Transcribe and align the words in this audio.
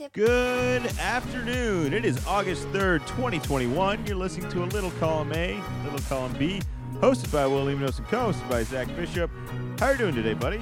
tip. 0.00 0.12
Good 0.14 0.86
afternoon. 0.98 1.92
It 1.92 2.06
is 2.06 2.24
August 2.26 2.66
3rd, 2.68 3.00
2021. 3.06 4.06
You're 4.06 4.16
listening 4.16 4.50
to 4.50 4.64
a 4.64 4.66
Little 4.66 4.90
Column 4.92 5.32
A, 5.34 5.62
Little 5.84 6.00
Column 6.08 6.32
B, 6.38 6.62
hosted 6.94 7.30
by 7.30 7.46
Will 7.46 7.66
Lemonos 7.66 7.98
and 7.98 8.06
co-hosted 8.08 8.48
by 8.48 8.62
Zach 8.62 8.88
Bishop. 8.96 9.30
How 9.78 9.86
are 9.86 9.92
you 9.92 9.98
doing 9.98 10.14
today, 10.14 10.32
buddy? 10.32 10.58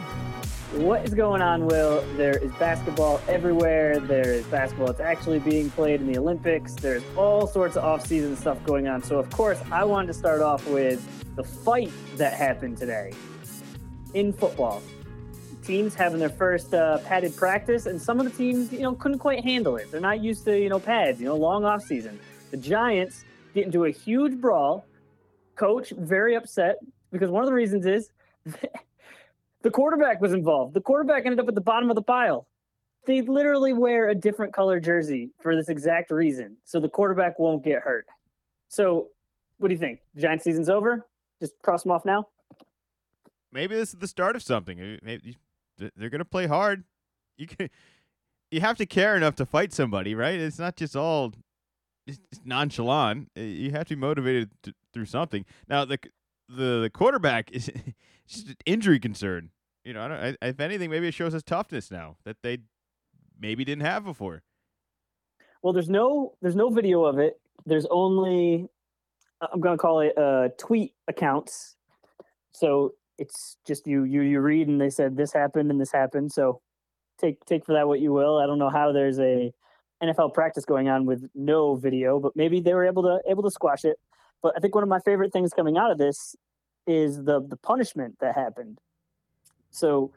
What 0.75 1.05
is 1.05 1.15
going 1.15 1.41
on, 1.41 1.67
Will? 1.67 2.03
There 2.17 2.37
is 2.37 2.51
basketball 2.53 3.21
everywhere. 3.29 4.01
There 4.01 4.33
is 4.33 4.45
basketball 4.47 4.89
that's 4.89 5.01
actually 5.01 5.39
being 5.39 5.71
played 5.71 6.01
in 6.01 6.13
the 6.13 6.19
Olympics. 6.19 6.75
There's 6.75 7.05
all 7.17 7.47
sorts 7.47 7.77
of 7.77 7.85
off-season 7.85 8.37
stuff 8.37 8.63
going 8.65 8.89
on. 8.89 9.03
So, 9.05 9.19
of 9.19 9.31
course, 9.31 9.61
I 9.71 9.85
wanted 9.85 10.09
to 10.09 10.15
start 10.15 10.41
off 10.43 10.67
with 10.69 11.01
the 11.37 11.45
fight 11.45 11.93
that 12.17 12.35
happened 12.35 12.77
today 12.77 13.13
in 14.15 14.33
football. 14.33 14.83
Teams 15.69 15.95
having 15.95 16.19
their 16.19 16.31
first 16.31 16.73
uh, 16.73 16.97
padded 17.05 17.37
practice, 17.37 17.85
and 17.85 18.01
some 18.01 18.19
of 18.19 18.25
the 18.25 18.33
teams, 18.33 18.73
you 18.73 18.81
know, 18.81 18.95
couldn't 18.95 19.19
quite 19.19 19.45
handle 19.45 19.77
it. 19.77 19.91
They're 19.93 20.01
not 20.01 20.21
used 20.21 20.47
to, 20.47 20.59
you 20.59 20.71
know, 20.71 20.81
pads. 20.81 21.21
You 21.21 21.27
know, 21.27 21.37
long 21.37 21.67
off-season. 21.67 22.19
The 22.51 22.57
Giants 22.57 23.25
get 23.55 23.67
into 23.67 23.85
a 23.85 23.91
huge 23.91 24.41
brawl. 24.41 24.87
Coach 25.57 25.91
very 25.91 26.37
upset 26.37 26.79
because 27.13 27.31
one 27.31 27.43
of 27.43 27.47
the 27.47 27.55
reasons 27.55 27.87
is. 27.87 28.11
The 29.63 29.71
quarterback 29.71 30.21
was 30.21 30.33
involved. 30.33 30.75
The 30.75 30.81
quarterback 30.81 31.27
ended 31.27 31.41
up 31.41 31.49
at 31.49 31.55
the 31.55 31.61
bottom 31.61 31.91
of 31.91 31.97
the 31.97 32.03
pile. 32.03 32.47
They 33.07 33.23
literally 33.23 33.73
wear 33.73 34.09
a 34.09 34.15
different 34.15 34.53
color 34.53 34.79
jersey 34.79 35.31
for 35.41 35.57
this 35.57 35.69
exact 35.69 36.11
reason, 36.11 36.57
so 36.65 36.79
the 36.79 36.89
quarterback 36.89 37.39
won't 37.39 37.65
get 37.65 37.83
hurt. 37.83 38.07
So, 38.69 39.09
what 39.59 39.69
do 39.69 39.75
you 39.75 39.81
think? 39.81 40.01
Giant 40.17 40.43
season's 40.43 40.69
over. 40.69 41.07
Just 41.41 41.55
cross 41.63 41.83
them 41.83 41.93
off 41.93 42.05
now. 42.05 42.29
Maybe 43.51 43.75
this 43.75 43.95
is 43.95 43.99
the 43.99 44.07
start 44.07 44.37
of 44.37 44.43
something. 44.43 44.99
Maybe 45.03 45.37
they're 45.79 46.11
going 46.11 46.19
to 46.21 46.25
play 46.25 46.47
hard. 46.47 46.85
You 47.37 47.47
can, 47.47 47.71
you 48.51 48.61
have 48.61 48.77
to 48.79 48.87
care 48.87 49.17
enough 49.17 49.37
to 49.37 49.47
fight 49.47 49.73
somebody, 49.73 50.15
right? 50.15 50.39
It's 50.39 50.59
not 50.59 50.77
just 50.77 50.97
all 50.97 51.33
it's 52.07 52.41
nonchalant. 52.45 53.31
Uh, 53.37 53.43
You 53.43 53.71
have 53.73 53.87
to 53.89 53.97
be 53.97 54.01
motivated 54.01 54.51
to, 54.63 54.75
through 54.93 55.07
something. 55.07 55.45
Now 55.69 55.85
the 55.85 55.99
the 56.49 56.81
the 56.81 56.91
quarterback 56.93 57.51
is 57.53 57.71
just 58.29 58.49
an 58.49 58.57
injury 58.67 58.99
concern. 58.99 59.51
You 59.85 59.95
know, 59.95 60.03
I 60.03 60.09
don't, 60.09 60.37
I, 60.43 60.47
if 60.49 60.61
anything, 60.61 60.91
maybe 60.91 61.09
it 61.09 61.15
shows 61.15 61.35
us 61.35 61.43
toughness 61.43 61.91
now 61.91 62.17
that 62.25 62.37
they 62.43 62.59
maybe 63.39 63.65
didn't 63.65 63.85
have 63.85 64.05
before. 64.05 64.43
Well, 65.63 65.73
there's 65.73 65.89
no 65.89 66.35
there's 66.41 66.57
no 66.57 66.71
video 66.71 67.05
of 67.05 67.19
it. 67.19 67.41
There's 67.67 67.87
only 67.91 68.69
I'm 69.41 69.61
gonna 69.61 69.77
call 69.79 70.01
it 70.01 70.17
uh, 70.17 70.49
tweet 70.59 70.95
accounts. 71.07 71.77
So 72.53 72.95
it's 73.19 73.57
just 73.67 73.87
you 73.87 74.05
you 74.05 74.23
you 74.23 74.41
read 74.41 74.69
and 74.69 74.81
they 74.81 74.91
said 74.91 75.17
this 75.17 75.33
happened 75.33 75.71
and 75.71 75.81
this 75.81 75.93
happened. 75.93 76.33
So 76.33 76.61
take 77.19 77.45
take 77.45 77.67
for 77.67 77.75
that 77.75 77.89
what 77.89 78.01
you 78.01 78.13
will. 78.13 78.39
I 78.39 78.47
don't 78.47 78.59
know 78.59 78.71
how 78.71 78.93
there's 78.93 79.19
a 79.19 79.53
NFL 80.03 80.35
practice 80.35 80.65
going 80.65 80.89
on 80.89 81.05
with 81.05 81.29
no 81.35 81.75
video, 81.75 82.21
but 82.21 82.37
maybe 82.37 82.61
they 82.61 82.75
were 82.75 82.87
able 82.87 83.03
to 83.03 83.21
able 83.29 83.43
to 83.43 83.51
squash 83.51 83.85
it. 83.85 83.97
But 84.43 84.55
I 84.57 84.61
think 84.61 84.75
one 84.75 84.85
of 84.85 84.89
my 84.89 85.01
favorite 85.01 85.33
things 85.33 85.53
coming 85.53 85.77
out 85.77 85.91
of 85.91 85.99
this 85.99 86.37
is 86.87 87.25
the 87.25 87.41
the 87.47 87.57
punishment 87.57 88.17
that 88.21 88.35
happened. 88.35 88.79
So 89.71 90.13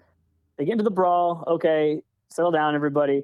they 0.57 0.65
get 0.65 0.73
into 0.73 0.83
the 0.83 0.91
brawl. 0.91 1.43
Okay, 1.47 2.01
settle 2.29 2.51
down, 2.51 2.75
everybody. 2.75 3.23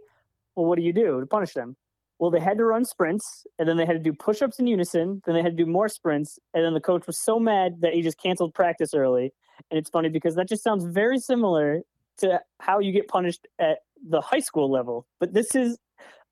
Well, 0.56 0.66
what 0.66 0.78
do 0.78 0.84
you 0.84 0.94
do 0.94 1.20
to 1.20 1.26
punish 1.28 1.54
them? 1.54 1.76
Well, 2.20 2.32
they 2.32 2.40
had 2.40 2.58
to 2.58 2.66
run 2.66 2.84
sprints, 2.84 3.46
and 3.60 3.70
then 3.70 3.78
they 3.78 3.86
had 3.86 3.94
to 3.94 4.00
do 4.00 4.12
push-ups 4.14 4.58
in 4.60 4.66
unison. 4.68 5.22
Then 5.26 5.36
they 5.36 5.44
had 5.44 5.56
to 5.56 5.64
do 5.64 5.70
more 5.70 5.88
sprints, 5.88 6.40
and 6.54 6.66
then 6.66 6.74
the 6.74 6.82
coach 6.82 7.06
was 7.06 7.18
so 7.20 7.40
mad 7.40 7.82
that 7.82 7.94
he 7.94 8.02
just 8.02 8.18
canceled 8.22 8.54
practice 8.56 8.94
early. 8.96 9.34
And 9.70 9.78
it's 9.78 9.90
funny 9.90 10.10
because 10.10 10.36
that 10.36 10.48
just 10.48 10.64
sounds 10.64 10.84
very 10.86 11.20
similar 11.20 11.82
to 12.20 12.42
how 12.60 12.80
you 12.80 12.92
get 12.92 13.08
punished 13.08 13.48
at 13.60 13.80
the 14.08 14.22
high 14.22 14.40
school 14.40 14.72
level. 14.72 15.06
But 15.20 15.34
this 15.34 15.54
is 15.54 15.78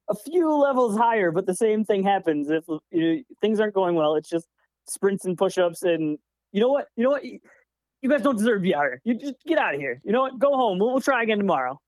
a 0.10 0.16
few 0.16 0.52
levels 0.52 0.98
higher, 0.98 1.32
but 1.32 1.46
the 1.46 1.56
same 1.56 1.84
thing 1.86 2.04
happens 2.04 2.50
if 2.50 2.64
you 2.68 2.82
know, 3.16 3.22
things 3.42 3.60
aren't 3.60 3.74
going 3.76 3.96
well. 3.96 4.16
It's 4.16 4.30
just 4.30 4.48
sprints 4.88 5.26
and 5.26 5.38
push-ups, 5.38 5.84
and 5.84 6.18
you 6.52 6.62
know 6.62 6.70
what? 6.70 6.88
You 6.96 7.04
know 7.04 7.12
what? 7.12 7.24
You 7.24 8.10
guys 8.10 8.22
don't 8.24 8.38
deserve 8.38 8.58
to 8.58 8.64
be 8.64 8.74
out 8.74 8.84
here. 8.84 9.02
You 9.04 9.16
just 9.16 9.36
get 9.48 9.58
out 9.60 9.76
of 9.76 9.80
here. 9.80 10.02
You 10.04 10.12
know 10.12 10.22
what? 10.22 10.40
Go 10.40 10.52
home. 10.56 10.80
We'll, 10.80 10.92
we'll 10.94 11.02
try 11.02 11.22
again 11.22 11.38
tomorrow. 11.38 11.80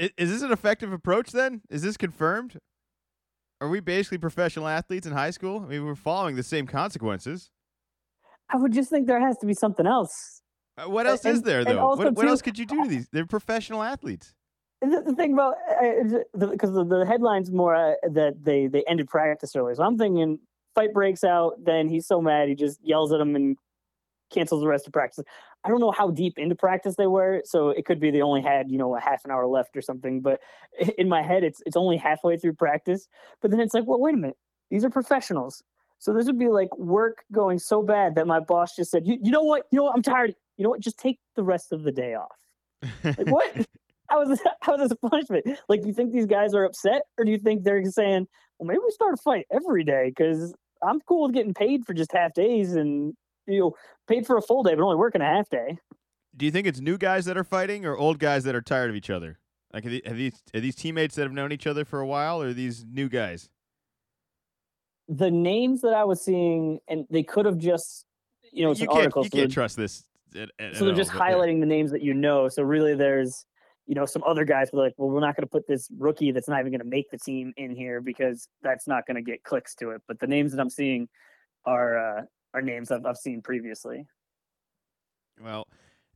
I- 0.00 0.10
Is 0.18 0.30
this 0.30 0.42
an 0.42 0.52
effective 0.52 0.92
approach 0.92 1.32
then? 1.32 1.62
Is 1.70 1.82
this 1.82 1.96
confirmed? 1.96 2.58
Are 3.60 3.68
we 3.68 3.80
basically 3.80 4.18
professional 4.18 4.68
athletes 4.68 5.06
in 5.06 5.12
high 5.12 5.30
school? 5.30 5.62
I 5.64 5.68
mean, 5.68 5.84
we're 5.84 5.94
following 5.94 6.36
the 6.36 6.42
same 6.42 6.66
consequences. 6.66 7.50
I 8.50 8.56
would 8.56 8.72
just 8.72 8.90
think 8.90 9.06
there 9.06 9.20
has 9.20 9.38
to 9.38 9.46
be 9.46 9.54
something 9.54 9.86
else. 9.86 10.42
Uh, 10.76 10.90
What 10.90 11.06
else 11.06 11.24
is 11.24 11.42
there 11.42 11.64
though? 11.64 11.88
What, 11.88 12.14
what 12.14 12.22
too, 12.22 12.28
else 12.28 12.42
could 12.42 12.58
you 12.58 12.66
do 12.66 12.84
to 12.84 12.88
these? 12.88 13.08
They're 13.10 13.26
professional 13.26 13.82
athletes. 13.82 14.34
The, 14.82 15.02
the 15.06 15.14
thing 15.14 15.32
about 15.32 15.54
because 16.38 16.72
the, 16.72 16.84
the 16.84 17.06
headlines 17.06 17.50
more 17.50 17.74
uh, 17.74 17.94
that 18.12 18.44
they 18.44 18.66
they 18.66 18.84
ended 18.86 19.08
practice 19.08 19.56
early. 19.56 19.74
So 19.74 19.82
I'm 19.82 19.96
thinking 19.96 20.38
fight 20.74 20.92
breaks 20.92 21.24
out, 21.24 21.54
then 21.64 21.88
he's 21.88 22.06
so 22.06 22.20
mad 22.20 22.50
he 22.50 22.54
just 22.54 22.78
yells 22.82 23.10
at 23.10 23.20
him 23.20 23.34
and 23.34 23.56
cancels 24.32 24.60
the 24.60 24.68
rest 24.68 24.86
of 24.86 24.92
practice. 24.92 25.24
I 25.64 25.68
don't 25.68 25.80
know 25.80 25.90
how 25.90 26.10
deep 26.10 26.38
into 26.38 26.54
practice 26.54 26.96
they 26.96 27.06
were, 27.06 27.42
so 27.44 27.70
it 27.70 27.84
could 27.84 28.00
be 28.00 28.10
they 28.10 28.22
only 28.22 28.42
had 28.42 28.70
you 28.70 28.78
know 28.78 28.96
a 28.96 29.00
half 29.00 29.24
an 29.24 29.30
hour 29.30 29.46
left 29.46 29.76
or 29.76 29.82
something. 29.82 30.20
But 30.20 30.40
in 30.98 31.08
my 31.08 31.22
head, 31.22 31.44
it's 31.44 31.62
it's 31.66 31.76
only 31.76 31.96
halfway 31.96 32.36
through 32.36 32.54
practice. 32.54 33.08
But 33.40 33.50
then 33.50 33.60
it's 33.60 33.74
like, 33.74 33.84
well, 33.86 34.00
wait 34.00 34.14
a 34.14 34.18
minute, 34.18 34.36
these 34.70 34.84
are 34.84 34.90
professionals. 34.90 35.62
So 35.98 36.12
this 36.12 36.26
would 36.26 36.38
be 36.38 36.48
like 36.48 36.76
work 36.76 37.24
going 37.32 37.58
so 37.58 37.82
bad 37.82 38.16
that 38.16 38.26
my 38.26 38.38
boss 38.38 38.76
just 38.76 38.90
said, 38.90 39.06
you, 39.06 39.18
you 39.22 39.30
know 39.30 39.42
what, 39.42 39.64
you 39.70 39.78
know 39.78 39.84
what, 39.84 39.96
I'm 39.96 40.02
tired. 40.02 40.34
You 40.58 40.64
know 40.64 40.70
what, 40.70 40.80
just 40.80 40.98
take 40.98 41.18
the 41.36 41.42
rest 41.42 41.72
of 41.72 41.84
the 41.84 41.92
day 41.92 42.14
off. 42.14 42.36
Like 43.02 43.28
what? 43.28 43.66
how 44.08 44.22
is 44.22 44.28
this, 44.28 44.40
how 44.60 44.74
is 44.74 44.80
this 44.80 44.92
a 44.92 45.08
punishment? 45.08 45.46
Like, 45.68 45.82
do 45.82 45.88
you 45.88 45.94
think 45.94 46.12
these 46.12 46.26
guys 46.26 46.54
are 46.54 46.64
upset, 46.64 47.02
or 47.18 47.24
do 47.24 47.30
you 47.30 47.38
think 47.38 47.64
they're 47.64 47.84
saying, 47.84 48.26
"Well, 48.58 48.66
maybe 48.68 48.80
we 48.84 48.90
start 48.90 49.14
a 49.14 49.16
fight 49.16 49.46
every 49.50 49.84
day"? 49.84 50.12
Because 50.16 50.54
I'm 50.82 51.00
cool 51.00 51.22
with 51.22 51.32
getting 51.32 51.54
paid 51.54 51.84
for 51.84 51.94
just 51.94 52.12
half 52.12 52.34
days, 52.34 52.74
and 52.74 53.14
you 53.46 53.60
know, 53.60 53.74
paid 54.08 54.26
for 54.26 54.36
a 54.36 54.42
full 54.42 54.62
day, 54.62 54.74
but 54.74 54.82
only 54.82 54.96
working 54.96 55.20
a 55.20 55.24
half 55.24 55.48
day. 55.48 55.78
do 56.36 56.44
you 56.44 56.52
think 56.52 56.66
it's 56.66 56.80
new 56.80 56.98
guys 56.98 57.24
that 57.24 57.36
are 57.36 57.44
fighting 57.44 57.86
or 57.86 57.96
old 57.96 58.18
guys 58.18 58.44
that 58.44 58.54
are 58.54 58.62
tired 58.62 58.90
of 58.90 58.96
each 58.96 59.10
other? 59.10 59.38
Like, 59.72 59.84
are 59.86 59.90
these 59.90 60.32
are 60.54 60.60
these 60.60 60.74
teammates 60.74 61.16
that 61.16 61.22
have 61.22 61.32
known 61.32 61.52
each 61.52 61.66
other 61.66 61.84
for 61.84 62.00
a 62.00 62.06
while, 62.06 62.42
or 62.42 62.48
are 62.48 62.52
these 62.52 62.84
new 62.84 63.08
guys? 63.08 63.48
The 65.08 65.30
names 65.30 65.82
that 65.82 65.94
I 65.94 66.04
was 66.04 66.24
seeing, 66.24 66.80
and 66.88 67.06
they 67.10 67.22
could 67.22 67.46
have 67.46 67.58
just, 67.58 68.06
you 68.52 68.64
know, 68.64 68.70
it's 68.70 68.80
you 68.80 68.86
an 68.86 68.90
can't 68.90 69.00
article, 69.02 69.22
you 69.24 69.30
so, 69.30 69.38
can't 69.38 69.52
trust 69.52 69.76
this. 69.76 70.04
At, 70.34 70.50
at 70.58 70.76
so 70.76 70.84
they're 70.84 70.92
all, 70.92 70.96
just 70.96 71.12
but 71.12 71.18
yeah. 71.18 71.34
highlighting 71.34 71.60
the 71.60 71.66
names 71.66 71.90
that 71.92 72.02
you 72.02 72.14
know. 72.14 72.48
So 72.48 72.62
really, 72.62 72.94
there's, 72.94 73.44
you 73.86 73.94
know, 73.94 74.06
some 74.06 74.22
other 74.24 74.44
guys 74.44 74.68
who 74.70 74.80
are 74.80 74.84
like, 74.84 74.94
well, 74.96 75.10
we're 75.10 75.20
not 75.20 75.36
going 75.36 75.46
to 75.46 75.50
put 75.50 75.66
this 75.68 75.88
rookie 75.98 76.32
that's 76.32 76.48
not 76.48 76.60
even 76.60 76.72
going 76.72 76.80
to 76.80 76.86
make 76.86 77.10
the 77.10 77.18
team 77.18 77.52
in 77.56 77.74
here 77.74 78.00
because 78.00 78.48
that's 78.62 78.86
not 78.88 79.06
going 79.06 79.16
to 79.16 79.22
get 79.22 79.42
clicks 79.44 79.74
to 79.76 79.90
it. 79.90 80.02
But 80.08 80.18
the 80.20 80.26
names 80.26 80.52
that 80.52 80.60
I'm 80.60 80.70
seeing 80.70 81.08
are 81.64 82.18
uh, 82.18 82.22
are 82.56 82.62
names 82.62 82.90
I've, 82.90 83.04
I've 83.04 83.18
seen 83.18 83.42
previously. 83.42 84.06
Well, 85.42 85.68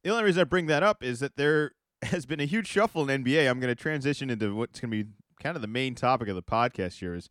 the 0.03 0.11
only 0.11 0.25
reason 0.25 0.41
I 0.41 0.45
bring 0.45 0.67
that 0.67 0.83
up 0.83 1.05
is 1.05 1.21
that 1.21 1.37
there 1.37 1.73
has 2.03 2.27
been 2.27 2.41
a 2.41 2.47
huge 2.47 2.67
shuffle 2.67 3.09
in 3.09 3.23
NBA. 3.25 3.49
I'm 3.49 3.61
going 3.61 3.75
to 3.75 3.81
transition 3.81 4.31
into 4.31 4.55
what's 4.55 4.81
going 4.81 4.91
to 4.91 5.05
be 5.05 5.11
kind 5.41 5.57
of 5.57 5.63
the 5.63 5.69
main 5.69 5.95
topic 5.95 6.29
of 6.29 6.35
the 6.35 6.43
podcast 6.43 6.99
here 6.99 7.15
is 7.15 7.29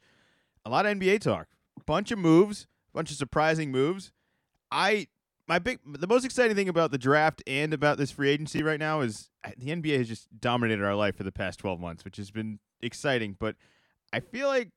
a 0.65 0.69
lot 0.69 0.85
of 0.85 0.97
NBA 0.97 1.21
talk. 1.21 1.47
Bunch 1.85 2.11
of 2.11 2.19
moves, 2.19 2.67
bunch 2.93 3.11
of 3.11 3.17
surprising 3.17 3.71
moves. 3.71 4.11
I 4.71 5.07
my 5.47 5.57
big 5.57 5.79
the 5.85 6.05
most 6.05 6.25
exciting 6.25 6.55
thing 6.55 6.69
about 6.69 6.91
the 6.91 6.97
draft 6.99 7.41
and 7.47 7.73
about 7.73 7.97
this 7.97 8.11
free 8.11 8.29
agency 8.29 8.61
right 8.61 8.79
now 8.79 9.01
is 9.01 9.31
uh, 9.43 9.49
the 9.57 9.71
NBA 9.71 9.97
has 9.97 10.07
just 10.07 10.27
dominated 10.39 10.83
our 10.83 10.93
life 10.93 11.15
for 11.15 11.23
the 11.23 11.31
past 11.31 11.57
12 11.59 11.79
months, 11.79 12.05
which 12.05 12.17
has 12.17 12.29
been 12.29 12.59
exciting, 12.81 13.35
but 13.39 13.55
I 14.13 14.19
feel 14.19 14.47
like 14.47 14.69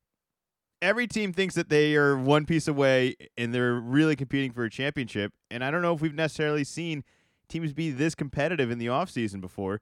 every 0.82 1.06
team 1.06 1.32
thinks 1.32 1.54
that 1.54 1.70
they 1.70 1.94
are 1.94 2.18
one 2.18 2.44
piece 2.44 2.68
away 2.68 3.14
and 3.38 3.54
they're 3.54 3.74
really 3.74 4.16
competing 4.16 4.52
for 4.52 4.64
a 4.64 4.70
championship. 4.70 5.32
And 5.50 5.64
I 5.64 5.70
don't 5.70 5.80
know 5.80 5.94
if 5.94 6.02
we've 6.02 6.14
necessarily 6.14 6.64
seen 6.64 7.04
teams 7.48 7.72
be 7.72 7.90
this 7.90 8.14
competitive 8.14 8.70
in 8.70 8.78
the 8.78 8.86
offseason 8.86 9.40
before. 9.40 9.80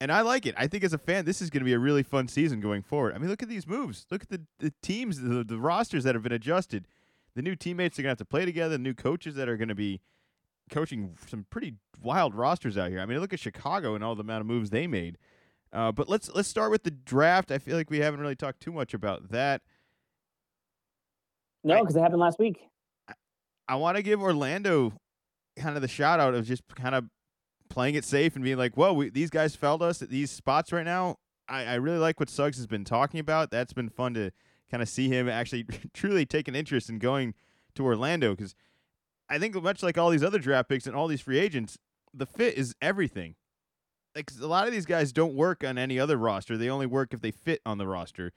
And 0.00 0.10
I 0.10 0.22
like 0.22 0.46
it. 0.46 0.54
I 0.56 0.66
think 0.66 0.84
as 0.84 0.92
a 0.92 0.98
fan, 0.98 1.24
this 1.24 1.42
is 1.42 1.50
going 1.50 1.60
to 1.60 1.64
be 1.64 1.72
a 1.72 1.78
really 1.78 2.02
fun 2.02 2.28
season 2.28 2.60
going 2.60 2.82
forward. 2.82 3.14
I 3.14 3.18
mean, 3.18 3.28
look 3.28 3.42
at 3.42 3.48
these 3.48 3.66
moves. 3.66 4.06
Look 4.10 4.22
at 4.22 4.28
the, 4.30 4.42
the 4.58 4.72
teams, 4.80 5.20
the, 5.20 5.44
the 5.44 5.58
rosters 5.58 6.04
that 6.04 6.14
have 6.14 6.22
been 6.22 6.32
adjusted. 6.32 6.86
The 7.34 7.42
new 7.42 7.54
teammates 7.54 7.98
are 7.98 8.02
going 8.02 8.08
to 8.08 8.12
have 8.12 8.18
to 8.18 8.24
play 8.24 8.44
together, 8.44 8.70
the 8.70 8.82
new 8.82 8.94
coaches 8.94 9.34
that 9.34 9.48
are 9.48 9.56
going 9.56 9.68
to 9.68 9.74
be 9.74 10.00
coaching 10.70 11.16
some 11.28 11.46
pretty 11.50 11.74
wild 12.00 12.34
rosters 12.34 12.78
out 12.78 12.90
here. 12.90 13.00
I 13.00 13.06
mean, 13.06 13.18
look 13.18 13.32
at 13.32 13.40
Chicago 13.40 13.94
and 13.94 14.02
all 14.02 14.14
the 14.14 14.22
amount 14.22 14.40
of 14.40 14.46
moves 14.46 14.70
they 14.70 14.86
made. 14.86 15.18
Uh, 15.72 15.92
but 15.92 16.08
let's 16.08 16.30
let's 16.34 16.48
start 16.48 16.70
with 16.70 16.84
the 16.84 16.90
draft. 16.90 17.50
I 17.50 17.58
feel 17.58 17.76
like 17.76 17.90
we 17.90 17.98
haven't 17.98 18.20
really 18.20 18.36
talked 18.36 18.60
too 18.60 18.72
much 18.72 18.94
about 18.94 19.30
that. 19.30 19.60
No, 21.64 21.80
because 21.80 21.96
it 21.96 22.00
happened 22.00 22.20
last 22.20 22.38
week. 22.38 22.58
I 23.68 23.74
want 23.76 23.96
to 23.96 24.02
give 24.02 24.22
Orlando 24.22 24.92
kind 25.56 25.76
of 25.76 25.82
the 25.82 25.88
shout 25.88 26.20
out 26.20 26.34
of 26.34 26.46
just 26.46 26.62
kind 26.74 26.94
of 26.94 27.04
playing 27.68 27.94
it 27.94 28.04
safe 28.04 28.34
and 28.34 28.44
being 28.44 28.56
like, 28.56 28.76
"Whoa, 28.76 28.92
we, 28.92 29.10
these 29.10 29.30
guys 29.30 29.54
felled 29.56 29.82
us 29.82 30.00
at 30.00 30.08
these 30.08 30.30
spots 30.30 30.72
right 30.72 30.84
now." 30.84 31.16
I, 31.48 31.64
I 31.64 31.74
really 31.74 31.98
like 31.98 32.20
what 32.20 32.30
Suggs 32.30 32.56
has 32.56 32.66
been 32.66 32.84
talking 32.84 33.20
about. 33.20 33.50
That's 33.50 33.72
been 33.72 33.88
fun 33.88 34.14
to 34.14 34.30
kind 34.70 34.82
of 34.82 34.88
see 34.88 35.08
him 35.08 35.28
actually 35.28 35.64
truly 35.94 36.26
take 36.26 36.48
an 36.48 36.54
interest 36.54 36.88
in 36.88 36.98
going 36.98 37.34
to 37.74 37.84
Orlando 37.84 38.34
because 38.34 38.54
I 39.28 39.38
think 39.38 39.54
much 39.62 39.82
like 39.82 39.98
all 39.98 40.10
these 40.10 40.24
other 40.24 40.38
draft 40.38 40.68
picks 40.68 40.86
and 40.86 40.94
all 40.96 41.08
these 41.08 41.20
free 41.20 41.38
agents, 41.38 41.78
the 42.14 42.26
fit 42.26 42.56
is 42.56 42.74
everything. 42.80 43.34
Like 44.14 44.30
a 44.40 44.46
lot 44.46 44.66
of 44.66 44.72
these 44.72 44.86
guys 44.86 45.12
don't 45.12 45.34
work 45.34 45.62
on 45.62 45.76
any 45.78 45.98
other 45.98 46.16
roster; 46.16 46.56
they 46.56 46.70
only 46.70 46.86
work 46.86 47.12
if 47.12 47.20
they 47.20 47.30
fit 47.30 47.60
on 47.66 47.78
the 47.78 47.86
roster. 47.86 48.32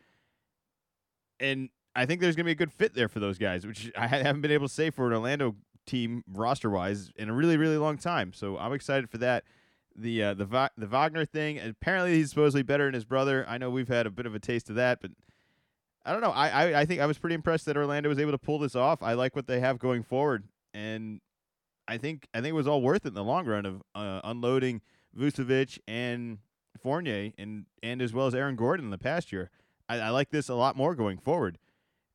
and 1.39 1.69
I 1.95 2.05
think 2.05 2.21
there's 2.21 2.35
going 2.35 2.45
to 2.45 2.47
be 2.47 2.53
a 2.53 2.55
good 2.55 2.71
fit 2.71 2.93
there 2.93 3.07
for 3.07 3.19
those 3.19 3.37
guys, 3.37 3.67
which 3.67 3.91
I 3.97 4.07
haven't 4.07 4.41
been 4.41 4.51
able 4.51 4.67
to 4.67 4.73
say 4.73 4.89
for 4.89 5.07
an 5.07 5.13
Orlando 5.13 5.55
team 5.85 6.23
roster 6.31 6.69
wise 6.69 7.11
in 7.15 7.27
a 7.29 7.33
really 7.33 7.57
really 7.57 7.77
long 7.77 7.97
time. 7.97 8.33
So 8.33 8.57
I'm 8.57 8.73
excited 8.73 9.09
for 9.09 9.17
that. 9.17 9.43
The 9.95 10.23
uh, 10.23 10.33
the 10.35 10.45
Va- 10.45 10.71
the 10.77 10.87
Wagner 10.87 11.25
thing. 11.25 11.59
Apparently 11.59 12.15
he's 12.15 12.29
supposedly 12.29 12.63
better 12.63 12.85
than 12.85 12.93
his 12.93 13.03
brother. 13.05 13.45
I 13.47 13.57
know 13.57 13.69
we've 13.69 13.89
had 13.89 14.05
a 14.05 14.11
bit 14.11 14.25
of 14.25 14.33
a 14.33 14.39
taste 14.39 14.69
of 14.69 14.75
that, 14.75 15.01
but 15.01 15.11
I 16.05 16.13
don't 16.13 16.21
know. 16.21 16.31
I, 16.31 16.49
I 16.49 16.79
I 16.81 16.85
think 16.85 17.01
I 17.01 17.05
was 17.05 17.17
pretty 17.17 17.35
impressed 17.35 17.65
that 17.65 17.75
Orlando 17.75 18.07
was 18.09 18.19
able 18.19 18.31
to 18.31 18.37
pull 18.37 18.59
this 18.59 18.75
off. 18.75 19.03
I 19.03 19.13
like 19.13 19.35
what 19.35 19.47
they 19.47 19.59
have 19.59 19.79
going 19.79 20.03
forward, 20.03 20.45
and 20.73 21.19
I 21.87 21.97
think 21.97 22.27
I 22.33 22.37
think 22.37 22.51
it 22.51 22.55
was 22.55 22.67
all 22.67 22.81
worth 22.81 23.05
it 23.05 23.09
in 23.09 23.13
the 23.15 23.23
long 23.23 23.45
run 23.45 23.65
of 23.65 23.81
uh, 23.93 24.21
unloading 24.23 24.81
Vucevic 25.17 25.77
and 25.87 26.37
Fournier 26.81 27.31
and 27.37 27.65
and 27.83 28.01
as 28.01 28.13
well 28.13 28.27
as 28.27 28.33
Aaron 28.35 28.55
Gordon 28.55 28.85
in 28.85 28.91
the 28.91 28.97
past 28.97 29.31
year. 29.33 29.49
I, 29.89 29.99
I 29.99 30.09
like 30.09 30.29
this 30.29 30.47
a 30.47 30.55
lot 30.55 30.77
more 30.77 30.95
going 30.95 31.17
forward. 31.17 31.57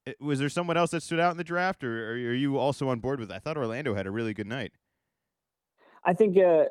It, 0.06 0.20
was 0.20 0.38
there 0.38 0.49
someone 0.49 0.76
else 0.76 0.93
that 0.93 1.03
stood 1.03 1.19
out 1.19 1.32
in 1.32 1.37
the 1.37 1.44
draft, 1.44 1.82
or, 1.82 2.11
or, 2.11 2.12
are 2.12 2.35
you 2.35 2.58
also 2.58 2.88
on 2.88 3.00
board 3.00 3.19
with? 3.19 3.31
It? 3.31 3.35
I 3.35 3.38
thought 3.41 3.56
Orlando 3.56 3.94
had 3.94 4.06
a 4.06 4.11
really 4.11 4.32
good 4.32 4.47
night. 4.47 4.73
I 6.05 6.14
think 6.14 6.38
uh, 6.38 6.67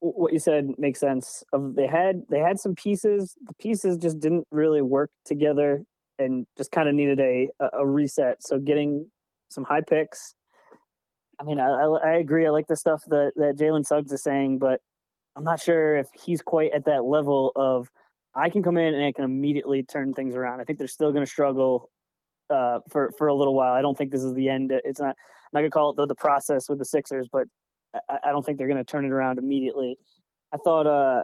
what 0.00 0.32
you 0.32 0.38
said 0.38 0.70
makes 0.78 0.98
sense. 0.98 1.44
Of 1.52 1.74
they 1.74 1.86
had 1.86 2.22
they 2.30 2.38
had 2.38 2.58
some 2.58 2.74
pieces. 2.74 3.36
The 3.46 3.52
pieces 3.54 3.98
just 3.98 4.18
didn't 4.20 4.46
really 4.50 4.80
work 4.80 5.10
together, 5.26 5.84
and 6.18 6.46
just 6.56 6.72
kind 6.72 6.88
of 6.88 6.94
needed 6.94 7.20
a 7.20 7.48
a 7.74 7.86
reset. 7.86 8.42
So 8.42 8.58
getting 8.58 9.10
some 9.50 9.64
high 9.64 9.82
picks. 9.82 10.34
I 11.40 11.44
mean, 11.44 11.60
I, 11.60 11.70
I 11.70 12.14
agree. 12.14 12.46
I 12.46 12.50
like 12.50 12.66
the 12.68 12.76
stuff 12.76 13.02
that 13.08 13.32
that 13.36 13.56
Jalen 13.58 13.84
Suggs 13.84 14.12
is 14.12 14.22
saying, 14.22 14.58
but 14.58 14.80
I'm 15.36 15.44
not 15.44 15.60
sure 15.60 15.96
if 15.96 16.08
he's 16.24 16.40
quite 16.40 16.72
at 16.72 16.86
that 16.86 17.04
level 17.04 17.52
of 17.54 17.90
I 18.34 18.50
can 18.50 18.62
come 18.62 18.78
in 18.78 18.94
and 18.94 19.04
I 19.04 19.12
can 19.12 19.24
immediately 19.24 19.82
turn 19.82 20.14
things 20.14 20.34
around. 20.34 20.60
I 20.60 20.64
think 20.64 20.78
they're 20.78 20.88
still 20.88 21.12
going 21.12 21.24
to 21.24 21.30
struggle 21.30 21.90
uh, 22.50 22.80
for 22.88 23.12
for 23.16 23.28
a 23.28 23.34
little 23.34 23.54
while. 23.54 23.72
I 23.72 23.82
don't 23.82 23.96
think 23.96 24.10
this 24.10 24.22
is 24.22 24.34
the 24.34 24.48
end. 24.48 24.72
It's 24.84 25.00
not. 25.00 25.08
I'm 25.08 25.14
not 25.52 25.60
gonna 25.60 25.70
call 25.70 25.90
it 25.90 25.96
the, 25.96 26.06
the 26.06 26.14
process 26.14 26.68
with 26.68 26.78
the 26.78 26.84
Sixers, 26.84 27.28
but 27.30 27.46
I, 28.08 28.18
I 28.24 28.30
don't 28.30 28.44
think 28.44 28.58
they're 28.58 28.68
gonna 28.68 28.84
turn 28.84 29.04
it 29.04 29.12
around 29.12 29.38
immediately. 29.38 29.98
I 30.52 30.56
thought 30.58 30.86
uh, 30.86 31.22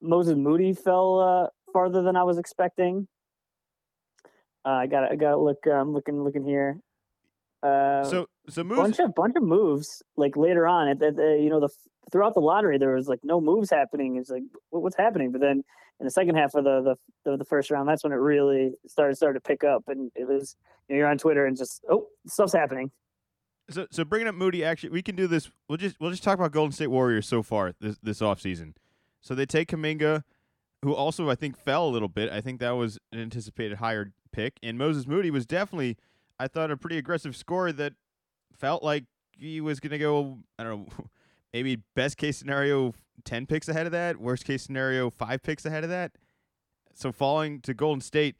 Moses 0.00 0.36
Moody 0.36 0.72
fell 0.72 1.20
uh, 1.20 1.72
farther 1.72 2.02
than 2.02 2.16
I 2.16 2.22
was 2.22 2.38
expecting. 2.38 3.08
Uh, 4.64 4.70
I 4.70 4.86
got 4.86 5.10
I 5.10 5.16
got 5.16 5.40
look. 5.40 5.58
I'm 5.66 5.92
looking 5.92 6.22
looking 6.22 6.44
here. 6.44 6.78
Uh, 7.62 8.04
so 8.04 8.26
so 8.48 8.62
moves 8.62 8.80
bunch 8.80 8.98
of 8.98 9.14
bunch 9.14 9.36
of 9.36 9.42
moves 9.42 10.02
like 10.16 10.36
later 10.36 10.66
on 10.66 10.88
at, 10.88 11.02
at 11.02 11.16
the 11.16 11.38
you 11.40 11.48
know 11.48 11.60
the 11.60 11.70
throughout 12.12 12.34
the 12.34 12.40
lottery 12.40 12.76
there 12.76 12.94
was 12.94 13.08
like 13.08 13.20
no 13.22 13.40
moves 13.40 13.70
happening. 13.70 14.16
It's 14.16 14.30
like 14.30 14.42
what's 14.70 14.96
happening? 14.96 15.32
But 15.32 15.40
then 15.40 15.64
in 16.00 16.04
the 16.04 16.10
second 16.10 16.34
half 16.34 16.54
of 16.54 16.64
the 16.64 16.96
the, 17.24 17.36
the, 17.36 17.44
first 17.44 17.70
round, 17.70 17.88
that's 17.88 18.04
when 18.04 18.12
it 18.12 18.16
really 18.16 18.72
started 18.86 19.16
started 19.16 19.42
to 19.42 19.48
pick 19.48 19.64
up, 19.64 19.84
and 19.88 20.10
it 20.14 20.26
was 20.26 20.56
you 20.88 20.94
know, 20.94 20.98
you're 20.98 21.08
on 21.08 21.18
Twitter 21.18 21.46
and 21.46 21.56
just 21.56 21.84
oh 21.90 22.06
stuff's 22.26 22.52
happening. 22.52 22.90
So 23.70 23.86
so 23.90 24.04
bringing 24.04 24.28
up 24.28 24.34
Moody, 24.34 24.64
actually, 24.64 24.90
we 24.90 25.02
can 25.02 25.16
do 25.16 25.26
this. 25.26 25.50
We'll 25.68 25.78
just 25.78 25.96
we'll 26.00 26.10
just 26.10 26.22
talk 26.22 26.38
about 26.38 26.52
Golden 26.52 26.72
State 26.72 26.88
Warriors 26.88 27.26
so 27.26 27.42
far 27.42 27.72
this 27.80 27.96
this 28.02 28.20
off 28.20 28.40
season. 28.40 28.74
So 29.20 29.34
they 29.34 29.46
take 29.46 29.70
Kuminga, 29.70 30.22
who 30.82 30.94
also 30.94 31.30
I 31.30 31.34
think 31.34 31.56
fell 31.56 31.86
a 31.86 31.90
little 31.90 32.08
bit. 32.08 32.30
I 32.30 32.40
think 32.40 32.60
that 32.60 32.72
was 32.72 32.98
an 33.12 33.20
anticipated 33.20 33.78
higher 33.78 34.12
pick, 34.32 34.58
and 34.62 34.76
Moses 34.76 35.06
Moody 35.06 35.30
was 35.30 35.46
definitely 35.46 35.96
I 36.38 36.48
thought 36.48 36.70
a 36.70 36.76
pretty 36.76 36.98
aggressive 36.98 37.36
score 37.36 37.72
that 37.72 37.94
felt 38.58 38.82
like 38.82 39.04
he 39.36 39.60
was 39.60 39.80
going 39.80 39.92
to 39.92 39.98
go. 39.98 40.38
I 40.58 40.64
don't 40.64 40.86
know, 40.88 41.06
maybe 41.54 41.78
best 41.94 42.18
case 42.18 42.36
scenario 42.36 42.92
ten 43.24 43.46
picks 43.46 43.68
ahead 43.68 43.86
of 43.86 43.92
that, 43.92 44.18
worst 44.18 44.44
case 44.44 44.64
scenario 44.64 45.08
five 45.08 45.42
picks 45.42 45.64
ahead 45.64 45.84
of 45.84 45.90
that. 45.90 46.12
So 46.92 47.12
falling 47.12 47.60
to 47.62 47.72
Golden 47.72 48.00
State, 48.00 48.36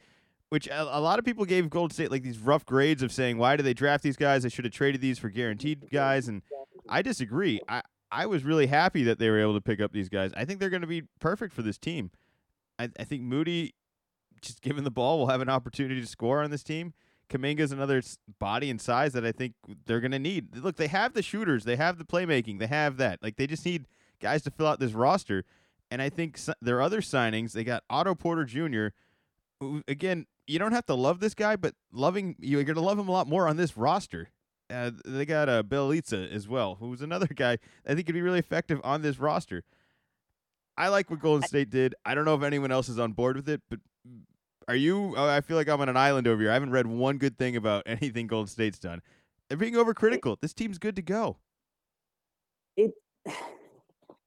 which 0.50 0.66
a, 0.66 0.98
a 0.98 1.00
lot 1.00 1.18
of 1.18 1.24
people 1.24 1.44
gave 1.44 1.70
Golden 1.70 1.94
State 1.94 2.10
like 2.10 2.22
these 2.22 2.38
rough 2.38 2.66
grades 2.66 3.02
of 3.02 3.12
saying 3.12 3.38
why 3.38 3.56
did 3.56 3.62
they 3.62 3.72
draft 3.72 4.02
these 4.02 4.16
guys? 4.16 4.42
They 4.42 4.48
should 4.48 4.64
have 4.64 4.74
traded 4.74 5.00
these 5.00 5.18
for 5.18 5.30
guaranteed 5.30 5.90
guys, 5.90 6.28
and 6.28 6.42
I 6.88 7.00
disagree. 7.00 7.60
I 7.68 7.82
I 8.10 8.26
was 8.26 8.44
really 8.44 8.66
happy 8.66 9.04
that 9.04 9.18
they 9.18 9.30
were 9.30 9.40
able 9.40 9.54
to 9.54 9.60
pick 9.60 9.80
up 9.80 9.92
these 9.92 10.08
guys. 10.08 10.32
I 10.36 10.44
think 10.44 10.60
they're 10.60 10.70
going 10.70 10.82
to 10.82 10.88
be 10.88 11.04
perfect 11.20 11.54
for 11.54 11.62
this 11.62 11.78
team. 11.78 12.10
I, 12.78 12.90
I 12.98 13.04
think 13.04 13.22
Moody, 13.22 13.74
just 14.40 14.60
given 14.60 14.84
the 14.84 14.90
ball, 14.90 15.18
will 15.18 15.28
have 15.28 15.40
an 15.40 15.48
opportunity 15.48 16.00
to 16.00 16.06
score 16.06 16.42
on 16.42 16.50
this 16.50 16.64
team. 16.64 16.94
Kuminga's 17.34 17.72
another 17.72 18.02
body 18.38 18.70
and 18.70 18.80
size 18.80 19.12
that 19.14 19.24
I 19.24 19.32
think 19.32 19.54
they're 19.86 20.00
going 20.00 20.12
to 20.12 20.18
need. 20.18 20.56
Look, 20.56 20.76
they 20.76 20.86
have 20.86 21.14
the 21.14 21.22
shooters, 21.22 21.64
they 21.64 21.76
have 21.76 21.98
the 21.98 22.04
playmaking, 22.04 22.58
they 22.58 22.66
have 22.66 22.96
that. 22.98 23.22
Like 23.22 23.36
they 23.36 23.46
just 23.46 23.64
need 23.66 23.86
guys 24.20 24.42
to 24.42 24.50
fill 24.50 24.68
out 24.68 24.80
this 24.80 24.92
roster. 24.92 25.44
And 25.90 26.00
I 26.00 26.08
think 26.08 26.38
their 26.60 26.80
other 26.80 27.00
signings, 27.00 27.52
they 27.52 27.64
got 27.64 27.82
Otto 27.90 28.14
Porter 28.14 28.44
Jr. 28.44 28.88
Who, 29.60 29.82
again, 29.88 30.26
you 30.46 30.58
don't 30.58 30.72
have 30.72 30.86
to 30.86 30.94
love 30.94 31.20
this 31.20 31.34
guy, 31.34 31.56
but 31.56 31.74
loving 31.92 32.36
you're 32.38 32.64
going 32.64 32.76
to 32.76 32.80
love 32.80 32.98
him 32.98 33.08
a 33.08 33.12
lot 33.12 33.26
more 33.26 33.48
on 33.48 33.56
this 33.56 33.76
roster. 33.76 34.30
Uh, 34.70 34.92
they 35.04 35.26
got 35.26 35.48
uh, 35.48 35.62
Bjelica 35.62 36.30
as 36.30 36.48
well, 36.48 36.76
who's 36.76 37.02
another 37.02 37.26
guy 37.26 37.58
I 37.86 37.94
think 37.94 38.06
could 38.06 38.14
be 38.14 38.22
really 38.22 38.38
effective 38.38 38.80
on 38.82 39.02
this 39.02 39.18
roster. 39.18 39.62
I 40.76 40.88
like 40.88 41.10
what 41.10 41.20
Golden 41.20 41.46
State 41.46 41.70
did. 41.70 41.94
I 42.04 42.14
don't 42.14 42.24
know 42.24 42.34
if 42.34 42.42
anyone 42.42 42.72
else 42.72 42.88
is 42.88 42.98
on 42.98 43.12
board 43.12 43.36
with 43.36 43.48
it, 43.48 43.60
but 43.70 43.78
are 44.68 44.76
you? 44.76 45.14
Oh, 45.16 45.28
I 45.28 45.40
feel 45.40 45.56
like 45.56 45.68
I'm 45.68 45.80
on 45.80 45.88
an 45.88 45.96
island 45.96 46.26
over 46.26 46.40
here. 46.40 46.50
I 46.50 46.54
haven't 46.54 46.70
read 46.70 46.86
one 46.86 47.18
good 47.18 47.38
thing 47.38 47.56
about 47.56 47.84
anything 47.86 48.26
Golden 48.26 48.48
State's 48.48 48.78
done. 48.78 49.02
They're 49.48 49.58
being 49.58 49.74
overcritical. 49.74 50.40
This 50.40 50.54
team's 50.54 50.78
good 50.78 50.96
to 50.96 51.02
go. 51.02 51.38
It, 52.76 52.92
it 53.26 53.34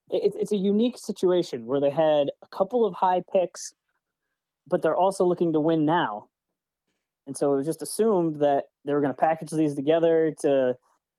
it's 0.10 0.52
a 0.52 0.58
unique 0.58 0.98
situation 0.98 1.66
where 1.66 1.80
they 1.80 1.90
had 1.90 2.30
a 2.42 2.48
couple 2.56 2.86
of 2.86 2.94
high 2.94 3.24
picks, 3.34 3.74
but 4.68 4.82
they're 4.82 4.96
also 4.96 5.26
looking 5.26 5.54
to 5.54 5.60
win 5.60 5.86
now. 5.86 6.28
And 7.26 7.36
so 7.36 7.54
it 7.54 7.58
was 7.58 7.66
just 7.66 7.82
assumed 7.82 8.40
that 8.40 8.66
they 8.86 8.94
were 8.94 9.02
going 9.02 9.14
to 9.14 9.20
package 9.20 9.52
these 9.52 9.76
together 9.76 10.34
to 10.42 10.76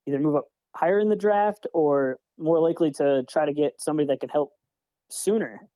either 0.06 0.18
move 0.18 0.36
up 0.36 0.46
higher 0.74 0.98
in 0.98 1.10
the 1.10 1.16
draft 1.16 1.66
or 1.74 2.18
more 2.38 2.60
likely 2.60 2.90
to 2.92 3.24
try 3.28 3.44
to 3.44 3.52
get 3.52 3.74
somebody 3.78 4.06
that 4.06 4.20
could 4.20 4.30
help 4.30 4.52
sooner. 5.10 5.68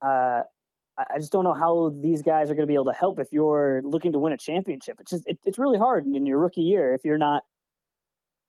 Uh, 0.00 0.42
I 0.98 1.18
just 1.18 1.30
don't 1.30 1.44
know 1.44 1.54
how 1.54 1.94
these 2.02 2.22
guys 2.22 2.50
are 2.50 2.54
going 2.54 2.66
to 2.66 2.70
be 2.70 2.74
able 2.74 2.86
to 2.86 2.92
help 2.92 3.20
if 3.20 3.28
you're 3.30 3.82
looking 3.84 4.12
to 4.12 4.18
win 4.18 4.32
a 4.32 4.36
championship. 4.36 4.98
It's 5.00 5.10
just 5.10 5.24
it, 5.26 5.38
it's 5.44 5.58
really 5.58 5.78
hard 5.78 6.06
in 6.06 6.26
your 6.26 6.38
rookie 6.38 6.62
year 6.62 6.94
if 6.94 7.04
you're 7.04 7.18
not 7.18 7.44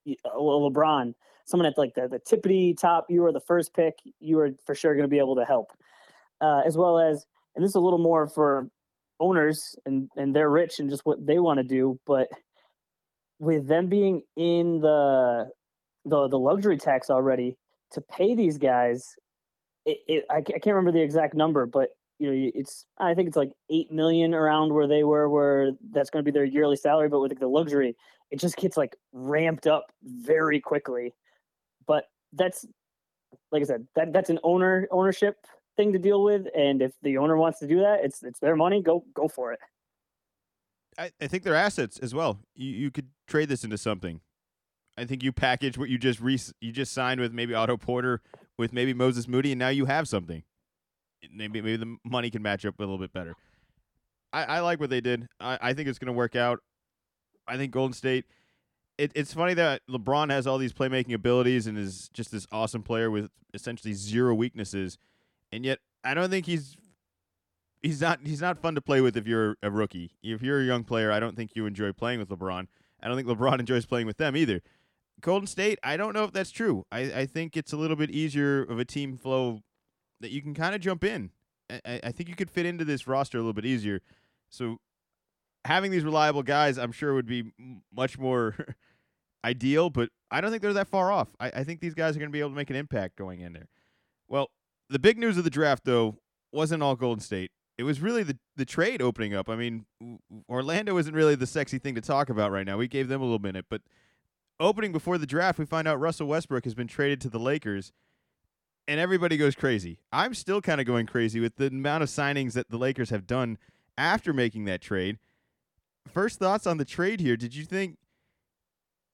well, 0.05 0.71
LeBron, 0.71 1.13
someone 1.45 1.67
at 1.67 1.77
like 1.77 1.93
the, 1.93 2.07
the 2.07 2.19
tippity 2.19 2.77
top. 2.77 3.05
You 3.09 3.25
are 3.25 3.31
the 3.31 3.41
first 3.41 3.73
pick. 3.75 3.95
You 4.19 4.39
are 4.39 4.51
for 4.65 4.75
sure 4.75 4.93
going 4.93 5.03
to 5.03 5.09
be 5.09 5.19
able 5.19 5.35
to 5.35 5.45
help, 5.45 5.71
uh, 6.41 6.61
as 6.65 6.77
well 6.77 6.99
as 6.99 7.25
and 7.55 7.63
this 7.63 7.71
is 7.71 7.75
a 7.75 7.79
little 7.79 7.99
more 7.99 8.27
for 8.27 8.69
owners 9.19 9.75
and 9.85 10.09
and 10.15 10.35
they're 10.35 10.49
rich 10.49 10.79
and 10.79 10.89
just 10.89 11.05
what 11.05 11.25
they 11.25 11.39
want 11.39 11.57
to 11.59 11.63
do. 11.63 11.99
But 12.05 12.29
with 13.39 13.67
them 13.67 13.87
being 13.87 14.23
in 14.35 14.79
the 14.79 15.49
the 16.05 16.27
the 16.27 16.39
luxury 16.39 16.77
tax 16.77 17.09
already 17.09 17.57
to 17.91 18.01
pay 18.01 18.35
these 18.35 18.57
guys, 18.57 19.15
it, 19.85 19.99
it 20.07 20.25
I, 20.29 20.37
I 20.37 20.41
can't 20.41 20.67
remember 20.67 20.91
the 20.91 21.01
exact 21.03 21.33
number, 21.35 21.65
but 21.65 21.89
you 22.19 22.29
know, 22.29 22.51
it's 22.53 22.85
I 22.97 23.13
think 23.13 23.27
it's 23.27 23.37
like 23.37 23.51
eight 23.69 23.91
million 23.91 24.33
around 24.33 24.73
where 24.73 24.87
they 24.87 25.03
were, 25.03 25.29
where 25.29 25.71
that's 25.91 26.09
going 26.09 26.23
to 26.23 26.29
be 26.29 26.33
their 26.35 26.45
yearly 26.45 26.75
salary. 26.75 27.07
But 27.07 27.21
with 27.21 27.39
the 27.39 27.47
luxury, 27.47 27.95
it 28.29 28.39
just 28.39 28.57
gets 28.57 28.77
like 28.77 28.95
ramped 29.13 29.65
up 29.65 29.85
very 30.03 30.59
quickly. 30.59 31.15
But 31.87 32.05
that's 32.33 32.65
like 33.51 33.61
I 33.61 33.65
said, 33.65 33.87
that 33.95 34.13
that's 34.13 34.29
an 34.29 34.39
owner 34.43 34.87
ownership 34.91 35.37
thing 35.77 35.93
to 35.93 35.99
deal 35.99 36.23
with, 36.23 36.45
and 36.53 36.81
if 36.81 36.91
the 37.01 37.17
owner 37.17 37.37
wants 37.37 37.59
to 37.59 37.67
do 37.67 37.79
that, 37.79 37.99
it's 38.03 38.21
it's 38.21 38.39
their 38.39 38.55
money. 38.55 38.83
Go 38.83 39.05
go 39.13 39.29
for 39.29 39.53
it. 39.53 39.59
I, 40.97 41.11
I 41.21 41.27
think 41.27 41.43
they're 41.43 41.55
assets 41.55 41.99
as 41.99 42.13
well. 42.13 42.39
You 42.53 42.69
you 42.69 42.91
could 42.91 43.07
trade 43.27 43.47
this 43.47 43.63
into 43.63 43.77
something. 43.77 44.19
I 44.97 45.05
think 45.05 45.23
you 45.23 45.31
package 45.31 45.77
what 45.77 45.87
you 45.87 45.97
just 45.97 46.19
re- 46.19 46.37
you 46.59 46.73
just 46.73 46.91
signed 46.91 47.21
with 47.21 47.31
maybe 47.31 47.53
Otto 47.53 47.77
Porter 47.77 48.21
with 48.57 48.73
maybe 48.73 48.93
Moses 48.93 49.25
Moody, 49.25 49.53
and 49.53 49.59
now 49.59 49.69
you 49.69 49.85
have 49.85 50.09
something 50.09 50.43
maybe 51.33 51.61
maybe 51.61 51.77
the 51.77 51.97
money 52.03 52.29
can 52.29 52.41
match 52.41 52.65
up 52.65 52.77
a 52.79 52.81
little 52.81 52.97
bit 52.97 53.13
better. 53.13 53.35
I, 54.31 54.43
I 54.43 54.59
like 54.59 54.79
what 54.79 54.89
they 54.89 55.01
did. 55.01 55.27
I, 55.39 55.57
I 55.61 55.73
think 55.73 55.87
it's 55.87 55.99
going 55.99 56.07
to 56.07 56.13
work 56.13 56.35
out. 56.35 56.59
I 57.47 57.57
think 57.57 57.71
Golden 57.71 57.93
State. 57.93 58.25
It, 58.97 59.11
it's 59.15 59.33
funny 59.33 59.53
that 59.53 59.81
LeBron 59.89 60.29
has 60.29 60.45
all 60.45 60.57
these 60.57 60.73
playmaking 60.73 61.13
abilities 61.13 61.67
and 61.67 61.77
is 61.77 62.09
just 62.13 62.31
this 62.31 62.45
awesome 62.51 62.83
player 62.83 63.09
with 63.09 63.29
essentially 63.53 63.93
zero 63.93 64.35
weaknesses, 64.35 64.97
and 65.51 65.63
yet 65.65 65.79
I 66.03 66.13
don't 66.13 66.29
think 66.29 66.45
he's 66.45 66.75
he's 67.81 68.01
not 68.01 68.19
he's 68.25 68.41
not 68.41 68.59
fun 68.59 68.75
to 68.75 68.81
play 68.81 69.01
with 69.01 69.15
if 69.15 69.25
you're 69.25 69.55
a 69.63 69.71
rookie. 69.71 70.11
If 70.21 70.41
you're 70.41 70.59
a 70.59 70.65
young 70.65 70.83
player, 70.83 71.11
I 71.11 71.19
don't 71.19 71.35
think 71.35 71.51
you 71.55 71.65
enjoy 71.65 71.93
playing 71.93 72.19
with 72.19 72.29
LeBron. 72.29 72.67
I 73.01 73.07
don't 73.07 73.15
think 73.15 73.27
LeBron 73.27 73.59
enjoys 73.61 73.85
playing 73.85 74.07
with 74.07 74.17
them 74.17 74.35
either. 74.35 74.61
Golden 75.21 75.47
State, 75.47 75.79
I 75.83 75.97
don't 75.97 76.13
know 76.13 76.23
if 76.23 76.31
that's 76.31 76.51
true. 76.51 76.85
I, 76.91 76.99
I 76.99 77.25
think 77.25 77.57
it's 77.57 77.73
a 77.73 77.77
little 77.77 77.97
bit 77.97 78.09
easier 78.09 78.63
of 78.63 78.79
a 78.79 78.85
team 78.85 79.17
flow 79.17 79.61
that 80.21 80.31
you 80.31 80.41
can 80.41 80.53
kind 80.53 80.75
of 80.75 80.81
jump 80.81 81.03
in. 81.03 81.31
I, 81.69 81.99
I 82.05 82.11
think 82.11 82.29
you 82.29 82.35
could 82.35 82.49
fit 82.49 82.65
into 82.65 82.85
this 82.85 83.07
roster 83.07 83.37
a 83.37 83.41
little 83.41 83.53
bit 83.53 83.65
easier. 83.65 84.01
So 84.49 84.77
having 85.65 85.91
these 85.91 86.03
reliable 86.03 86.43
guys, 86.43 86.77
I'm 86.77 86.91
sure 86.91 87.13
would 87.13 87.27
be 87.27 87.51
much 87.93 88.17
more 88.17 88.55
ideal, 89.45 89.89
but 89.89 90.09
I 90.31 90.41
don't 90.41 90.49
think 90.51 90.61
they're 90.61 90.73
that 90.73 90.87
far 90.87 91.11
off. 91.11 91.29
I, 91.39 91.47
I 91.47 91.63
think 91.63 91.79
these 91.79 91.93
guys 91.93 92.15
are 92.15 92.19
going 92.19 92.29
to 92.29 92.33
be 92.33 92.39
able 92.39 92.49
to 92.49 92.55
make 92.55 92.69
an 92.69 92.75
impact 92.75 93.15
going 93.15 93.41
in 93.41 93.53
there. 93.53 93.67
Well, 94.27 94.49
the 94.89 94.99
big 94.99 95.17
news 95.17 95.37
of 95.37 95.43
the 95.43 95.49
draft, 95.49 95.85
though, 95.85 96.17
wasn't 96.51 96.81
all 96.81 96.95
Golden 96.95 97.21
State. 97.21 97.51
it 97.77 97.83
was 97.83 98.01
really 98.01 98.23
the 98.23 98.37
the 98.57 98.65
trade 98.65 99.01
opening 99.01 99.33
up. 99.33 99.49
I 99.49 99.55
mean, 99.55 99.85
Orlando 100.49 100.97
isn't 100.97 101.13
really 101.13 101.35
the 101.35 101.47
sexy 101.47 101.77
thing 101.79 101.95
to 101.95 102.01
talk 102.01 102.29
about 102.29 102.51
right 102.51 102.65
now. 102.65 102.77
We 102.77 102.87
gave 102.87 103.07
them 103.07 103.21
a 103.21 103.23
little 103.23 103.39
minute, 103.39 103.65
but 103.69 103.81
opening 104.59 104.91
before 104.91 105.17
the 105.17 105.25
draft, 105.27 105.59
we 105.59 105.65
find 105.65 105.87
out 105.87 105.99
Russell 105.99 106.27
Westbrook 106.27 106.65
has 106.65 106.75
been 106.75 106.87
traded 106.87 107.21
to 107.21 107.29
the 107.29 107.39
Lakers, 107.39 107.91
and 108.89 108.99
everybody 108.99 109.37
goes 109.37 109.55
crazy. 109.55 109.99
I'm 110.11 110.33
still 110.33 110.61
kind 110.61 110.81
of 110.81 110.87
going 110.87 111.05
crazy 111.05 111.39
with 111.39 111.57
the 111.57 111.67
amount 111.67 112.01
of 112.01 112.09
signings 112.09 112.53
that 112.53 112.71
the 112.71 112.77
Lakers 112.77 113.11
have 113.11 113.27
done 113.27 113.59
after 113.99 114.33
making 114.33 114.65
that 114.65 114.81
trade. 114.81 115.19
First 116.11 116.39
thoughts 116.39 116.65
on 116.65 116.77
the 116.77 116.85
trade 116.85 117.19
here? 117.19 117.37
Did 117.37 117.53
you 117.53 117.65
think? 117.65 117.97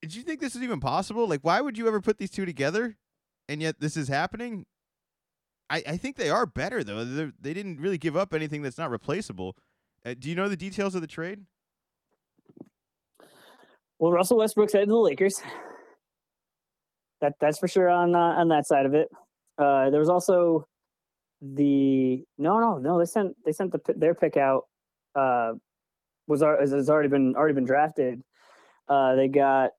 Did 0.00 0.14
you 0.14 0.22
think 0.22 0.40
this 0.40 0.54
was 0.54 0.62
even 0.62 0.80
possible? 0.80 1.28
Like, 1.28 1.42
why 1.42 1.60
would 1.60 1.76
you 1.76 1.86
ever 1.88 2.00
put 2.00 2.16
these 2.16 2.30
two 2.30 2.46
together? 2.46 2.96
And 3.50 3.60
yet 3.60 3.78
this 3.78 3.98
is 3.98 4.08
happening. 4.08 4.64
I, 5.68 5.82
I 5.86 5.96
think 5.98 6.16
they 6.16 6.30
are 6.30 6.46
better 6.46 6.82
though. 6.82 7.04
They're, 7.04 7.32
they 7.38 7.52
did 7.52 7.66
not 7.66 7.78
really 7.78 7.98
give 7.98 8.16
up 8.16 8.32
anything 8.32 8.62
that's 8.62 8.78
not 8.78 8.90
replaceable. 8.90 9.56
Uh, 10.06 10.14
do 10.18 10.30
you 10.30 10.34
know 10.34 10.48
the 10.48 10.56
details 10.56 10.94
of 10.94 11.02
the 11.02 11.06
trade? 11.06 11.40
Well, 13.98 14.12
Russell 14.12 14.38
Westbrook's 14.38 14.72
headed 14.72 14.88
to 14.88 14.92
the 14.92 14.98
Lakers. 14.98 15.42
That 17.20 17.34
that's 17.40 17.58
for 17.58 17.68
sure 17.68 17.90
on 17.90 18.14
uh, 18.14 18.18
on 18.18 18.48
that 18.48 18.66
side 18.66 18.86
of 18.86 18.94
it. 18.94 19.08
Uh, 19.58 19.90
there 19.90 20.00
was 20.00 20.08
also 20.08 20.66
the 21.42 22.24
no 22.38 22.58
no 22.58 22.78
no 22.78 22.98
they 22.98 23.04
sent 23.04 23.36
they 23.44 23.52
sent 23.52 23.72
the 23.72 23.94
their 23.94 24.14
pick 24.14 24.36
out 24.36 24.64
uh, 25.14 25.52
was 26.26 26.42
has 26.42 26.90
already 26.90 27.08
been 27.08 27.34
already 27.36 27.54
been 27.54 27.64
drafted. 27.64 28.22
Uh, 28.88 29.14
they 29.14 29.28
got 29.28 29.70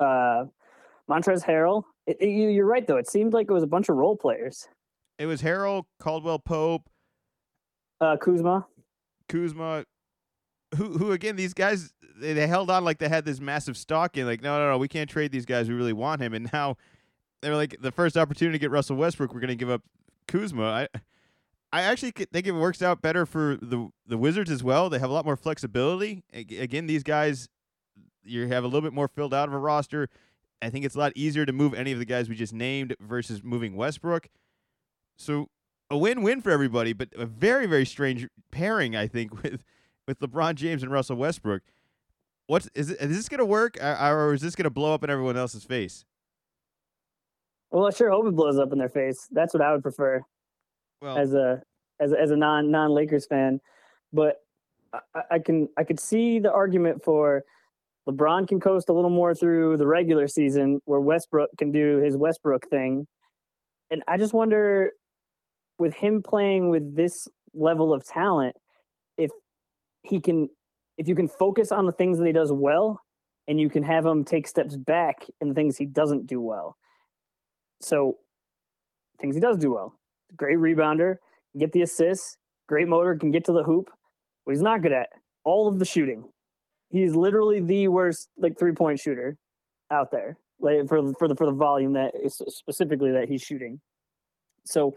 uh, 0.00 0.44
Montrezl 1.08 1.44
Harrell. 1.44 1.84
It, 2.06 2.18
it, 2.20 2.28
you're 2.28 2.66
right 2.66 2.86
though. 2.86 2.96
It 2.96 3.08
seemed 3.08 3.32
like 3.32 3.48
it 3.50 3.52
was 3.52 3.62
a 3.62 3.68
bunch 3.68 3.88
of 3.88 3.96
role 3.96 4.16
players. 4.16 4.68
It 5.18 5.26
was 5.26 5.42
Harrell, 5.42 5.84
Caldwell 6.00 6.38
Pope, 6.38 6.88
uh, 8.00 8.16
Kuzma, 8.16 8.66
Kuzma, 9.28 9.84
who 10.76 10.98
who 10.98 11.12
again 11.12 11.36
these 11.36 11.54
guys 11.54 11.92
they, 12.16 12.32
they 12.32 12.46
held 12.46 12.70
on 12.70 12.84
like 12.84 12.98
they 12.98 13.08
had 13.08 13.24
this 13.24 13.40
massive 13.40 13.76
stock 13.76 14.16
in 14.16 14.26
like 14.26 14.42
no 14.42 14.58
no 14.58 14.70
no 14.70 14.78
we 14.78 14.88
can't 14.88 15.08
trade 15.08 15.32
these 15.32 15.46
guys 15.46 15.68
we 15.68 15.74
really 15.74 15.92
want 15.92 16.20
him 16.20 16.34
and 16.34 16.50
now 16.52 16.76
they're 17.42 17.56
like 17.56 17.76
the 17.80 17.92
first 17.92 18.16
opportunity 18.16 18.58
to 18.58 18.60
get 18.60 18.70
Russell 18.70 18.96
Westbrook 18.96 19.32
we're 19.32 19.40
going 19.40 19.48
to 19.48 19.56
give 19.56 19.70
up 19.70 19.82
Kuzma. 20.26 20.88
I 20.92 20.98
I 21.70 21.82
actually 21.82 22.12
think 22.12 22.46
it 22.46 22.52
works 22.52 22.82
out 22.82 23.02
better 23.02 23.26
for 23.26 23.58
the 23.60 23.88
the 24.06 24.18
Wizards 24.18 24.50
as 24.50 24.62
well. 24.62 24.88
They 24.88 24.98
have 24.98 25.10
a 25.10 25.12
lot 25.12 25.24
more 25.24 25.36
flexibility. 25.36 26.22
Again 26.32 26.86
these 26.86 27.02
guys 27.02 27.48
you 28.24 28.46
have 28.48 28.64
a 28.64 28.66
little 28.66 28.82
bit 28.82 28.92
more 28.92 29.08
filled 29.08 29.34
out 29.34 29.48
of 29.48 29.54
a 29.54 29.58
roster. 29.58 30.08
I 30.60 30.70
think 30.70 30.84
it's 30.84 30.96
a 30.96 30.98
lot 30.98 31.12
easier 31.14 31.46
to 31.46 31.52
move 31.52 31.72
any 31.74 31.92
of 31.92 31.98
the 31.98 32.04
guys 32.04 32.28
we 32.28 32.34
just 32.34 32.52
named 32.52 32.96
versus 33.00 33.42
moving 33.44 33.76
Westbrook. 33.76 34.28
So 35.16 35.48
a 35.90 35.96
win-win 35.96 36.42
for 36.42 36.50
everybody 36.50 36.92
but 36.92 37.08
a 37.16 37.26
very 37.26 37.66
very 37.66 37.86
strange 37.86 38.28
pairing 38.50 38.94
I 38.94 39.06
think 39.06 39.42
with 39.42 39.62
with 40.06 40.18
LeBron 40.20 40.54
James 40.54 40.82
and 40.82 40.90
Russell 40.90 41.16
Westbrook. 41.16 41.62
What's 42.46 42.68
is, 42.74 42.96
this 42.96 43.28
going 43.28 43.38
to 43.38 43.44
work, 43.44 43.76
or 43.78 44.32
is 44.32 44.40
this 44.40 44.56
going 44.56 44.64
to 44.64 44.70
blow 44.70 44.94
up 44.94 45.04
in 45.04 45.10
everyone 45.10 45.36
else's 45.36 45.64
face? 45.64 46.06
Well, 47.70 47.86
I 47.86 47.90
sure 47.90 48.10
hope 48.10 48.26
it 48.26 48.34
blows 48.34 48.58
up 48.58 48.72
in 48.72 48.78
their 48.78 48.88
face. 48.88 49.28
That's 49.30 49.52
what 49.52 49.62
I 49.62 49.72
would 49.72 49.82
prefer. 49.82 50.22
Well, 51.02 51.18
as 51.18 51.34
a 51.34 51.62
as 52.00 52.12
as 52.12 52.30
a 52.30 52.36
non 52.36 52.70
non 52.70 52.90
Lakers 52.90 53.26
fan, 53.26 53.60
but 54.12 54.36
I, 54.92 55.22
I 55.32 55.38
can 55.38 55.68
I 55.76 55.84
could 55.84 56.00
see 56.00 56.38
the 56.38 56.52
argument 56.52 57.04
for 57.04 57.44
LeBron 58.08 58.48
can 58.48 58.58
coast 58.58 58.88
a 58.88 58.92
little 58.92 59.10
more 59.10 59.34
through 59.34 59.76
the 59.76 59.86
regular 59.86 60.26
season, 60.28 60.80
where 60.86 61.00
Westbrook 61.00 61.50
can 61.58 61.70
do 61.70 61.98
his 61.98 62.16
Westbrook 62.16 62.68
thing, 62.70 63.06
and 63.90 64.02
I 64.08 64.16
just 64.16 64.32
wonder, 64.32 64.92
with 65.78 65.94
him 65.94 66.22
playing 66.22 66.70
with 66.70 66.96
this 66.96 67.28
level 67.54 67.92
of 67.92 68.04
talent, 68.04 68.56
if 69.16 69.30
he 70.02 70.20
can 70.20 70.48
if 70.96 71.06
you 71.06 71.14
can 71.14 71.28
focus 71.28 71.70
on 71.70 71.86
the 71.86 71.92
things 71.92 72.18
that 72.18 72.26
he 72.26 72.32
does 72.32 72.52
well 72.52 73.00
and 73.46 73.60
you 73.60 73.70
can 73.70 73.82
have 73.82 74.04
him 74.04 74.24
take 74.24 74.46
steps 74.46 74.76
back 74.76 75.24
in 75.40 75.48
the 75.48 75.54
things 75.54 75.76
he 75.76 75.86
doesn't 75.86 76.26
do 76.26 76.40
well. 76.40 76.76
So 77.80 78.18
things 79.20 79.34
he 79.34 79.40
does 79.40 79.58
do 79.58 79.72
well. 79.72 79.94
Great 80.36 80.58
rebounder, 80.58 81.16
get 81.58 81.72
the 81.72 81.82
assists, 81.82 82.36
great 82.66 82.88
motor, 82.88 83.16
can 83.16 83.30
get 83.30 83.44
to 83.46 83.52
the 83.52 83.62
hoop. 83.62 83.90
What 84.44 84.54
he's 84.54 84.62
not 84.62 84.82
good 84.82 84.92
at, 84.92 85.08
all 85.44 85.68
of 85.68 85.78
the 85.78 85.84
shooting. 85.84 86.24
He's 86.90 87.14
literally 87.14 87.60
the 87.60 87.88
worst 87.88 88.28
like 88.38 88.58
three 88.58 88.72
point 88.72 88.98
shooter 88.98 89.36
out 89.90 90.10
there. 90.10 90.38
Like 90.60 90.88
for 90.88 91.12
for 91.18 91.28
the 91.28 91.36
for 91.36 91.46
the 91.46 91.52
volume 91.52 91.92
that 91.94 92.14
is 92.22 92.42
specifically 92.48 93.12
that 93.12 93.28
he's 93.28 93.42
shooting. 93.42 93.80
So 94.64 94.96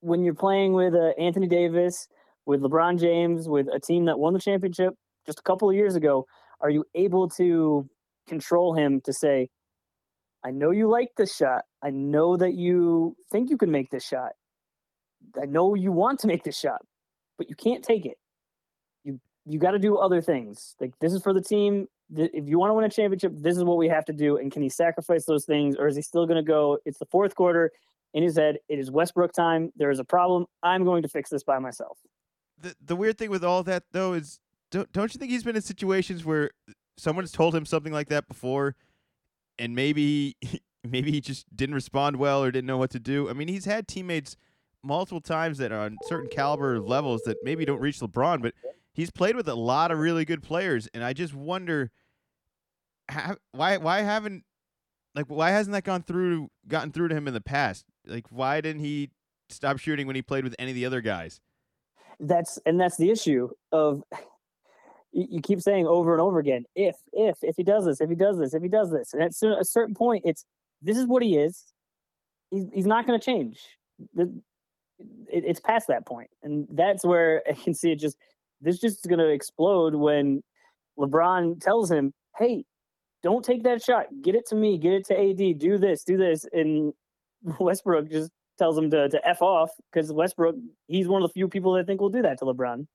when 0.00 0.24
you're 0.24 0.34
playing 0.34 0.72
with 0.72 0.94
uh, 0.94 1.12
Anthony 1.18 1.46
Davis, 1.46 2.08
with 2.44 2.60
LeBron 2.60 2.98
James, 2.98 3.48
with 3.48 3.68
a 3.72 3.78
team 3.78 4.04
that 4.06 4.18
won 4.18 4.32
the 4.32 4.40
championship 4.40 4.94
just 5.24 5.38
a 5.38 5.42
couple 5.42 5.70
of 5.70 5.76
years 5.76 5.94
ago, 5.94 6.26
are 6.60 6.70
you 6.70 6.84
able 6.94 7.28
to 7.30 7.88
control 8.26 8.74
him 8.74 9.00
to 9.02 9.12
say, 9.12 9.48
I 10.44 10.50
know 10.50 10.70
you 10.70 10.88
like 10.88 11.10
this 11.16 11.34
shot. 11.36 11.62
I 11.82 11.90
know 11.90 12.36
that 12.36 12.54
you 12.54 13.16
think 13.30 13.50
you 13.50 13.56
can 13.56 13.70
make 13.70 13.90
this 13.90 14.06
shot. 14.06 14.32
I 15.40 15.46
know 15.46 15.74
you 15.74 15.92
want 15.92 16.20
to 16.20 16.26
make 16.26 16.42
this 16.42 16.58
shot, 16.58 16.82
but 17.38 17.48
you 17.48 17.54
can't 17.54 17.84
take 17.84 18.06
it. 18.06 18.18
You 19.04 19.20
you 19.46 19.58
got 19.58 19.72
to 19.72 19.78
do 19.78 19.96
other 19.96 20.20
things. 20.20 20.74
Like 20.80 20.92
this 21.00 21.12
is 21.12 21.22
for 21.22 21.32
the 21.32 21.42
team. 21.42 21.86
If 22.14 22.48
you 22.48 22.58
want 22.58 22.70
to 22.70 22.74
win 22.74 22.84
a 22.84 22.90
championship, 22.90 23.32
this 23.36 23.56
is 23.56 23.64
what 23.64 23.78
we 23.78 23.88
have 23.88 24.04
to 24.06 24.12
do. 24.12 24.36
And 24.36 24.52
can 24.52 24.62
he 24.62 24.68
sacrifice 24.68 25.24
those 25.24 25.44
things, 25.44 25.76
or 25.76 25.86
is 25.86 25.96
he 25.96 26.02
still 26.02 26.26
going 26.26 26.44
to 26.44 26.46
go? 26.46 26.78
It's 26.84 26.98
the 26.98 27.06
fourth 27.06 27.34
quarter 27.34 27.70
in 28.12 28.22
his 28.22 28.36
head. 28.36 28.58
It 28.68 28.78
is 28.78 28.90
Westbrook 28.90 29.32
time. 29.32 29.72
There 29.76 29.90
is 29.90 29.98
a 29.98 30.04
problem. 30.04 30.46
I'm 30.62 30.84
going 30.84 31.02
to 31.02 31.08
fix 31.08 31.30
this 31.30 31.42
by 31.42 31.58
myself 31.58 31.98
the 32.62 32.74
the 32.84 32.96
weird 32.96 33.18
thing 33.18 33.30
with 33.30 33.44
all 33.44 33.62
that 33.64 33.84
though 33.92 34.14
is 34.14 34.40
don't 34.70 34.90
don't 34.92 35.12
you 35.12 35.18
think 35.18 35.30
he's 35.30 35.44
been 35.44 35.56
in 35.56 35.62
situations 35.62 36.24
where 36.24 36.50
someone's 36.96 37.32
told 37.32 37.54
him 37.54 37.66
something 37.66 37.92
like 37.92 38.08
that 38.08 38.28
before, 38.28 38.76
and 39.62 39.74
maybe 39.74 40.36
maybe 40.84 41.12
he 41.12 41.20
just 41.20 41.46
didn't 41.54 41.74
respond 41.74 42.16
well 42.16 42.42
or 42.42 42.50
didn't 42.50 42.66
know 42.66 42.76
what 42.76 42.90
to 42.90 43.00
do. 43.00 43.30
I 43.30 43.32
mean, 43.32 43.48
he's 43.48 43.64
had 43.64 43.86
teammates 43.86 44.36
multiple 44.82 45.20
times 45.20 45.58
that 45.58 45.70
are 45.70 45.80
on 45.80 45.96
certain 46.04 46.28
caliber 46.28 46.80
levels 46.80 47.22
that 47.22 47.36
maybe 47.44 47.64
don't 47.64 47.80
reach 47.80 48.00
LeBron, 48.00 48.42
but 48.42 48.52
he's 48.92 49.10
played 49.10 49.36
with 49.36 49.48
a 49.48 49.54
lot 49.54 49.92
of 49.92 49.98
really 49.98 50.24
good 50.24 50.42
players, 50.42 50.88
and 50.92 51.04
I 51.04 51.12
just 51.12 51.34
wonder 51.34 51.92
how, 53.08 53.36
why 53.52 53.76
why 53.76 54.02
haven't 54.02 54.44
like 55.14 55.26
why 55.26 55.50
hasn't 55.50 55.72
that 55.74 55.84
gone 55.84 56.02
through 56.02 56.50
gotten 56.66 56.90
through 56.90 57.08
to 57.08 57.14
him 57.14 57.28
in 57.28 57.34
the 57.34 57.40
past? 57.40 57.86
Like 58.06 58.26
why 58.30 58.60
didn't 58.60 58.82
he 58.82 59.10
stop 59.48 59.78
shooting 59.78 60.06
when 60.06 60.16
he 60.16 60.22
played 60.22 60.44
with 60.44 60.56
any 60.58 60.72
of 60.72 60.74
the 60.74 60.86
other 60.86 61.00
guys? 61.00 61.40
that's 62.22 62.58
and 62.66 62.80
that's 62.80 62.96
the 62.96 63.10
issue 63.10 63.48
of 63.72 64.02
you, 65.12 65.40
keep 65.40 65.60
saying 65.60 65.86
over 65.86 66.12
and 66.12 66.20
over 66.20 66.38
again 66.38 66.64
if 66.74 66.96
if 67.12 67.38
if 67.42 67.56
he 67.56 67.62
does 67.62 67.84
this 67.84 68.00
if 68.00 68.08
he 68.08 68.16
does 68.16 68.38
this 68.38 68.54
if 68.54 68.62
he 68.62 68.68
does 68.68 68.90
this. 68.90 69.12
And 69.12 69.22
at 69.22 69.30
a 69.30 69.64
certain 69.64 69.94
point 69.94 70.22
it's 70.24 70.44
this 70.80 70.96
is 70.96 71.06
what 71.06 71.22
he 71.22 71.36
is. 71.36 71.64
He's, 72.50 72.66
he's 72.72 72.86
not 72.86 73.06
going 73.06 73.18
to 73.18 73.24
change 73.24 73.60
it's 75.28 75.60
past 75.60 75.88
that 75.88 76.06
point. 76.06 76.30
And 76.42 76.66
that's 76.70 77.04
where 77.04 77.42
i 77.48 77.52
can 77.52 77.74
see 77.74 77.92
it 77.92 77.98
just 77.98 78.16
this 78.60 78.78
just 78.78 78.98
is 78.98 79.08
going 79.08 79.18
to 79.18 79.28
explode 79.28 79.94
when 79.94 80.42
lebron 80.98 81.60
tells 81.60 81.90
him 81.90 82.12
hey 82.38 82.64
don't 83.22 83.44
take 83.44 83.62
that 83.62 83.82
shot. 83.82 84.06
Get 84.20 84.34
it 84.34 84.46
to 84.48 84.56
me. 84.56 84.78
Get 84.78 84.92
it 84.94 85.06
to 85.06 85.14
ad 85.14 85.58
do 85.58 85.78
this 85.78 86.04
do 86.04 86.16
this. 86.16 86.46
And 86.52 86.92
westbrook 87.60 88.10
just 88.10 88.30
tells 88.58 88.76
him 88.76 88.90
to, 88.90 89.08
to 89.08 89.28
F 89.28 89.42
off 89.42 89.70
because 89.92 90.12
Westbrook, 90.12 90.56
he's 90.86 91.08
one 91.08 91.22
of 91.22 91.28
the 91.28 91.32
few 91.32 91.48
people 91.48 91.72
that 91.74 91.86
think 91.86 92.00
will 92.00 92.10
do 92.10 92.22
that 92.22 92.38
to 92.38 92.44
LeBron. 92.44 92.86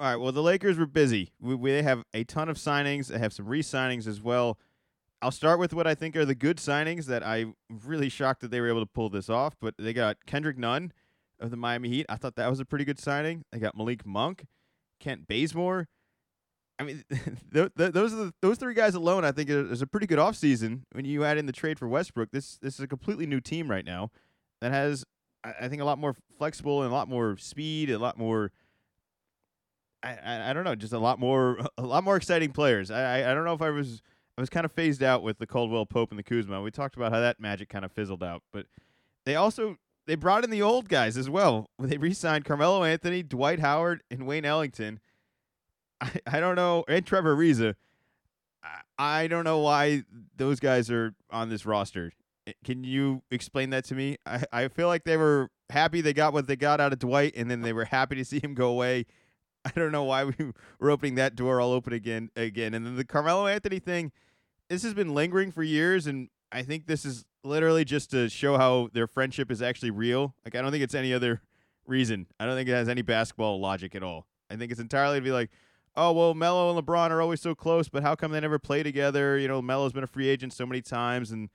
All 0.00 0.06
right. 0.06 0.16
Well, 0.16 0.32
the 0.32 0.42
Lakers 0.42 0.78
were 0.78 0.86
busy. 0.86 1.34
We, 1.42 1.54
we 1.54 1.72
have 1.72 2.04
a 2.14 2.24
ton 2.24 2.48
of 2.48 2.56
signings. 2.56 3.08
They 3.08 3.18
have 3.18 3.34
some 3.34 3.46
re 3.46 3.62
signings 3.62 4.06
as 4.06 4.18
well. 4.22 4.58
I'll 5.20 5.30
start 5.30 5.58
with 5.58 5.74
what 5.74 5.86
I 5.86 5.94
think 5.94 6.16
are 6.16 6.24
the 6.24 6.34
good 6.34 6.56
signings 6.56 7.04
that 7.04 7.24
I'm 7.24 7.54
really 7.84 8.08
shocked 8.08 8.40
that 8.40 8.50
they 8.50 8.62
were 8.62 8.68
able 8.70 8.80
to 8.80 8.86
pull 8.86 9.10
this 9.10 9.28
off. 9.28 9.56
But 9.60 9.74
they 9.78 9.92
got 9.92 10.16
Kendrick 10.24 10.56
Nunn 10.56 10.94
of 11.38 11.50
the 11.50 11.58
Miami 11.58 11.90
Heat. 11.90 12.06
I 12.08 12.16
thought 12.16 12.36
that 12.36 12.48
was 12.48 12.60
a 12.60 12.64
pretty 12.64 12.86
good 12.86 12.98
signing. 12.98 13.44
They 13.52 13.58
got 13.58 13.76
Malik 13.76 14.06
Monk, 14.06 14.46
Kent 15.00 15.28
Bazemore. 15.28 15.86
I 16.78 16.84
mean, 16.84 17.04
th- 17.52 17.70
th- 17.76 17.92
those 17.92 18.14
are 18.14 18.24
the, 18.24 18.34
those 18.40 18.56
three 18.56 18.72
guys 18.72 18.94
alone. 18.94 19.26
I 19.26 19.32
think 19.32 19.50
is 19.50 19.82
a 19.82 19.86
pretty 19.86 20.06
good 20.06 20.18
offseason. 20.18 20.84
When 20.92 21.04
you 21.04 21.24
add 21.24 21.36
in 21.36 21.44
the 21.44 21.52
trade 21.52 21.78
for 21.78 21.86
Westbrook, 21.86 22.30
this 22.30 22.56
this 22.62 22.76
is 22.76 22.80
a 22.80 22.88
completely 22.88 23.26
new 23.26 23.42
team 23.42 23.70
right 23.70 23.84
now 23.84 24.10
that 24.62 24.72
has 24.72 25.04
I 25.44 25.68
think 25.68 25.82
a 25.82 25.84
lot 25.84 25.98
more 25.98 26.16
flexible 26.38 26.82
and 26.82 26.90
a 26.90 26.94
lot 26.94 27.06
more 27.06 27.36
speed, 27.36 27.90
a 27.90 27.98
lot 27.98 28.16
more. 28.16 28.50
I, 30.02 30.14
I, 30.14 30.50
I 30.50 30.52
don't 30.52 30.64
know, 30.64 30.74
just 30.74 30.92
a 30.92 30.98
lot 30.98 31.18
more 31.18 31.58
a 31.78 31.82
lot 31.82 32.04
more 32.04 32.16
exciting 32.16 32.52
players. 32.52 32.90
I, 32.90 33.18
I 33.20 33.30
I 33.30 33.34
don't 33.34 33.44
know 33.44 33.54
if 33.54 33.62
I 33.62 33.70
was 33.70 34.02
I 34.36 34.40
was 34.40 34.50
kind 34.50 34.64
of 34.64 34.72
phased 34.72 35.02
out 35.02 35.22
with 35.22 35.38
the 35.38 35.46
Caldwell 35.46 35.86
Pope 35.86 36.10
and 36.10 36.18
the 36.18 36.22
Kuzma. 36.22 36.62
We 36.62 36.70
talked 36.70 36.96
about 36.96 37.12
how 37.12 37.20
that 37.20 37.40
magic 37.40 37.68
kind 37.68 37.84
of 37.84 37.92
fizzled 37.92 38.22
out, 38.22 38.42
but 38.52 38.66
they 39.24 39.36
also 39.36 39.76
they 40.06 40.14
brought 40.14 40.44
in 40.44 40.50
the 40.50 40.62
old 40.62 40.88
guys 40.88 41.16
as 41.16 41.28
well. 41.28 41.68
They 41.78 41.98
re-signed 41.98 42.44
Carmelo 42.44 42.84
Anthony, 42.84 43.22
Dwight 43.22 43.60
Howard, 43.60 44.02
and 44.10 44.26
Wayne 44.26 44.44
Ellington. 44.44 45.00
I, 46.00 46.12
I 46.26 46.40
don't 46.40 46.56
know, 46.56 46.84
and 46.88 47.04
Trevor 47.04 47.36
Ariza. 47.36 47.74
I, 48.62 49.22
I 49.22 49.26
don't 49.26 49.44
know 49.44 49.58
why 49.58 50.04
those 50.36 50.60
guys 50.60 50.90
are 50.90 51.14
on 51.30 51.48
this 51.48 51.66
roster. 51.66 52.12
Eh, 52.46 52.52
can 52.64 52.84
you 52.84 53.22
explain 53.30 53.70
that 53.70 53.84
to 53.86 53.94
me? 53.94 54.16
I, 54.24 54.44
I 54.52 54.68
feel 54.68 54.88
like 54.88 55.04
they 55.04 55.16
were 55.16 55.50
happy 55.70 56.00
they 56.00 56.12
got 56.12 56.32
what 56.32 56.46
they 56.46 56.56
got 56.56 56.80
out 56.80 56.92
of 56.92 56.98
Dwight, 56.98 57.34
and 57.36 57.50
then 57.50 57.62
they 57.62 57.72
were 57.72 57.84
happy 57.84 58.16
to 58.16 58.24
see 58.24 58.40
him 58.40 58.54
go 58.54 58.68
away. 58.68 59.06
I 59.64 59.70
don't 59.74 59.92
know 59.92 60.04
why 60.04 60.24
we 60.24 60.34
were 60.78 60.90
opening 60.90 61.16
that 61.16 61.36
door 61.36 61.60
all 61.60 61.72
open 61.72 61.92
again, 61.92 62.30
again. 62.36 62.74
And 62.74 62.86
then 62.86 62.96
the 62.96 63.04
Carmelo 63.04 63.46
Anthony 63.46 63.78
thing, 63.78 64.12
this 64.68 64.82
has 64.82 64.94
been 64.94 65.14
lingering 65.14 65.50
for 65.52 65.62
years, 65.62 66.06
and 66.06 66.28
I 66.50 66.62
think 66.62 66.86
this 66.86 67.04
is 67.04 67.24
literally 67.44 67.84
just 67.84 68.10
to 68.10 68.28
show 68.28 68.58
how 68.58 68.88
their 68.92 69.06
friendship 69.06 69.50
is 69.50 69.62
actually 69.62 69.90
real. 69.90 70.34
Like 70.44 70.54
I 70.54 70.62
don't 70.62 70.70
think 70.70 70.84
it's 70.84 70.94
any 70.94 71.12
other 71.12 71.42
reason. 71.86 72.26
I 72.38 72.46
don't 72.46 72.56
think 72.56 72.68
it 72.68 72.72
has 72.72 72.88
any 72.88 73.02
basketball 73.02 73.60
logic 73.60 73.94
at 73.94 74.02
all. 74.02 74.26
I 74.50 74.56
think 74.56 74.72
it's 74.72 74.80
entirely 74.80 75.18
to 75.18 75.24
be 75.24 75.32
like, 75.32 75.50
oh 75.96 76.12
well, 76.12 76.34
Melo 76.34 76.74
and 76.74 76.86
LeBron 76.86 77.10
are 77.10 77.20
always 77.20 77.40
so 77.40 77.54
close, 77.54 77.88
but 77.88 78.02
how 78.02 78.14
come 78.14 78.32
they 78.32 78.40
never 78.40 78.58
play 78.58 78.82
together? 78.82 79.38
You 79.38 79.48
know, 79.48 79.60
Melo's 79.60 79.92
been 79.92 80.04
a 80.04 80.08
free 80.08 80.28
agent 80.28 80.52
so 80.52 80.66
many 80.66 80.82
times, 80.82 81.30
and 81.30 81.50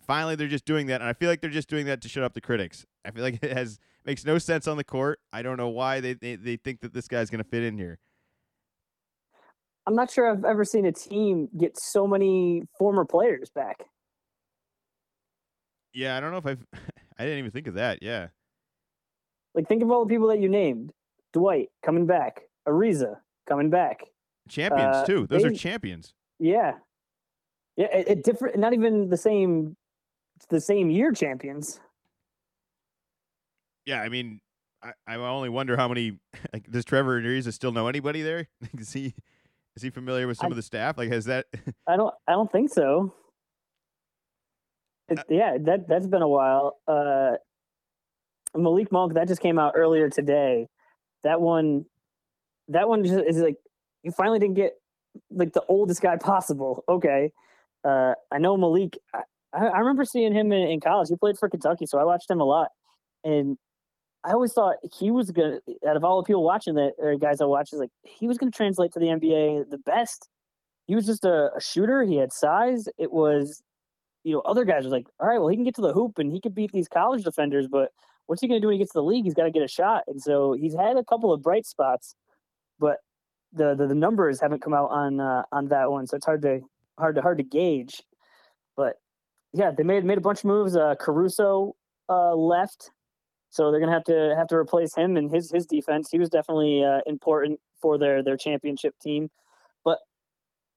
finally 0.00 0.36
they're 0.36 0.48
just 0.48 0.64
doing 0.64 0.86
that. 0.86 1.00
And 1.00 1.08
I 1.08 1.12
feel 1.12 1.28
like 1.28 1.40
they're 1.40 1.50
just 1.50 1.68
doing 1.68 1.86
that 1.86 2.00
to 2.02 2.08
shut 2.08 2.24
up 2.24 2.34
the 2.34 2.40
critics. 2.40 2.86
I 3.04 3.10
feel 3.10 3.22
like 3.22 3.38
it 3.42 3.52
has 3.52 3.78
makes 4.04 4.24
no 4.24 4.38
sense 4.38 4.66
on 4.66 4.76
the 4.76 4.84
court. 4.84 5.20
I 5.32 5.42
don't 5.42 5.56
know 5.56 5.68
why 5.68 6.00
they 6.00 6.14
they, 6.14 6.36
they 6.36 6.56
think 6.56 6.80
that 6.80 6.92
this 6.92 7.08
guy's 7.08 7.30
going 7.30 7.42
to 7.42 7.48
fit 7.48 7.62
in 7.62 7.76
here. 7.76 7.98
I'm 9.86 9.94
not 9.94 10.10
sure 10.10 10.30
I've 10.30 10.44
ever 10.44 10.64
seen 10.64 10.86
a 10.86 10.92
team 10.92 11.48
get 11.56 11.78
so 11.78 12.06
many 12.06 12.62
former 12.78 13.04
players 13.04 13.50
back. 13.50 13.84
Yeah, 15.92 16.16
I 16.16 16.20
don't 16.20 16.30
know 16.30 16.38
if 16.38 16.46
I've. 16.46 16.64
I 17.18 17.24
didn't 17.24 17.40
even 17.40 17.50
think 17.50 17.66
of 17.66 17.74
that. 17.74 18.02
Yeah. 18.02 18.28
Like, 19.54 19.68
think 19.68 19.82
of 19.82 19.90
all 19.90 20.04
the 20.04 20.08
people 20.08 20.28
that 20.28 20.40
you 20.40 20.48
named: 20.48 20.92
Dwight 21.32 21.68
coming 21.84 22.06
back, 22.06 22.42
Ariza 22.66 23.16
coming 23.48 23.70
back, 23.70 24.00
champions 24.48 24.96
uh, 24.96 25.04
too. 25.04 25.26
Those 25.28 25.42
they, 25.42 25.48
are 25.48 25.52
champions. 25.52 26.14
Yeah, 26.38 26.74
yeah. 27.76 27.94
It, 27.96 28.08
it 28.08 28.24
different. 28.24 28.58
Not 28.58 28.72
even 28.72 29.08
the 29.08 29.16
same. 29.16 29.76
The 30.48 30.60
same 30.60 30.90
year 30.90 31.12
champions. 31.12 31.80
Yeah, 33.86 34.00
I 34.00 34.08
mean, 34.08 34.40
I, 34.82 34.92
I 35.06 35.14
only 35.16 35.48
wonder 35.48 35.76
how 35.76 35.88
many. 35.88 36.18
Like, 36.52 36.70
does 36.70 36.84
Trevor 36.84 37.22
Ariza 37.22 37.52
still 37.52 37.72
know 37.72 37.88
anybody 37.88 38.20
there? 38.20 38.48
is 38.78 38.92
he 38.92 39.14
is 39.76 39.82
he 39.82 39.90
familiar 39.90 40.26
with 40.26 40.36
some 40.36 40.48
I, 40.48 40.50
of 40.50 40.56
the 40.56 40.62
staff? 40.62 40.98
Like, 40.98 41.10
has 41.10 41.24
that? 41.26 41.46
I 41.86 41.96
don't. 41.96 42.12
I 42.28 42.32
don't 42.32 42.50
think 42.50 42.72
so. 42.72 43.14
It, 45.08 45.18
uh, 45.18 45.22
yeah, 45.30 45.56
that 45.62 45.88
that's 45.88 46.06
been 46.06 46.20
a 46.20 46.28
while. 46.28 46.78
Uh, 46.86 47.36
Malik 48.54 48.92
Monk 48.92 49.14
that 49.14 49.28
just 49.28 49.40
came 49.40 49.58
out 49.58 49.72
earlier 49.76 50.10
today. 50.10 50.66
That 51.24 51.40
one, 51.40 51.86
that 52.68 52.88
one 52.88 53.04
just 53.04 53.24
is 53.26 53.38
like 53.38 53.56
you 54.02 54.10
finally 54.10 54.38
didn't 54.38 54.56
get 54.56 54.72
like 55.30 55.52
the 55.52 55.62
oldest 55.68 56.02
guy 56.02 56.16
possible. 56.16 56.84
Okay, 56.88 57.32
uh, 57.84 58.14
I 58.30 58.38
know 58.38 58.56
Malik. 58.56 58.98
I, 59.14 59.22
I 59.54 59.78
remember 59.78 60.04
seeing 60.04 60.32
him 60.34 60.52
in, 60.52 60.68
in, 60.68 60.80
college. 60.80 61.08
He 61.08 61.16
played 61.16 61.38
for 61.38 61.48
Kentucky, 61.48 61.86
so 61.86 61.98
I 61.98 62.04
watched 62.04 62.30
him 62.30 62.40
a 62.40 62.44
lot. 62.44 62.68
And 63.24 63.56
I 64.24 64.32
always 64.32 64.52
thought 64.52 64.76
he 64.98 65.10
was 65.10 65.30
gonna. 65.30 65.60
Out 65.86 65.96
of 65.96 66.04
all 66.04 66.20
the 66.20 66.26
people 66.26 66.44
watching 66.44 66.74
that, 66.74 66.92
or 66.98 67.16
guys 67.16 67.40
I 67.40 67.44
watch, 67.44 67.72
is 67.72 67.78
like 67.78 67.90
he 68.04 68.28
was 68.28 68.38
gonna 68.38 68.52
translate 68.52 68.92
to 68.92 69.00
the 69.00 69.06
NBA 69.06 69.70
the 69.70 69.78
best. 69.78 70.28
He 70.86 70.94
was 70.94 71.06
just 71.06 71.24
a, 71.24 71.50
a 71.56 71.60
shooter. 71.60 72.02
He 72.02 72.16
had 72.16 72.32
size. 72.32 72.88
It 72.98 73.12
was 73.12 73.62
you 74.24 74.32
know, 74.32 74.40
other 74.40 74.64
guys 74.64 74.84
were 74.84 74.90
like, 74.90 75.06
all 75.20 75.26
right, 75.26 75.38
well, 75.38 75.48
he 75.48 75.56
can 75.56 75.64
get 75.64 75.74
to 75.74 75.80
the 75.80 75.92
hoop 75.92 76.18
and 76.18 76.32
he 76.32 76.40
could 76.40 76.54
beat 76.54 76.70
these 76.72 76.88
college 76.88 77.24
defenders, 77.24 77.66
but 77.66 77.90
what's 78.26 78.40
he 78.40 78.48
to 78.48 78.60
do 78.60 78.68
when 78.68 78.74
he 78.74 78.78
gets 78.78 78.92
to 78.92 78.98
the 78.98 79.04
league? 79.04 79.24
He's 79.24 79.34
got 79.34 79.44
to 79.44 79.50
get 79.50 79.62
a 79.62 79.68
shot. 79.68 80.04
And 80.06 80.20
so 80.20 80.52
he's 80.52 80.74
had 80.74 80.96
a 80.96 81.04
couple 81.04 81.32
of 81.32 81.42
bright 81.42 81.66
spots, 81.66 82.14
but 82.78 82.98
the 83.52 83.74
the, 83.74 83.86
the 83.86 83.94
numbers 83.94 84.40
haven't 84.40 84.62
come 84.62 84.74
out 84.74 84.90
on 84.90 85.20
uh, 85.20 85.42
on 85.52 85.68
that 85.68 85.90
one, 85.90 86.06
so 86.06 86.16
it's 86.16 86.24
hard 86.24 86.42
to 86.42 86.60
hard 86.98 87.16
to 87.16 87.22
hard 87.22 87.38
to 87.38 87.44
gauge. 87.44 88.02
But 88.76 88.94
yeah, 89.52 89.70
they 89.76 89.82
made 89.82 90.04
made 90.04 90.18
a 90.18 90.22
bunch 90.22 90.38
of 90.38 90.46
moves. 90.46 90.74
Uh, 90.74 90.94
Caruso 90.98 91.76
uh, 92.08 92.34
left, 92.34 92.90
so 93.52 93.70
they're 93.70 93.80
gonna 93.80 93.92
have 93.92 94.04
to 94.04 94.34
have 94.36 94.48
to 94.48 94.56
replace 94.56 94.94
him 94.94 95.18
and 95.18 95.30
his 95.30 95.50
his 95.52 95.66
defense. 95.66 96.08
He 96.10 96.18
was 96.18 96.30
definitely 96.30 96.82
uh, 96.82 97.00
important 97.06 97.60
for 97.82 97.98
their 97.98 98.22
their 98.22 98.38
championship 98.38 98.94
team. 98.98 99.30
But 99.84 99.98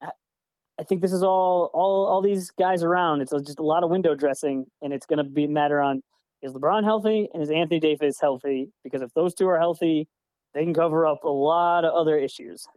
I 0.02 0.84
think 0.84 1.02
this 1.02 1.14
is 1.14 1.24
all 1.24 1.72
all 1.74 2.06
all 2.06 2.22
these 2.22 2.52
guys 2.52 2.84
around. 2.84 3.22
It's 3.22 3.32
just 3.32 3.60
a 3.60 3.64
lot 3.64 3.86
of 3.86 3.90
window 3.90 4.14
dressing, 4.14 4.66
and 4.82 4.92
it's 4.92 5.06
going 5.06 5.18
to 5.18 5.24
be 5.24 5.48
matter 5.48 5.80
on 5.80 6.04
is 6.42 6.52
LeBron 6.52 6.84
healthy 6.84 7.30
and 7.34 7.42
is 7.42 7.50
Anthony 7.50 7.80
Davis 7.80 8.20
healthy? 8.20 8.72
Because 8.84 9.02
if 9.02 9.14
those 9.14 9.34
two 9.34 9.48
are 9.48 9.58
healthy, 9.58 10.10
they 10.54 10.64
can 10.64 10.74
cover 10.74 11.08
up 11.08 11.24
a 11.24 11.30
lot 11.30 11.86
of 11.86 11.94
other 11.94 12.18
issues. 12.18 12.68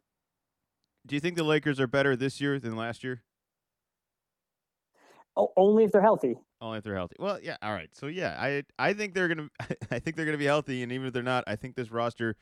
Do 1.07 1.17
you 1.17 1.21
think 1.21 1.37
the 1.37 1.43
Lakers 1.43 1.81
are 1.81 1.89
better 1.89 2.15
this 2.15 2.41
year 2.41 2.61
than 2.61 2.77
last 2.77 3.03
year? 3.03 3.23
Oh, 5.37 5.53
only 5.57 5.85
if 5.85 5.93
they're 5.93 6.01
healthy. 6.03 6.37
Only 6.61 6.79
if 6.79 6.85
they're 6.85 6.97
healthy. 6.97 7.17
Well, 7.19 7.39
yeah. 7.43 7.57
All 7.63 7.73
right. 7.73 7.89
So 7.95 8.07
yeah, 8.07 8.37
I 8.39 8.65
I 8.79 8.93
think 8.93 9.15
they're 9.15 9.29
gonna 9.29 9.49
I 9.91 9.99
think 9.99 10.17
they're 10.17 10.27
gonna 10.27 10.39
be 10.39 10.45
healthy, 10.47 10.83
and 10.83 10.91
even 10.93 11.07
if 11.07 11.13
they're 11.13 11.23
not, 11.23 11.45
I 11.47 11.57
think 11.57 11.77
this 11.77 11.91
roster 11.91 12.37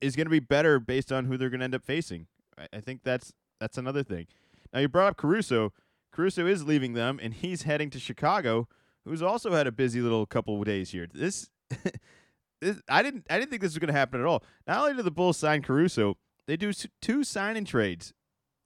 is 0.00 0.16
gonna 0.16 0.30
be 0.30 0.40
better 0.40 0.80
based 0.80 1.12
on 1.12 1.24
who 1.24 1.36
they're 1.36 1.50
gonna 1.50 1.64
end 1.64 1.74
up 1.74 1.84
facing. 1.84 2.26
I, 2.58 2.66
I 2.74 2.80
think 2.80 3.02
that's 3.04 3.32
that's 3.60 3.78
another 3.78 4.02
thing. 4.02 4.26
Now 4.72 4.80
you 4.80 4.88
brought 4.88 5.08
up 5.10 5.16
Caruso. 5.16 5.72
Caruso 6.12 6.46
is 6.46 6.64
leaving 6.64 6.94
them, 6.94 7.20
and 7.22 7.34
he's 7.34 7.62
heading 7.62 7.90
to 7.90 8.00
Chicago, 8.00 8.68
who's 9.04 9.22
also 9.22 9.52
had 9.52 9.66
a 9.66 9.72
busy 9.72 10.00
little 10.00 10.26
couple 10.26 10.58
of 10.58 10.64
days 10.64 10.90
here. 10.90 11.06
This, 11.12 11.50
this 12.60 12.80
I 12.88 13.02
didn't 13.02 13.26
I 13.30 13.38
didn't 13.38 13.50
think 13.50 13.62
this 13.62 13.74
was 13.74 13.86
to 13.86 13.92
happen 13.92 14.20
at 14.20 14.26
all. 14.26 14.42
Not 14.66 14.78
only 14.78 14.94
did 14.94 15.04
the 15.04 15.10
Bulls 15.10 15.36
sign 15.36 15.62
Caruso, 15.62 16.16
they 16.46 16.56
do 16.56 16.72
two 17.00 17.24
signing 17.24 17.64
trades, 17.64 18.14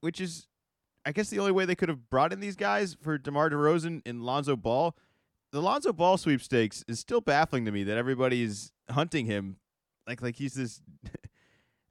which 0.01 0.19
is, 0.21 0.47
I 1.05 1.11
guess, 1.11 1.29
the 1.29 1.39
only 1.39 1.51
way 1.51 1.65
they 1.65 1.75
could 1.75 1.89
have 1.89 2.09
brought 2.09 2.31
in 2.31 2.39
these 2.39 2.55
guys 2.55 2.95
for 3.01 3.17
DeMar 3.17 3.49
DeRozan 3.49 4.01
and 4.05 4.23
Lonzo 4.23 4.55
Ball. 4.55 4.95
The 5.51 5.61
Lonzo 5.61 5.93
Ball 5.93 6.17
sweepstakes 6.17 6.83
is 6.87 6.99
still 6.99 7.21
baffling 7.21 7.65
to 7.65 7.71
me 7.71 7.83
that 7.83 7.97
everybody's 7.97 8.71
hunting 8.89 9.25
him 9.25 9.57
like 10.07 10.21
like 10.21 10.35
he's 10.35 10.53
this 10.53 10.81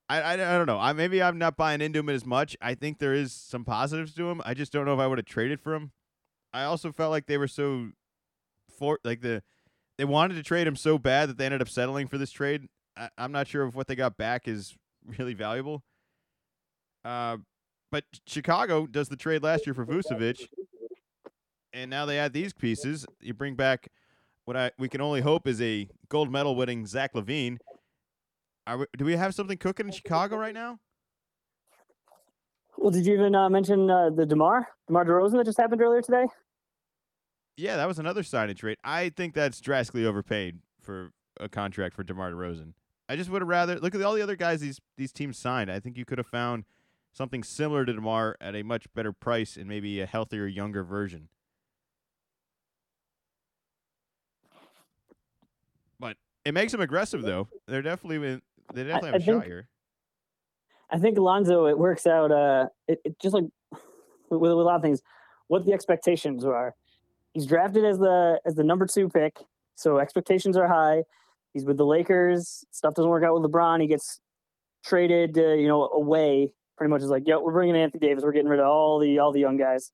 I, 0.09 0.21
I, 0.21 0.33
I 0.33 0.37
don't 0.59 0.67
know. 0.67 0.79
I 0.79 0.93
maybe 0.93 1.23
I'm 1.23 1.39
not 1.39 1.57
buying 1.57 1.81
into 1.81 2.01
him 2.01 2.11
as 2.11 2.27
much. 2.27 2.57
I 2.61 2.75
think 2.75 2.99
there 2.99 3.15
is 3.15 3.33
some 3.33 3.65
positives 3.65 4.15
to 4.15 4.29
him. 4.29 4.43
I 4.45 4.53
just 4.53 4.73
don't 4.73 4.85
know 4.85 4.93
if 4.93 5.01
I 5.01 5.07
would 5.07 5.19
have 5.19 5.27
traded 5.27 5.61
for 5.61 5.75
him. 5.75 5.93
I 6.53 6.65
also 6.65 6.93
felt 6.93 7.11
like 7.11 7.27
they 7.27 7.39
were 7.39 7.49
so 7.49 7.91
for 8.79 8.99
like 9.05 9.23
the 9.23 9.43
they 9.97 10.05
wanted 10.05 10.35
to 10.35 10.43
trade 10.43 10.67
him 10.67 10.77
so 10.77 10.99
bad 10.99 11.29
that 11.29 11.39
they 11.39 11.47
ended 11.47 11.63
up 11.63 11.69
settling 11.69 12.09
for 12.09 12.19
this 12.19 12.31
trade. 12.31 12.69
I, 12.97 13.09
am 13.17 13.33
not 13.33 13.49
sure 13.49 13.67
if 13.67 13.75
what 13.75 13.87
they 13.87 13.95
got 13.95 14.17
back 14.19 14.47
is 14.49 14.75
really 15.19 15.35
valuable. 15.35 15.83
Uh, 17.05 17.39
but 17.93 18.05
Chicago 18.27 18.87
does 18.89 19.09
the 19.09 19.17
trade 19.17 19.45
last 19.45 19.65
year 19.67 19.75
for 19.75 19.87
Vucevic, 19.87 20.49
and 21.73 21.89
now 21.89 22.05
they 22.07 22.19
add 22.19 22.33
these 22.33 22.53
pieces. 22.53 23.07
You 23.21 23.35
bring 23.35 23.55
back 23.55 23.89
what 24.47 24.57
I 24.57 24.73
we 24.79 24.89
can 24.89 25.01
only 25.01 25.21
hope 25.21 25.47
is 25.47 25.63
a 25.63 25.89
gold 26.09 26.33
medal 26.33 26.57
winning 26.57 26.87
Zach 26.87 27.13
LaVine 27.15 27.59
we, 28.77 28.87
do 28.97 29.05
we 29.05 29.17
have 29.17 29.35
something 29.35 29.59
cooking 29.59 29.87
in 29.87 29.93
Chicago 29.93 30.37
right 30.37 30.55
now? 30.55 30.79
Well, 32.77 32.91
did 32.91 33.07
you 33.07 33.15
even 33.15 33.35
uh, 33.35 33.49
mention 33.49 33.91
uh, 33.91 34.11
the 34.11 34.27
Demar 34.27 34.69
Demar 34.87 35.05
Derozan 35.05 35.37
that 35.37 35.45
just 35.45 35.59
happened 35.59 35.83
earlier 35.83 36.03
today? 36.03 36.27
Yeah, 37.57 37.77
that 37.77 37.87
was 37.87 37.99
another 37.99 38.23
signing 38.23 38.57
trade. 38.57 38.79
I 38.83 39.11
think 39.11 39.35
that's 39.35 39.61
drastically 39.61 40.07
overpaid 40.07 40.61
for 40.81 41.13
a 41.39 41.49
contract 41.49 41.95
for 41.95 42.03
Demar 42.03 42.33
Derozan. 42.33 42.73
I 43.09 43.17
just 43.17 43.31
would 43.31 43.43
have 43.43 43.49
rather 43.49 43.79
look 43.79 43.95
at 43.95 44.03
all 44.03 44.15
the 44.15 44.23
other 44.23 44.37
guys 44.37 44.61
these 44.61 44.81
these 44.97 45.13
teams 45.13 45.39
signed. 45.39 45.71
I 45.71 45.81
think 45.81 45.97
you 45.97 46.05
could 46.05 46.19
have 46.19 46.27
found 46.27 46.65
something 47.13 47.43
similar 47.43 47.85
to 47.85 47.93
Demar 47.93 48.37
at 48.41 48.55
a 48.55 48.63
much 48.63 48.87
better 48.95 49.13
price 49.13 49.57
and 49.57 49.67
maybe 49.67 50.01
a 50.01 50.07
healthier, 50.07 50.47
younger 50.47 50.83
version. 50.83 51.29
But 56.01 56.17
it 56.45 56.53
makes 56.53 56.73
them 56.73 56.81
aggressive, 56.81 57.23
though. 57.23 57.49
They're 57.67 57.83
definitely 57.83 58.41
they 58.75 58.85
definitely 58.85 58.91
have 58.93 59.05
I, 59.05 59.07
I 59.07 59.17
a 59.17 59.21
think, 59.21 59.43
shot 59.43 59.47
here. 59.47 59.69
I 60.91 60.99
think 60.99 61.17
Alonzo, 61.19 61.67
it 61.67 61.79
works 61.79 62.07
out. 62.07 62.33
Uh, 62.33 62.69
it, 62.89 63.01
it 63.05 63.19
just 63.19 63.35
like 63.35 63.45
with, 64.31 64.41
with 64.41 64.51
a 64.51 64.55
lot 64.55 64.77
of 64.77 64.83
things, 64.83 65.03
what 65.49 65.65
the 65.65 65.73
expectations 65.73 66.45
are. 66.45 66.75
He's 67.35 67.47
drafted 67.47 67.85
as 67.85 67.99
the 67.99 68.41
as 68.45 68.55
the 68.55 68.65
number 68.65 68.87
two 68.87 69.09
pick, 69.09 69.39
so 69.75 69.99
expectations 69.99 70.57
are 70.57 70.69
high. 70.69 71.03
He's 71.55 71.65
with 71.65 71.77
the 71.77 71.87
Lakers. 71.87 72.65
Stuff 72.71 72.95
doesn't 72.95 73.11
work 73.11 73.25
out 73.25 73.35
with 73.35 73.51
LeBron. 73.51 73.81
He 73.81 73.87
gets 73.87 74.21
traded, 74.85 75.39
uh, 75.39 75.53
you 75.53 75.69
know, 75.69 75.89
away. 75.89 76.53
Pretty 76.77 76.91
much 76.91 77.03
is 77.03 77.11
like, 77.11 77.27
yo, 77.27 77.41
we're 77.41 77.53
bringing 77.53 77.77
Anthony 77.77 78.07
Davis. 78.07 78.25
We're 78.25 78.33
getting 78.33 78.49
rid 78.49 78.61
of 78.61 78.67
all 78.67 78.99
the 78.99 79.19
all 79.19 79.33
the 79.33 79.41
young 79.41 79.57
guys. 79.57 79.93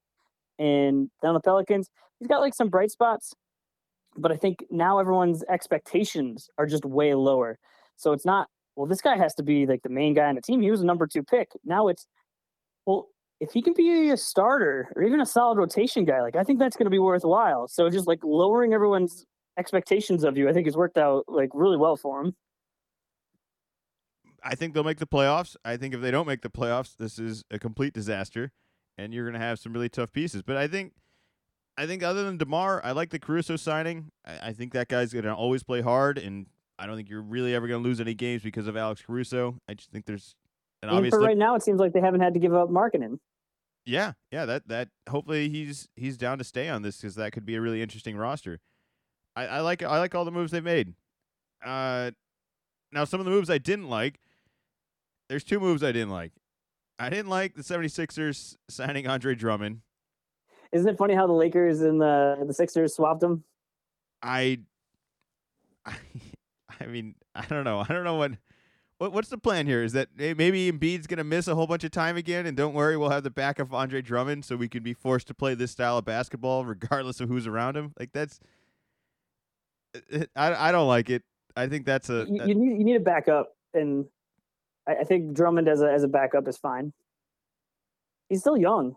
And 0.59 1.11
down 1.23 1.35
the 1.35 1.41
Pelicans, 1.41 1.91
he's 2.19 2.29
got 2.29 2.41
like 2.41 2.55
some 2.55 2.69
bright 2.69 2.91
spots, 2.91 3.35
but 4.17 4.33
I 4.33 4.37
think 4.37 4.65
now 4.71 4.99
everyone's 4.99 5.45
expectations 5.45 6.49
are 6.59 6.67
just 6.67 6.85
way 6.85 7.15
lower. 7.15 7.59
So 7.97 8.13
it's 8.13 8.25
not 8.25 8.49
well, 8.79 8.87
this 8.87 9.01
guy 9.01 9.17
has 9.17 9.35
to 9.35 9.43
be 9.43 9.67
like 9.67 9.83
the 9.83 9.89
main 9.89 10.15
guy 10.15 10.27
on 10.27 10.37
the 10.37 10.41
team. 10.41 10.63
He 10.63 10.71
was 10.71 10.81
a 10.81 10.87
number 10.87 11.09
two 11.09 11.25
pick. 11.25 11.51
Now 11.65 11.89
it's, 11.89 12.07
well, 12.87 13.09
if 13.41 13.51
he 13.51 13.61
can 13.61 13.75
be 13.75 14.11
a 14.11 14.17
starter 14.17 14.93
or 14.95 15.03
even 15.03 15.21
a 15.21 15.27
solid 15.27 15.59
rotation 15.59 16.05
guy, 16.05 16.23
like 16.23 16.37
I 16.37 16.45
think 16.45 16.61
that's 16.61 16.77
going 16.77 16.87
to 16.87 16.91
be 16.91 17.01
worthwhile. 17.01 17.67
So 17.67 17.91
just 17.91 18.07
like 18.07 18.21
lowering 18.23 18.73
everyone's 18.73 19.27
expectations 19.59 20.23
of 20.23 20.39
you, 20.39 20.49
I 20.49 20.53
think 20.53 20.67
has 20.67 20.77
worked 20.77 20.97
out 20.97 21.25
like 21.27 21.51
really 21.55 21.77
well 21.77 21.97
for 21.97 22.21
him. 22.21 22.37
I 24.51 24.55
think 24.55 24.73
they'll 24.73 24.85
make 24.85 24.99
the 24.99 25.07
playoffs. 25.07 25.57
I 25.65 25.77
think 25.77 25.95
if 25.95 26.01
they 26.01 26.11
don't 26.11 26.27
make 26.27 26.41
the 26.41 26.49
playoffs, 26.49 26.97
this 26.97 27.19
is 27.19 27.45
a 27.51 27.59
complete 27.59 27.93
disaster, 27.93 28.51
and 28.97 29.13
you're 29.13 29.25
going 29.25 29.39
to 29.39 29.47
have 29.47 29.59
some 29.59 29.75
really 29.75 29.91
tough 29.91 30.11
pieces. 30.11 30.43
But 30.43 30.57
I 30.57 30.67
think, 30.67 30.95
I 31.77 31.87
think 31.87 32.03
other 32.03 32.25
than 32.25 32.39
Demar, 32.39 32.81
I 32.83 32.93
like 32.93 33.11
the 33.11 33.19
Caruso 33.19 33.57
signing. 33.57 34.11
I, 34.25 34.49
I 34.49 34.53
think 34.53 34.73
that 34.73 34.89
guy's 34.89 35.13
gonna 35.13 35.35
always 35.35 35.63
play 35.63 35.83
hard, 35.83 36.17
and 36.19 36.47
I 36.79 36.87
don't 36.87 36.97
think 36.97 37.11
you're 37.11 37.23
really 37.23 37.55
ever 37.55 37.69
gonna 37.69 37.83
lose 37.83 38.01
any 38.01 38.15
games 38.15 38.43
because 38.43 38.67
of 38.67 38.77
Alex 38.77 39.03
Caruso. 39.03 39.59
I 39.69 39.75
just 39.75 39.91
think 39.91 40.07
there's 40.07 40.35
an 40.83 40.89
And 40.89 40.99
obvious. 40.99 41.13
for 41.13 41.21
right 41.21 41.37
now, 41.37 41.55
it 41.55 41.63
seems 41.63 41.79
like 41.79 41.93
they 41.93 42.01
haven't 42.01 42.21
had 42.21 42.35
to 42.35 42.41
give 42.41 42.55
up 42.55 42.71
marketing. 42.71 43.21
Yeah, 43.85 44.13
yeah. 44.33 44.45
That 44.45 44.69
that 44.69 44.89
hopefully 45.09 45.49
he's 45.49 45.89
he's 45.95 46.17
down 46.17 46.39
to 46.39 46.45
stay 46.45 46.69
on 46.69 46.83
this 46.83 46.97
because 46.97 47.15
that 47.15 47.33
could 47.33 47.47
be 47.47 47.55
a 47.55 47.61
really 47.61 47.81
interesting 47.83 48.17
roster. 48.17 48.61
I, 49.37 49.47
I 49.47 49.61
like 49.61 49.83
I 49.83 49.99
like 49.99 50.15
all 50.15 50.25
the 50.25 50.31
moves 50.33 50.53
they 50.53 50.61
made. 50.61 50.95
Uh, 51.65 52.11
now 52.93 53.05
some 53.05 53.21
of 53.21 53.25
the 53.27 53.31
moves 53.31 53.51
I 53.51 53.59
didn't 53.59 53.89
like. 53.89 54.19
There's 55.29 55.45
two 55.45 55.61
moves 55.61 55.83
I 55.83 55.93
didn't 55.93 56.11
like. 56.11 56.33
I 56.99 57.11
didn't 57.11 57.29
like 57.29 57.55
the 57.55 57.63
76ers 57.63 58.57
signing 58.69 59.07
Andre 59.07 59.35
Drummond. 59.35 59.81
Isn't 60.73 60.89
it 60.89 60.99
funny 60.99 61.15
how 61.15 61.27
the 61.27 61.33
Lakers 61.33 61.81
and 61.81 62.01
the 62.01 62.45
the 62.47 62.53
Sixers 62.53 62.95
swapped 62.95 63.21
them? 63.21 63.45
I, 64.23 64.61
I, 65.87 65.95
I 66.81 66.87
mean, 66.87 67.15
I 67.35 67.45
don't 67.47 67.65
know. 67.65 67.79
I 67.81 67.93
don't 67.93 68.05
know 68.05 68.17
what, 68.17 68.33
what 68.99 69.13
what's 69.13 69.29
the 69.29 69.39
plan 69.39 69.67
here? 69.67 69.83
Is 69.83 69.93
that 69.93 70.09
may- 70.17 70.35
maybe 70.35 70.71
Embiid's 70.71 71.07
gonna 71.07 71.25
miss 71.25 71.49
a 71.49 71.55
whole 71.55 71.67
bunch 71.67 71.85
of 71.85 71.91
time 71.91 72.17
again, 72.17 72.45
and 72.47 72.57
don't 72.57 72.75
worry, 72.75 72.97
we'll 72.97 73.11
have 73.11 73.23
the 73.23 73.31
back 73.31 73.59
of 73.59 73.73
Andre 73.73 74.03
Drummond, 74.03 74.45
so 74.45 74.57
we 74.57 74.69
can 74.69 74.83
be 74.83 74.93
forced 74.93 75.27
to 75.29 75.35
play 75.35 75.55
this 75.55 75.71
style 75.71 75.97
of 75.99 76.05
basketball 76.05 76.65
regardless 76.67 77.21
of 77.21 77.29
who's 77.29 77.47
around 77.47 77.77
him. 77.77 77.95
Like 77.99 78.13
that's, 78.13 78.41
I 80.37 80.69
I 80.69 80.73
don't 80.73 80.89
like 80.89 81.09
it. 81.09 81.23
I 81.57 81.67
think 81.69 81.87
that's 81.87 82.11
a 82.11 82.27
You, 82.29 82.45
you 82.45 82.55
need 82.55 82.79
you 82.79 82.85
need 82.85 82.97
a 82.97 83.01
backup, 83.01 83.57
and 83.73 84.05
I, 84.89 84.97
I 85.01 85.05
think 85.05 85.35
Drummond 85.35 85.69
as 85.69 85.83
a 85.83 85.93
as 85.93 86.03
a 86.03 86.09
backup 86.09 86.49
is 86.49 86.57
fine. 86.57 86.93
He's 88.29 88.41
still 88.41 88.57
young. 88.57 88.97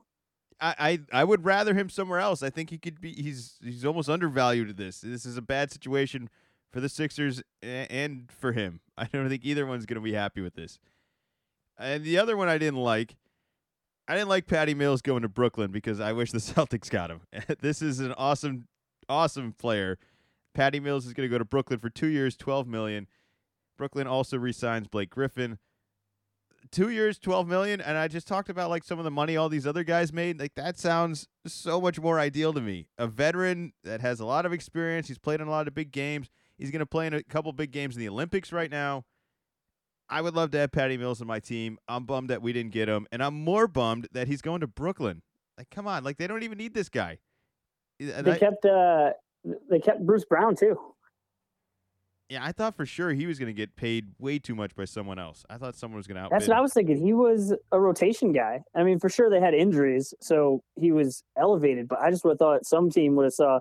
I, 0.63 0.99
I 1.11 1.23
would 1.23 1.43
rather 1.43 1.73
him 1.73 1.89
somewhere 1.89 2.19
else. 2.19 2.43
I 2.43 2.51
think 2.51 2.69
he 2.69 2.77
could 2.77 3.01
be. 3.01 3.13
He's 3.13 3.57
he's 3.63 3.83
almost 3.83 4.09
undervalued 4.09 4.69
at 4.69 4.77
this. 4.77 5.01
This 5.01 5.25
is 5.25 5.35
a 5.35 5.41
bad 5.41 5.71
situation 5.71 6.29
for 6.71 6.79
the 6.79 6.89
Sixers 6.89 7.41
and 7.63 8.31
for 8.31 8.51
him. 8.51 8.79
I 8.97 9.05
don't 9.11 9.27
think 9.27 9.43
either 9.43 9.65
one's 9.65 9.87
going 9.87 9.95
to 9.95 10.01
be 10.01 10.13
happy 10.13 10.41
with 10.41 10.53
this. 10.53 10.77
And 11.79 12.03
the 12.03 12.19
other 12.19 12.37
one 12.37 12.47
I 12.47 12.59
didn't 12.59 12.79
like, 12.79 13.15
I 14.07 14.13
didn't 14.13 14.29
like 14.29 14.45
Patty 14.45 14.75
Mills 14.75 15.01
going 15.01 15.23
to 15.23 15.29
Brooklyn 15.29 15.71
because 15.71 15.99
I 15.99 16.13
wish 16.13 16.31
the 16.31 16.37
Celtics 16.39 16.91
got 16.91 17.09
him. 17.09 17.21
this 17.59 17.81
is 17.81 17.99
an 17.99 18.13
awesome, 18.13 18.67
awesome 19.09 19.53
player. 19.53 19.97
Patty 20.53 20.79
Mills 20.79 21.07
is 21.07 21.13
going 21.13 21.27
to 21.27 21.33
go 21.33 21.39
to 21.39 21.45
Brooklyn 21.45 21.79
for 21.79 21.89
two 21.89 22.07
years, 22.07 22.37
twelve 22.37 22.67
million. 22.67 23.07
Brooklyn 23.79 24.05
also 24.05 24.37
re-signs 24.37 24.87
Blake 24.87 25.09
Griffin 25.09 25.57
two 26.71 26.89
years, 26.89 27.17
twelve 27.19 27.47
million, 27.47 27.81
and 27.81 27.97
I 27.97 28.07
just 28.07 28.27
talked 28.27 28.49
about 28.49 28.69
like 28.69 28.83
some 28.83 28.97
of 28.99 29.05
the 29.05 29.11
money 29.11 29.37
all 29.37 29.49
these 29.49 29.67
other 29.67 29.83
guys 29.83 30.11
made. 30.13 30.39
Like 30.39 30.55
that 30.55 30.77
sounds 30.79 31.27
so 31.45 31.79
much 31.81 31.99
more 31.99 32.19
ideal 32.19 32.53
to 32.53 32.61
me. 32.61 32.87
A 32.97 33.07
veteran 33.07 33.73
that 33.83 34.01
has 34.01 34.19
a 34.19 34.25
lot 34.25 34.45
of 34.45 34.53
experience. 34.53 35.07
He's 35.07 35.17
played 35.17 35.41
in 35.41 35.47
a 35.47 35.51
lot 35.51 35.67
of 35.67 35.73
big 35.75 35.91
games. 35.91 36.29
He's 36.57 36.71
going 36.71 36.79
to 36.79 36.85
play 36.85 37.07
in 37.07 37.13
a 37.13 37.23
couple 37.23 37.51
big 37.53 37.71
games 37.71 37.95
in 37.95 37.99
the 38.01 38.09
Olympics 38.09 38.51
right 38.51 38.69
now. 38.69 39.03
I 40.09 40.21
would 40.21 40.35
love 40.35 40.51
to 40.51 40.57
have 40.59 40.71
Patty 40.71 40.97
Mills 40.97 41.21
on 41.21 41.27
my 41.27 41.39
team. 41.39 41.77
I'm 41.87 42.05
bummed 42.05 42.29
that 42.29 42.41
we 42.41 42.51
didn't 42.53 42.71
get 42.73 42.89
him, 42.89 43.07
and 43.11 43.23
I'm 43.23 43.33
more 43.33 43.67
bummed 43.67 44.07
that 44.11 44.27
he's 44.27 44.41
going 44.41 44.59
to 44.61 44.67
Brooklyn. 44.67 45.21
Like, 45.57 45.69
come 45.69 45.87
on, 45.87 46.03
like 46.03 46.17
they 46.17 46.27
don't 46.27 46.43
even 46.43 46.57
need 46.57 46.73
this 46.73 46.89
guy. 46.89 47.19
And 47.99 48.25
They 48.25 48.33
I- 48.33 48.37
kept 48.37 48.65
uh 48.65 49.11
they 49.69 49.79
kept 49.79 50.05
Bruce 50.05 50.25
Brown 50.25 50.55
too. 50.55 50.77
Yeah, 52.31 52.45
I 52.45 52.53
thought 52.53 52.77
for 52.77 52.85
sure 52.85 53.11
he 53.11 53.27
was 53.27 53.37
going 53.37 53.47
to 53.47 53.53
get 53.53 53.75
paid 53.75 54.07
way 54.17 54.39
too 54.39 54.55
much 54.55 54.73
by 54.73 54.85
someone 54.85 55.19
else. 55.19 55.43
I 55.49 55.57
thought 55.57 55.75
someone 55.75 55.97
was 55.97 56.07
going 56.07 56.15
to 56.15 56.21
outbid. 56.21 56.39
That's 56.39 56.47
what 56.47 56.55
I 56.55 56.61
was 56.61 56.71
thinking. 56.71 56.95
He 56.95 57.11
was 57.11 57.53
a 57.73 57.79
rotation 57.79 58.31
guy. 58.31 58.61
I 58.73 58.83
mean, 58.83 58.99
for 58.99 59.09
sure 59.09 59.29
they 59.29 59.41
had 59.41 59.53
injuries, 59.53 60.13
so 60.21 60.63
he 60.79 60.93
was 60.93 61.25
elevated. 61.37 61.89
But 61.89 61.99
I 61.99 62.09
just 62.09 62.23
would 62.23 62.31
have 62.31 62.39
thought 62.39 62.65
some 62.65 62.89
team 62.89 63.17
would 63.17 63.25
have 63.25 63.33
saw, 63.33 63.59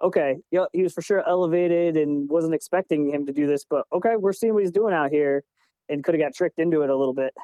okay, 0.00 0.36
yeah, 0.52 0.66
he 0.72 0.84
was 0.84 0.92
for 0.92 1.02
sure 1.02 1.28
elevated 1.28 1.96
and 1.96 2.30
wasn't 2.30 2.54
expecting 2.54 3.10
him 3.12 3.26
to 3.26 3.32
do 3.32 3.48
this. 3.48 3.64
But 3.68 3.86
okay, 3.92 4.14
we're 4.16 4.32
seeing 4.32 4.54
what 4.54 4.62
he's 4.62 4.70
doing 4.70 4.94
out 4.94 5.10
here, 5.10 5.42
and 5.88 6.04
could 6.04 6.14
have 6.14 6.22
got 6.22 6.32
tricked 6.32 6.60
into 6.60 6.82
it 6.82 6.90
a 6.90 6.96
little 6.96 7.14
bit. 7.14 7.34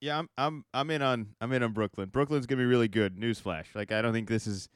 Yeah, 0.00 0.18
I'm 0.18 0.30
I'm 0.38 0.64
I'm 0.72 0.90
in 0.90 1.02
on 1.02 1.34
I'm 1.42 1.52
in 1.52 1.62
on 1.62 1.72
Brooklyn. 1.74 2.08
Brooklyn's 2.08 2.46
gonna 2.46 2.62
be 2.62 2.66
really 2.66 2.88
good. 2.88 3.16
Newsflash. 3.16 3.66
Like 3.74 3.92
I 3.92 4.00
don't 4.00 4.14
think 4.14 4.28
this 4.28 4.46
is 4.46 4.70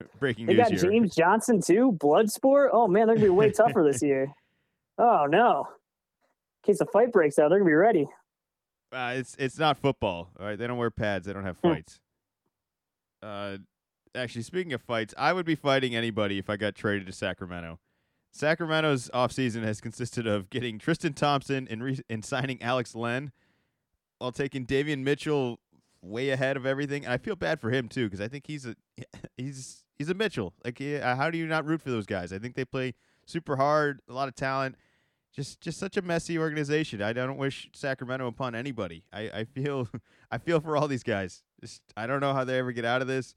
breaking 0.20 0.46
They 0.46 0.54
news 0.54 0.62
got 0.68 0.70
here. 0.80 0.90
James 0.90 1.14
Johnson 1.14 1.60
too. 1.60 1.92
Bloodsport. 1.92 2.68
Oh 2.72 2.86
man, 2.88 3.06
they're 3.06 3.16
gonna 3.16 3.26
be 3.26 3.30
way 3.30 3.50
tougher 3.50 3.82
this 3.84 4.02
year. 4.02 4.32
Oh 5.00 5.26
no. 5.30 5.68
In 6.64 6.72
case 6.72 6.80
a 6.80 6.86
fight 6.86 7.12
breaks 7.12 7.38
out, 7.38 7.50
they're 7.50 7.60
gonna 7.60 7.68
be 7.70 7.74
ready. 7.74 8.08
Uh, 8.92 9.12
it's 9.16 9.36
it's 9.38 9.56
not 9.56 9.78
football. 9.78 10.30
All 10.40 10.44
right, 10.46 10.58
they 10.58 10.66
don't 10.66 10.76
wear 10.76 10.90
pads. 10.90 11.24
They 11.26 11.32
don't 11.32 11.44
have 11.44 11.58
Hmm. 11.62 11.68
fights. 11.74 12.00
uh, 13.22 13.58
actually, 14.16 14.42
speaking 14.42 14.72
of 14.72 14.82
fights, 14.82 15.14
I 15.16 15.32
would 15.32 15.46
be 15.46 15.54
fighting 15.54 15.94
anybody 15.94 16.38
if 16.38 16.50
I 16.50 16.56
got 16.56 16.74
traded 16.74 17.06
to 17.06 17.12
Sacramento. 17.12 17.78
Sacramento's 18.32 19.08
offseason 19.14 19.62
has 19.62 19.80
consisted 19.80 20.26
of 20.26 20.50
getting 20.50 20.78
Tristan 20.80 21.12
Thompson 21.12 21.68
and 21.70 21.80
re- 21.82 22.00
and 22.10 22.24
signing 22.24 22.60
Alex 22.60 22.94
Len, 22.96 23.30
while 24.18 24.32
taking 24.32 24.66
Davion 24.66 25.04
Mitchell 25.04 25.60
way 26.02 26.30
ahead 26.30 26.56
of 26.56 26.66
everything. 26.66 27.04
And 27.04 27.12
I 27.12 27.18
feel 27.18 27.36
bad 27.36 27.60
for 27.60 27.70
him 27.70 27.88
too 27.88 28.06
because 28.06 28.20
I 28.20 28.26
think 28.26 28.48
he's 28.48 28.66
a 28.66 28.74
he's 29.36 29.84
he's 29.98 30.08
a 30.08 30.14
Mitchell. 30.14 30.54
Like, 30.64 30.80
yeah, 30.80 30.98
uh, 31.12 31.16
how 31.16 31.30
do 31.30 31.38
you 31.38 31.46
not 31.46 31.64
root 31.66 31.82
for 31.82 31.90
those 31.90 32.06
guys? 32.06 32.32
I 32.32 32.38
think 32.38 32.54
they 32.54 32.64
play 32.64 32.94
super 33.26 33.56
hard, 33.56 34.00
a 34.08 34.12
lot 34.12 34.28
of 34.28 34.34
talent. 34.34 34.76
Just 35.34 35.60
just 35.60 35.78
such 35.78 35.96
a 35.96 36.02
messy 36.02 36.38
organization. 36.38 37.02
I 37.02 37.12
don't 37.12 37.36
wish 37.36 37.68
Sacramento 37.74 38.26
upon 38.26 38.54
anybody. 38.54 39.04
I, 39.12 39.20
I 39.30 39.44
feel 39.44 39.88
I 40.30 40.38
feel 40.38 40.60
for 40.60 40.76
all 40.76 40.88
these 40.88 41.02
guys. 41.02 41.42
Just, 41.60 41.82
I 41.96 42.06
don't 42.06 42.20
know 42.20 42.32
how 42.32 42.44
they 42.44 42.58
ever 42.58 42.72
get 42.72 42.84
out 42.84 43.02
of 43.02 43.08
this. 43.08 43.34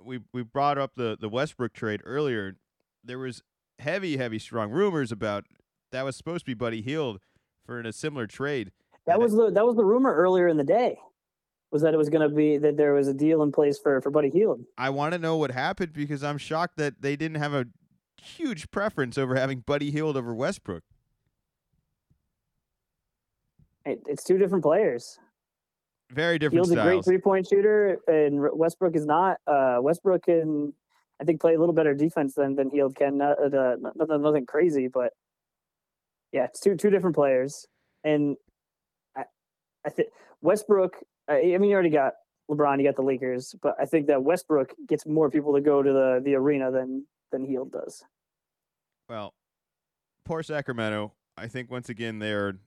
We 0.00 0.20
we 0.32 0.42
brought 0.42 0.76
up 0.76 0.92
the 0.96 1.16
the 1.18 1.28
Westbrook 1.28 1.72
trade 1.72 2.00
earlier. 2.04 2.56
There 3.02 3.18
was 3.18 3.42
heavy 3.78 4.16
heavy 4.16 4.38
strong 4.38 4.70
rumors 4.70 5.12
about 5.12 5.44
that 5.92 6.04
was 6.04 6.16
supposed 6.16 6.44
to 6.44 6.50
be 6.50 6.54
Buddy 6.54 6.82
Hield 6.82 7.20
for 7.64 7.78
in 7.78 7.86
a 7.86 7.92
similar 7.92 8.26
trade. 8.26 8.72
That 9.06 9.14
And 9.14 9.22
was 9.22 9.32
the 9.32 9.50
that 9.50 9.64
was 9.64 9.76
the 9.76 9.84
rumor 9.84 10.12
earlier 10.14 10.48
in 10.48 10.56
the 10.56 10.64
day. 10.64 10.98
Was 11.74 11.82
that 11.82 11.92
it 11.92 11.96
was 11.96 12.08
gonna 12.08 12.28
be 12.28 12.56
that 12.58 12.76
there 12.76 12.94
was 12.94 13.08
a 13.08 13.12
deal 13.12 13.42
in 13.42 13.50
place 13.50 13.80
for 13.80 14.00
for 14.00 14.08
Buddy 14.08 14.30
Hield. 14.30 14.64
I 14.78 14.90
want 14.90 15.12
to 15.12 15.18
know 15.18 15.36
what 15.36 15.50
happened 15.50 15.92
because 15.92 16.22
I'm 16.22 16.38
shocked 16.38 16.76
that 16.76 17.02
they 17.02 17.16
didn't 17.16 17.38
have 17.38 17.52
a 17.52 17.66
huge 18.22 18.70
preference 18.70 19.18
over 19.18 19.34
having 19.34 19.58
Buddy 19.58 19.90
Hield 19.90 20.16
over 20.16 20.32
Westbrook. 20.32 20.84
It, 23.84 24.02
it's 24.06 24.22
two 24.22 24.38
different 24.38 24.62
players. 24.62 25.18
Very 26.12 26.38
different 26.38 26.64
Hield's 26.64 26.80
a 26.80 26.84
great 26.84 27.04
three 27.04 27.18
point 27.18 27.48
shooter, 27.48 27.98
and 28.06 28.40
Westbrook 28.56 28.94
is 28.94 29.04
not. 29.04 29.38
Uh, 29.44 29.78
Westbrook 29.80 30.22
can, 30.26 30.72
I 31.20 31.24
think, 31.24 31.40
play 31.40 31.54
a 31.54 31.58
little 31.58 31.74
better 31.74 31.92
defense 31.92 32.34
than 32.34 32.54
than 32.54 32.70
Hield 32.70 32.94
can. 32.94 33.18
Not, 33.18 33.36
uh, 33.52 33.74
nothing, 33.96 34.22
nothing 34.22 34.46
crazy, 34.46 34.86
but 34.86 35.12
yeah, 36.30 36.44
it's 36.44 36.60
two 36.60 36.76
two 36.76 36.90
different 36.90 37.16
players. 37.16 37.66
And 38.04 38.36
I, 39.16 39.24
I 39.84 39.90
think 39.90 40.10
Westbrook. 40.40 40.94
I, 41.28 41.54
I 41.54 41.58
mean, 41.58 41.70
you 41.70 41.74
already 41.74 41.90
got 41.90 42.14
LeBron, 42.50 42.78
you 42.78 42.84
got 42.84 42.96
the 42.96 43.02
Lakers, 43.02 43.54
but 43.62 43.74
I 43.80 43.84
think 43.86 44.06
that 44.08 44.22
Westbrook 44.22 44.74
gets 44.86 45.06
more 45.06 45.30
people 45.30 45.54
to 45.54 45.60
go 45.60 45.82
to 45.82 45.92
the 45.92 46.20
the 46.24 46.34
arena 46.34 46.70
than 46.70 47.06
than 47.32 47.44
Hield 47.44 47.72
does. 47.72 48.04
Well, 49.08 49.34
poor 50.24 50.42
Sacramento. 50.42 51.12
I 51.36 51.48
think 51.48 51.70
once 51.70 51.88
again 51.88 52.18
they 52.18 52.32
are 52.32 52.58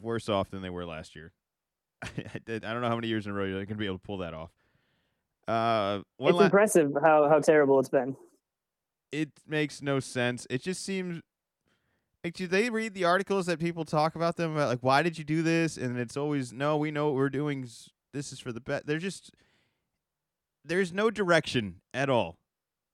worse 0.00 0.28
off 0.28 0.50
than 0.50 0.62
they 0.62 0.70
were 0.70 0.84
last 0.86 1.14
year. 1.14 1.32
I, 2.02 2.10
did- 2.44 2.64
I 2.64 2.72
don't 2.72 2.82
know 2.82 2.88
how 2.88 2.94
many 2.96 3.08
years 3.08 3.26
in 3.26 3.32
a 3.32 3.34
row 3.34 3.44
you're 3.44 3.54
going 3.56 3.66
to 3.68 3.74
be 3.74 3.86
able 3.86 3.98
to 3.98 4.02
pull 4.02 4.18
that 4.18 4.34
off. 4.34 4.50
Uh, 5.48 6.00
it's 6.18 6.34
la- 6.36 6.44
impressive 6.44 6.92
how 7.02 7.28
how 7.28 7.40
terrible 7.40 7.78
it's 7.80 7.88
been. 7.88 8.16
it 9.12 9.30
makes 9.46 9.82
no 9.82 10.00
sense. 10.00 10.46
It 10.48 10.62
just 10.62 10.84
seems 10.84 11.20
like 12.24 12.34
do 12.34 12.46
they 12.46 12.70
read 12.70 12.94
the 12.94 13.04
articles 13.04 13.46
that 13.46 13.58
people 13.58 13.84
talk 13.84 14.14
about 14.14 14.36
them 14.36 14.52
about 14.52 14.68
like 14.68 14.80
why 14.80 15.02
did 15.02 15.18
you 15.18 15.24
do 15.24 15.42
this? 15.42 15.76
And 15.76 15.98
it's 15.98 16.16
always 16.16 16.52
no, 16.52 16.76
we 16.76 16.90
know 16.90 17.06
what 17.06 17.14
we're 17.14 17.30
doing. 17.30 17.68
This 18.12 18.32
is 18.32 18.40
for 18.40 18.52
the 18.52 18.60
best. 18.60 18.86
They're 18.86 18.98
just 18.98 19.32
there's 20.64 20.92
no 20.92 21.10
direction 21.10 21.76
at 21.94 22.10
all, 22.10 22.38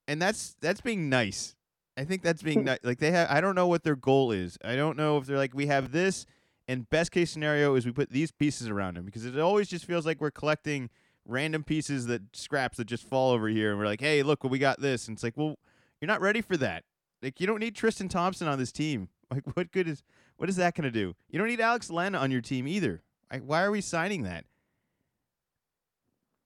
and 0.07 0.21
that's 0.23 0.57
that's 0.61 0.81
being 0.81 1.09
nice. 1.09 1.55
I 1.97 2.05
think 2.05 2.23
that's 2.23 2.43
being 2.43 2.61
hmm. 2.61 2.67
nice. 2.67 2.79
Like 2.83 2.99
they 2.99 3.11
have, 3.11 3.31
I 3.31 3.41
don't 3.41 3.55
know 3.55 3.67
what 3.67 3.83
their 3.83 3.97
goal 3.97 4.31
is. 4.31 4.59
I 4.65 4.77
don't 4.77 4.97
know 4.97 5.17
if 5.19 5.27
they're 5.27 5.39
like 5.39 5.55
we 5.55 5.67
have 5.67 5.93
this, 5.93 6.27
and 6.69 6.89
best 6.89 7.11
case 7.11 7.31
scenario 7.31 7.75
is 7.75 7.87
we 7.87 7.93
put 7.93 8.11
these 8.11 8.31
pieces 8.31 8.69
around 8.69 8.97
him 8.97 9.05
because 9.05 9.25
it 9.25 9.39
always 9.39 9.69
just 9.69 9.85
feels 9.85 10.07
like 10.07 10.21
we're 10.21 10.31
collecting 10.31 10.91
random 11.25 11.65
pieces 11.65 12.07
that 12.07 12.23
scraps 12.33 12.77
that 12.77 12.87
just 12.87 13.05
fall 13.09 13.33
over 13.33 13.49
here, 13.49 13.71
and 13.71 13.79
we're 13.79 13.87
like, 13.87 14.01
hey, 14.01 14.23
look, 14.23 14.45
we 14.45 14.59
got 14.59 14.81
this, 14.81 15.09
and 15.09 15.17
it's 15.17 15.25
like, 15.25 15.37
well, 15.37 15.57
you're 16.01 16.07
not 16.07 16.21
ready 16.21 16.41
for 16.41 16.57
that. 16.57 16.85
Like 17.23 17.41
you 17.41 17.47
don't 17.47 17.59
need 17.59 17.75
Tristan 17.75 18.09
Thompson 18.09 18.47
on 18.47 18.59
this 18.59 18.73
team. 18.73 19.09
Like 19.35 19.57
what 19.57 19.73
good 19.73 19.89
is 19.89 20.05
what 20.37 20.49
is 20.49 20.57
that 20.57 20.75
going 20.75 20.85
to 20.85 20.91
do? 20.91 21.15
You 21.29 21.39
don't 21.39 21.49
need 21.49 21.61
Alex 21.61 21.91
Len 21.91 22.15
on 22.15 22.31
your 22.31 22.41
team 22.41 22.69
either. 22.69 23.03
Like 23.33 23.43
why 23.43 23.63
are 23.63 23.71
we 23.71 23.81
signing 23.81 24.23
that? 24.23 24.45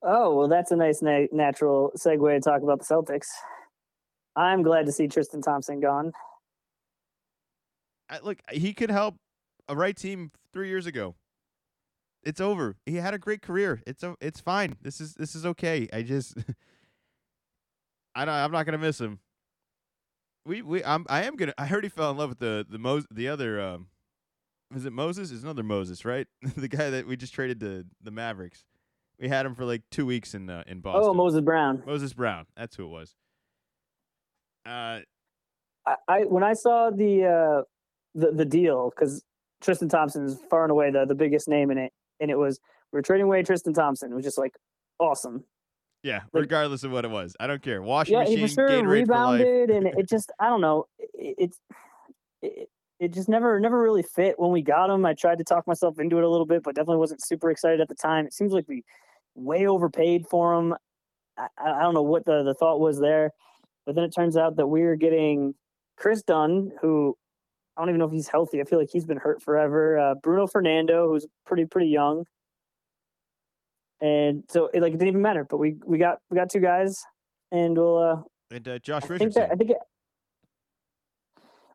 Oh 0.03 0.35
well, 0.35 0.49
that's 0.49 0.71
a 0.71 0.77
nice 0.77 1.03
na- 1.03 1.27
natural 1.31 1.93
segue 1.97 2.35
to 2.35 2.41
talk 2.41 2.63
about 2.63 2.79
the 2.79 2.85
Celtics. 2.87 3.27
I'm 4.35 4.63
glad 4.63 4.87
to 4.87 4.93
see 4.93 5.09
Tristan 5.09 5.43
Thompson 5.43 5.81
gone. 5.81 6.13
I, 8.09 8.21
look, 8.21 8.39
he 8.51 8.73
could 8.73 8.91
help 8.91 9.17
a 9.69 9.77
right 9.77 9.97
team 9.97 10.31
3 10.53 10.69
years 10.69 10.87
ago. 10.87 11.17
It's 12.23 12.41
over. 12.41 12.77
He 12.87 12.97
had 12.97 13.15
a 13.15 13.19
great 13.19 13.43
career. 13.43 13.83
It's 13.87 14.05
it's 14.21 14.41
fine. 14.41 14.77
This 14.83 15.01
is 15.01 15.15
this 15.15 15.35
is 15.35 15.45
okay. 15.47 15.89
I 15.93 16.03
just 16.03 16.35
I 18.15 18.25
don't, 18.25 18.35
I'm 18.35 18.53
not 18.53 18.65
gonna 18.65 18.79
miss 18.79 19.01
him. 19.01 19.21
We 20.51 20.63
we 20.63 20.83
I'm 20.83 21.07
I 21.09 21.23
am 21.27 21.37
gonna. 21.37 21.55
I 21.57 21.71
already 21.71 21.89
fell 21.89 22.11
in 22.11 22.17
love 22.17 22.31
with 22.31 22.41
the 22.41 22.67
the 22.69 22.77
Mos 22.77 23.07
the 23.09 23.29
other. 23.29 23.61
Um, 23.61 23.87
is 24.75 24.85
it 24.85 24.93
Moses? 24.93 25.31
It's 25.31 25.45
another 25.45 25.63
Moses, 25.63 26.05
right? 26.05 26.27
the 26.57 26.67
guy 26.67 26.91
that 26.91 27.07
we 27.07 27.17
just 27.17 27.33
traded 27.33 27.61
to 27.61 27.85
the 28.03 28.11
Mavericks. 28.11 28.65
We 29.21 29.29
had 29.29 29.47
him 29.47 29.55
for 29.55 29.65
like 29.65 29.83
two 29.93 30.05
weeks 30.05 30.35
in 30.35 30.51
uh, 30.51 30.65
in 30.67 30.81
Boston. 30.81 31.05
Oh, 31.05 31.15
Moses 31.15 31.43
Brown. 31.43 31.85
Moses 31.87 32.13
Brown. 32.13 32.47
That's 32.57 32.75
who 32.75 32.87
it 32.87 32.89
was. 32.89 33.15
Uh, 34.67 35.03
I, 35.87 35.95
I 36.09 36.21
when 36.23 36.43
I 36.43 36.55
saw 36.55 36.91
the 36.91 37.27
uh, 37.27 37.63
the 38.17 38.33
the 38.33 38.45
deal 38.45 38.91
because 38.91 39.23
Tristan 39.61 39.89
Thompson 39.89 40.25
is 40.25 40.37
far 40.51 40.65
and 40.65 40.73
away 40.73 40.91
the 40.91 41.05
the 41.05 41.15
biggest 41.15 41.47
name 41.47 41.71
in 41.71 41.79
it, 41.79 41.93
and 42.19 42.29
it 42.29 42.37
was 42.37 42.59
we 42.93 42.99
are 42.99 43.03
trading 43.03 43.27
away 43.27 43.45
Tristan 43.45 43.73
Thompson. 43.73 44.11
It 44.11 44.17
was 44.17 44.25
just 44.25 44.39
like 44.39 44.57
awesome. 44.99 45.45
Yeah, 46.03 46.21
Like- 46.33 46.43
regardless 46.43 46.83
of 46.85 46.93
what 46.93 47.05
it 47.05 47.11
was, 47.11 47.37
I 47.41 47.47
don't 47.47 47.63
care. 47.63 47.83
Washing 47.83 48.15
yeah, 48.15 48.21
machine, 48.21 48.39
he 48.39 48.49
sure 48.49 48.69
Gatorade 48.69 48.89
rebounded, 48.89 49.71
and 49.71 49.87
it 49.87 50.09
just 50.09 50.33
I 50.39 50.49
don't 50.49 50.61
know. 50.61 50.87
It, 50.99 51.35
it's 51.39 51.61
it, 52.43 52.69
it 52.99 53.13
just 53.13 53.29
never 53.29 53.61
never 53.61 53.81
really 53.83 54.03
fit 54.03 54.39
when 54.39 54.51
we 54.51 54.63
got 54.63 54.91
him. 54.91 55.05
I 55.05 55.15
tried 55.15 55.39
to 55.39 55.45
talk 55.45 55.67
myself 55.67 55.99
into 55.99 56.19
it 56.19 56.25
a 56.25 56.29
little 56.29 56.47
bit, 56.47 56.63
but 56.63 56.75
definitely 56.75 56.99
wasn't 56.99 57.23
super 57.25 57.51
excited 57.51 57.81
at 57.81 57.89
the 57.89 57.95
time. 57.95 58.27
It 58.27 58.33
seems 58.33 58.53
like 58.53 58.67
we 58.69 58.85
way 59.35 59.67
overpaid 59.67 60.27
for 60.27 60.55
him. 60.55 60.75
I, 61.39 61.49
I 61.59 61.83
don't 61.83 61.95
know 61.95 62.03
what 62.03 62.25
the 62.25 62.43
the 62.43 62.55
thought 62.55 62.81
was 62.81 62.99
there, 62.99 63.33
but 63.87 63.95
then 63.95 64.05
it 64.05 64.15
turns 64.15 64.37
out 64.37 64.57
that 64.57 64.67
we're 64.69 64.97
getting 64.97 65.55
Kris 65.97 66.23
Dunn, 66.23 66.73
who 66.81 67.17
I 67.77 67.83
don't 67.83 67.91
even 67.91 67.99
know 67.99 68.07
if 68.07 68.13
he's 68.13 68.29
healthy. 68.29 68.61
I 68.61 68.65
feel 68.65 68.79
like 68.79 68.91
he's 68.91 69.07
been 69.07 69.17
hurt 69.19 69.43
forever. 69.43 69.99
Uh, 69.99 70.15
Bruno 70.23 70.47
Fernando, 70.47 71.09
who's 71.09 71.27
pretty 71.47 71.67
pretty 71.67 71.89
young, 71.89 72.25
and 74.01 74.45
so 74.49 74.71
it, 74.73 74.81
like 74.81 74.93
it 74.93 74.99
didn't 74.99 75.09
even 75.09 75.23
matter. 75.23 75.47
But 75.49 75.59
we 75.59 75.77
we 75.85 75.99
got 75.99 76.19
we 76.31 76.37
got 76.37 76.51
two 76.51 76.61
guys, 76.61 77.03
and 77.53 77.77
we'll 77.77 77.99
uh, 77.99 78.23
And 78.51 78.67
uh, 78.67 78.79
Josh 78.79 79.05
I 79.05 79.07
think 79.07 79.21
Richardson. 79.21 79.43
that 79.43 79.53
I 79.53 79.55
think. 79.55 79.71
It, 79.71 79.77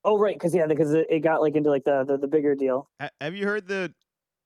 oh 0.03 0.17
right, 0.17 0.35
because 0.35 0.53
yeah, 0.53 0.67
because 0.67 0.93
it, 0.93 1.07
it 1.09 1.19
got 1.19 1.41
like 1.41 1.55
into 1.55 1.69
like 1.69 1.83
the, 1.83 2.03
the 2.03 2.17
the 2.17 2.27
bigger 2.27 2.55
deal. 2.55 2.89
Have 3.21 3.35
you 3.35 3.45
heard 3.45 3.67
the 3.67 3.93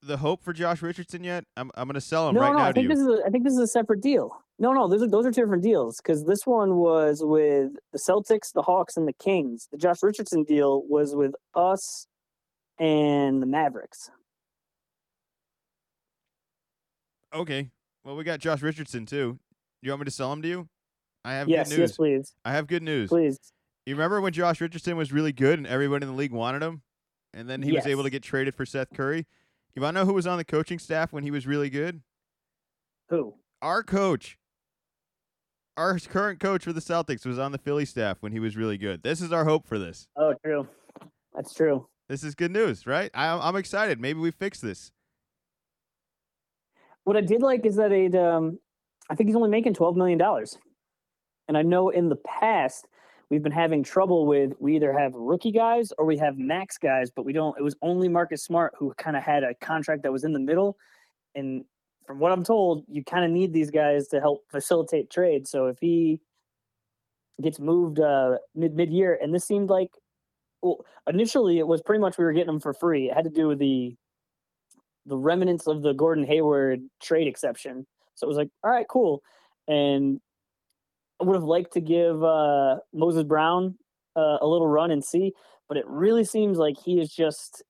the 0.01 0.17
hope 0.17 0.43
for 0.43 0.53
Josh 0.53 0.81
Richardson 0.81 1.23
yet? 1.23 1.43
I'm 1.57 1.71
I'm 1.75 1.87
gonna 1.87 2.01
sell 2.01 2.29
him 2.29 2.35
no, 2.35 2.41
right 2.41 2.51
no, 2.51 2.57
now 2.59 2.65
I 2.65 2.71
think 2.73 2.89
this 2.89 2.99
is 2.99 3.07
a, 3.07 3.23
I 3.25 3.29
think 3.29 3.43
this 3.43 3.53
is 3.53 3.59
a 3.59 3.67
separate 3.67 4.01
deal. 4.01 4.43
No, 4.57 4.73
no, 4.73 4.87
those 4.87 5.03
are 5.03 5.07
those 5.07 5.25
are 5.25 5.31
two 5.31 5.41
different 5.41 5.63
deals 5.63 6.01
because 6.01 6.25
this 6.25 6.45
one 6.45 6.75
was 6.75 7.21
with 7.23 7.71
the 7.93 7.99
Celtics, 7.99 8.51
the 8.53 8.61
Hawks, 8.61 8.97
and 8.97 9.07
the 9.07 9.13
Kings. 9.13 9.67
The 9.71 9.77
Josh 9.77 10.03
Richardson 10.03 10.43
deal 10.43 10.83
was 10.87 11.15
with 11.15 11.33
us 11.55 12.07
and 12.77 13.41
the 13.41 13.45
Mavericks. 13.45 14.09
Okay. 17.33 17.69
Well, 18.03 18.15
we 18.15 18.23
got 18.23 18.39
Josh 18.39 18.61
Richardson 18.61 19.05
too. 19.05 19.39
You 19.81 19.91
want 19.91 20.01
me 20.01 20.05
to 20.05 20.11
sell 20.11 20.31
him 20.33 20.41
to 20.41 20.47
you? 20.47 20.67
I 21.23 21.33
have 21.33 21.49
yes, 21.49 21.69
good 21.69 21.77
news. 21.77 21.89
yes, 21.89 21.97
please, 21.97 22.35
I 22.45 22.53
have 22.53 22.67
good 22.67 22.83
news. 22.83 23.09
please. 23.09 23.37
You 23.85 23.95
remember 23.95 24.21
when 24.21 24.33
Josh 24.33 24.61
Richardson 24.61 24.97
was 24.97 25.11
really 25.11 25.33
good 25.33 25.57
and 25.57 25.67
everybody 25.67 26.03
in 26.03 26.09
the 26.09 26.15
league 26.15 26.31
wanted 26.31 26.61
him, 26.61 26.81
and 27.33 27.49
then 27.49 27.61
he 27.61 27.71
was 27.71 27.87
able 27.87 28.03
to 28.03 28.09
get 28.09 28.23
traded 28.23 28.55
for 28.55 28.65
Seth 28.65 28.93
Curry? 28.93 29.25
You 29.75 29.81
want 29.81 29.95
to 29.95 30.01
know 30.01 30.05
who 30.05 30.13
was 30.13 30.27
on 30.27 30.37
the 30.37 30.45
coaching 30.45 30.79
staff 30.79 31.11
when 31.11 31.23
he 31.23 31.31
was 31.31 31.45
really 31.47 31.69
good? 31.69 32.01
Who? 33.09 33.35
Our 33.61 33.83
coach. 33.83 34.37
Our 35.75 35.97
current 35.99 36.39
coach 36.39 36.65
for 36.65 36.73
the 36.73 36.81
Celtics 36.81 37.25
was 37.25 37.39
on 37.39 37.51
the 37.51 37.57
Philly 37.57 37.85
staff 37.85 38.17
when 38.19 38.31
he 38.31 38.39
was 38.39 38.55
really 38.57 38.77
good. 38.77 39.01
This 39.01 39.21
is 39.21 39.31
our 39.31 39.45
hope 39.45 39.65
for 39.65 39.79
this. 39.79 40.07
Oh, 40.15 40.33
true. 40.43 40.67
That's 41.33 41.53
true. 41.53 41.87
This 42.09 42.23
is 42.23 42.35
good 42.35 42.51
news, 42.51 42.85
right? 42.85 43.09
I, 43.13 43.27
I'm 43.27 43.55
excited. 43.55 43.99
Maybe 43.99 44.19
we 44.19 44.31
fix 44.31 44.59
this. 44.59 44.91
What 47.09 47.17
I 47.17 47.21
did 47.21 47.41
like 47.41 47.65
is 47.65 47.77
that 47.77 47.91
it. 47.91 48.13
Um, 48.13 48.59
I 49.09 49.15
think 49.15 49.29
he's 49.29 49.35
only 49.35 49.49
making 49.49 49.73
twelve 49.73 49.97
million 49.97 50.19
dollars, 50.19 50.59
and 51.47 51.57
I 51.57 51.63
know 51.63 51.89
in 51.89 52.07
the 52.07 52.17
past 52.17 52.87
we've 53.31 53.41
been 53.41 53.51
having 53.51 53.81
trouble 53.81 54.27
with 54.27 54.53
we 54.59 54.75
either 54.75 54.93
have 54.95 55.15
rookie 55.15 55.51
guys 55.51 55.91
or 55.97 56.05
we 56.05 56.19
have 56.19 56.37
max 56.37 56.77
guys, 56.77 57.09
but 57.09 57.25
we 57.25 57.33
don't. 57.33 57.57
It 57.57 57.63
was 57.63 57.75
only 57.81 58.09
Marcus 58.09 58.43
Smart 58.43 58.75
who 58.77 58.93
kind 58.99 59.17
of 59.17 59.23
had 59.23 59.43
a 59.43 59.55
contract 59.55 60.03
that 60.03 60.11
was 60.11 60.23
in 60.23 60.33
the 60.33 60.39
middle, 60.39 60.77
and 61.33 61.65
from 62.05 62.19
what 62.19 62.31
I'm 62.31 62.43
told, 62.43 62.85
you 62.87 63.03
kind 63.03 63.25
of 63.25 63.31
need 63.31 63.53
these 63.53 63.71
guys 63.71 64.07
to 64.09 64.19
help 64.19 64.43
facilitate 64.51 65.09
trades. 65.09 65.49
So 65.49 65.65
if 65.65 65.79
he 65.81 66.21
gets 67.41 67.59
moved 67.59 67.99
uh, 67.99 68.37
mid 68.53 68.75
mid 68.75 68.91
year, 68.91 69.17
and 69.19 69.33
this 69.33 69.45
seemed 69.45 69.71
like, 69.71 69.89
well, 70.61 70.85
initially 71.07 71.57
it 71.57 71.65
was 71.65 71.81
pretty 71.81 72.01
much 72.01 72.19
we 72.19 72.23
were 72.23 72.33
getting 72.33 72.53
him 72.53 72.59
for 72.59 72.75
free. 72.75 73.09
It 73.09 73.15
had 73.15 73.23
to 73.23 73.31
do 73.31 73.47
with 73.47 73.57
the 73.57 73.97
the 75.09 75.17
remnants 75.17 75.67
of 75.67 75.81
the 75.81 75.91
Gordon 75.93 76.23
Hayward 76.23 76.81
trade 77.01 77.27
exception. 77.27 77.85
So 78.15 78.25
it 78.25 78.29
was 78.29 78.37
like, 78.37 78.49
all 78.63 78.71
right, 78.71 78.87
cool. 78.87 79.21
And 79.67 80.21
I 81.19 81.25
would 81.25 81.35
have 81.35 81.43
liked 81.43 81.73
to 81.73 81.81
give 81.81 82.23
uh, 82.23 82.77
Moses 82.93 83.23
Brown 83.23 83.77
uh, 84.15 84.37
a 84.41 84.47
little 84.47 84.67
run 84.67 84.91
and 84.91 85.03
see, 85.03 85.33
but 85.67 85.77
it 85.77 85.85
really 85.87 86.23
seems 86.23 86.57
like 86.57 86.77
he 86.77 86.99
is 87.01 87.13
just 87.13 87.63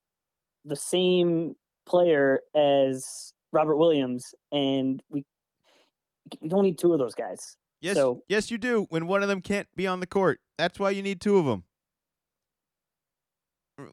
the 0.65 0.75
same 0.75 1.55
player 1.85 2.41
as 2.55 3.33
Robert 3.51 3.77
Williams, 3.77 4.35
and 4.51 5.01
we 5.09 5.25
we 6.41 6.47
don't 6.47 6.63
need 6.63 6.77
two 6.77 6.93
of 6.93 6.99
those 6.99 7.15
guys. 7.15 7.57
Yes, 7.81 7.95
So- 7.95 8.21
yes, 8.27 8.51
you 8.51 8.59
do. 8.59 8.85
When 8.89 9.07
one 9.07 9.23
of 9.23 9.29
them 9.29 9.41
can't 9.41 9.67
be 9.75 9.87
on 9.87 9.99
the 9.99 10.05
court, 10.05 10.39
that's 10.59 10.77
why 10.77 10.91
you 10.91 11.01
need 11.01 11.19
two 11.21 11.37
of 11.37 11.45
them. 11.45 11.63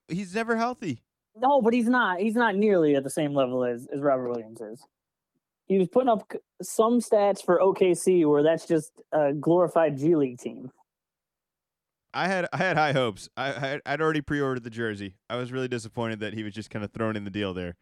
He's 0.08 0.34
never 0.34 0.56
healthy. 0.56 1.02
No, 1.38 1.60
but 1.60 1.74
he's 1.74 1.88
not. 1.88 2.20
He's 2.20 2.34
not 2.34 2.56
nearly 2.56 2.96
at 2.96 3.04
the 3.04 3.10
same 3.10 3.34
level 3.34 3.64
as, 3.64 3.86
as 3.92 4.00
Robert 4.00 4.28
Williams 4.28 4.60
is. 4.60 4.82
He 5.66 5.78
was 5.78 5.88
putting 5.88 6.08
up 6.08 6.30
some 6.62 7.00
stats 7.00 7.44
for 7.44 7.58
OKC 7.58 8.28
where 8.28 8.42
that's 8.42 8.66
just 8.66 8.92
a 9.12 9.32
glorified 9.32 9.98
G 9.98 10.14
League 10.14 10.38
team. 10.38 10.70
I 12.14 12.28
had 12.28 12.46
I 12.52 12.56
had 12.56 12.76
high 12.76 12.92
hopes. 12.92 13.28
I 13.36 13.80
I'd 13.84 14.00
already 14.00 14.22
pre-ordered 14.22 14.64
the 14.64 14.70
jersey. 14.70 15.16
I 15.28 15.36
was 15.36 15.52
really 15.52 15.68
disappointed 15.68 16.20
that 16.20 16.32
he 16.32 16.42
was 16.42 16.54
just 16.54 16.70
kind 16.70 16.84
of 16.84 16.92
thrown 16.92 17.14
in 17.14 17.24
the 17.24 17.30
deal 17.30 17.52
there. 17.52 17.76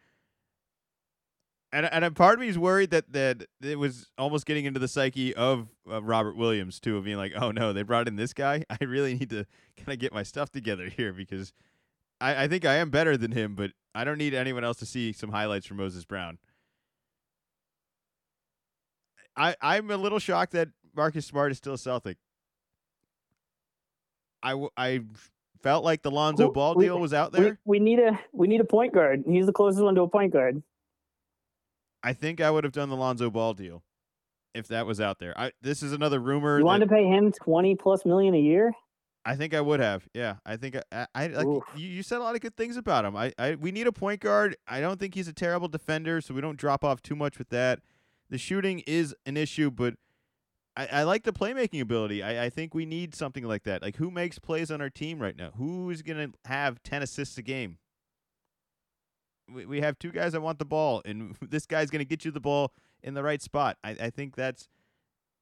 And 1.72 1.86
and 1.86 2.04
a 2.04 2.10
part 2.10 2.34
of 2.34 2.40
me 2.40 2.48
is 2.48 2.58
worried 2.58 2.90
that 2.90 3.12
that 3.12 3.46
it 3.62 3.78
was 3.78 4.10
almost 4.18 4.44
getting 4.46 4.64
into 4.64 4.80
the 4.80 4.88
psyche 4.88 5.34
of, 5.34 5.68
of 5.88 6.04
Robert 6.04 6.36
Williams 6.36 6.80
too, 6.80 6.96
of 6.96 7.04
being 7.04 7.16
like, 7.16 7.32
oh 7.36 7.52
no, 7.52 7.72
they 7.72 7.82
brought 7.82 8.08
in 8.08 8.16
this 8.16 8.32
guy. 8.32 8.64
I 8.70 8.78
really 8.84 9.14
need 9.14 9.30
to 9.30 9.46
kind 9.76 9.92
of 9.92 9.98
get 10.00 10.12
my 10.12 10.24
stuff 10.24 10.50
together 10.50 10.88
here 10.88 11.12
because 11.12 11.52
I 12.24 12.44
I 12.44 12.48
think 12.48 12.64
I 12.64 12.76
am 12.76 12.88
better 12.90 13.16
than 13.16 13.32
him, 13.32 13.54
but 13.54 13.72
I 13.94 14.04
don't 14.04 14.18
need 14.18 14.32
anyone 14.34 14.64
else 14.64 14.78
to 14.78 14.86
see 14.86 15.12
some 15.12 15.30
highlights 15.30 15.66
from 15.66 15.76
Moses 15.76 16.04
Brown. 16.04 16.38
I 19.36 19.54
I'm 19.60 19.90
a 19.90 19.96
little 19.96 20.18
shocked 20.18 20.52
that 20.52 20.68
Marcus 20.96 21.26
Smart 21.26 21.52
is 21.52 21.58
still 21.58 21.74
a 21.74 21.78
Celtic. 21.78 22.16
I, 24.42 24.50
w- 24.50 24.70
I 24.76 25.00
felt 25.62 25.84
like 25.84 26.02
the 26.02 26.10
Lonzo 26.10 26.50
Ball 26.50 26.74
we- 26.74 26.84
deal 26.84 26.98
was 26.98 27.12
out 27.14 27.32
there. 27.32 27.58
we 27.64 27.78
need 27.78 27.98
a 27.98 28.18
we 28.32 28.46
need 28.48 28.60
a 28.60 28.64
point 28.64 28.94
guard. 28.94 29.24
He's 29.26 29.46
the 29.46 29.52
closest 29.52 29.82
one 29.82 29.94
to 29.96 30.02
a 30.02 30.08
point 30.08 30.32
guard. 30.32 30.62
I 32.02 32.12
think 32.12 32.40
I 32.40 32.50
would 32.50 32.64
have 32.64 32.72
done 32.72 32.90
the 32.90 32.96
Lonzo 32.96 33.30
Ball 33.30 33.54
deal 33.54 33.82
if 34.54 34.68
that 34.68 34.86
was 34.86 35.00
out 35.00 35.18
there. 35.18 35.38
I 35.38 35.52
this 35.62 35.82
is 35.82 35.92
another 35.92 36.20
rumor. 36.20 36.56
You 36.58 36.62
that 36.62 36.66
wanted 36.66 36.88
to 36.88 36.94
pay 36.94 37.04
him 37.06 37.32
twenty 37.32 37.74
plus 37.74 38.04
million 38.04 38.34
a 38.34 38.40
year? 38.40 38.72
I 39.24 39.36
think 39.36 39.54
I 39.54 39.60
would 39.60 39.80
have. 39.80 40.06
Yeah, 40.12 40.36
I 40.44 40.56
think 40.56 40.76
I, 40.76 40.82
I, 40.92 41.06
I 41.14 41.26
like 41.28 41.46
Oof. 41.46 41.64
you, 41.76 41.88
you 41.88 42.02
said 42.02 42.18
a 42.18 42.22
lot 42.22 42.34
of 42.34 42.40
good 42.42 42.56
things 42.56 42.76
about 42.76 43.04
him. 43.04 43.16
I, 43.16 43.32
I 43.38 43.54
we 43.54 43.72
need 43.72 43.86
a 43.86 43.92
point 43.92 44.20
guard. 44.20 44.56
I 44.68 44.80
don't 44.80 45.00
think 45.00 45.14
he's 45.14 45.28
a 45.28 45.32
terrible 45.32 45.68
defender, 45.68 46.20
so 46.20 46.34
we 46.34 46.40
don't 46.40 46.58
drop 46.58 46.84
off 46.84 47.02
too 47.02 47.16
much 47.16 47.38
with 47.38 47.48
that. 47.48 47.80
The 48.28 48.38
shooting 48.38 48.82
is 48.86 49.14
an 49.24 49.36
issue, 49.36 49.70
but 49.70 49.94
I, 50.76 50.88
I 50.92 51.02
like 51.04 51.22
the 51.22 51.32
playmaking 51.32 51.80
ability. 51.80 52.22
I, 52.22 52.46
I 52.46 52.50
think 52.50 52.74
we 52.74 52.84
need 52.84 53.14
something 53.14 53.44
like 53.44 53.62
that. 53.64 53.80
Like 53.82 53.96
who 53.96 54.10
makes 54.10 54.38
plays 54.38 54.70
on 54.70 54.80
our 54.80 54.90
team 54.90 55.20
right 55.20 55.36
now? 55.36 55.52
Who's 55.56 56.02
gonna 56.02 56.28
have 56.44 56.82
ten 56.82 57.02
assists 57.02 57.38
a 57.38 57.42
game? 57.42 57.78
We 59.52 59.64
we 59.64 59.80
have 59.80 59.98
two 59.98 60.10
guys 60.12 60.32
that 60.32 60.42
want 60.42 60.58
the 60.58 60.66
ball, 60.66 61.00
and 61.04 61.36
this 61.42 61.64
guy's 61.64 61.90
gonna 61.90 62.04
get 62.04 62.26
you 62.26 62.30
the 62.30 62.40
ball 62.40 62.72
in 63.02 63.14
the 63.14 63.22
right 63.22 63.40
spot. 63.40 63.78
I, 63.82 63.90
I 63.90 64.10
think 64.10 64.36
that's 64.36 64.68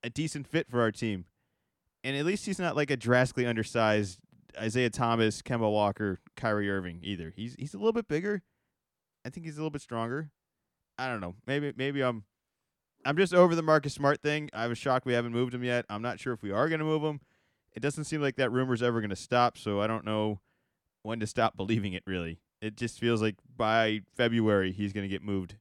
a 0.04 0.10
decent 0.10 0.46
fit 0.46 0.68
for 0.70 0.80
our 0.80 0.92
team 0.92 1.26
and 2.04 2.16
at 2.16 2.24
least 2.24 2.46
he's 2.46 2.58
not 2.58 2.76
like 2.76 2.90
a 2.90 2.96
drastically 2.96 3.46
undersized 3.46 4.18
Isaiah 4.60 4.90
Thomas, 4.90 5.42
Kemba 5.42 5.70
Walker, 5.70 6.20
Kyrie 6.36 6.70
Irving 6.70 7.00
either. 7.02 7.32
He's 7.34 7.54
he's 7.58 7.74
a 7.74 7.78
little 7.78 7.92
bit 7.92 8.08
bigger. 8.08 8.42
I 9.24 9.30
think 9.30 9.46
he's 9.46 9.56
a 9.56 9.60
little 9.60 9.70
bit 9.70 9.82
stronger. 9.82 10.30
I 10.98 11.08
don't 11.08 11.20
know. 11.20 11.34
Maybe 11.46 11.72
maybe 11.76 12.02
I'm 12.02 12.24
I'm 13.04 13.16
just 13.16 13.34
over 13.34 13.54
the 13.54 13.62
Marcus 13.62 13.94
Smart 13.94 14.22
thing. 14.22 14.50
I 14.52 14.66
was 14.66 14.78
shocked 14.78 15.06
we 15.06 15.14
haven't 15.14 15.32
moved 15.32 15.54
him 15.54 15.64
yet. 15.64 15.84
I'm 15.88 16.02
not 16.02 16.20
sure 16.20 16.32
if 16.32 16.42
we 16.42 16.52
are 16.52 16.68
going 16.68 16.78
to 16.78 16.84
move 16.84 17.02
him. 17.02 17.20
It 17.74 17.80
doesn't 17.80 18.04
seem 18.04 18.20
like 18.20 18.36
that 18.36 18.52
rumor's 18.52 18.82
ever 18.82 19.00
going 19.00 19.10
to 19.10 19.16
stop, 19.16 19.56
so 19.56 19.80
I 19.80 19.86
don't 19.86 20.04
know 20.04 20.40
when 21.02 21.18
to 21.20 21.26
stop 21.26 21.56
believing 21.56 21.94
it 21.94 22.02
really. 22.06 22.40
It 22.60 22.76
just 22.76 23.00
feels 23.00 23.22
like 23.22 23.36
by 23.56 24.02
February 24.14 24.72
he's 24.72 24.92
going 24.92 25.04
to 25.04 25.08
get 25.08 25.22
moved. 25.22 25.56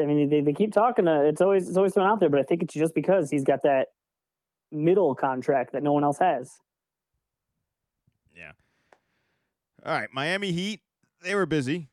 I 0.00 0.06
mean, 0.06 0.28
they, 0.28 0.40
they 0.40 0.52
keep 0.52 0.72
talking. 0.72 1.08
Uh, 1.08 1.20
it's 1.22 1.40
always 1.40 1.68
it's 1.68 1.76
always 1.76 1.94
thrown 1.94 2.08
out 2.08 2.20
there, 2.20 2.28
but 2.28 2.40
I 2.40 2.42
think 2.44 2.62
it's 2.62 2.74
just 2.74 2.94
because 2.94 3.30
he's 3.30 3.44
got 3.44 3.62
that 3.62 3.88
middle 4.70 5.14
contract 5.14 5.72
that 5.72 5.82
no 5.82 5.92
one 5.92 6.04
else 6.04 6.18
has. 6.18 6.58
Yeah. 8.36 8.52
All 9.84 9.92
right, 9.92 10.08
Miami 10.12 10.52
Heat, 10.52 10.80
they 11.22 11.34
were 11.34 11.46
busy. 11.46 11.88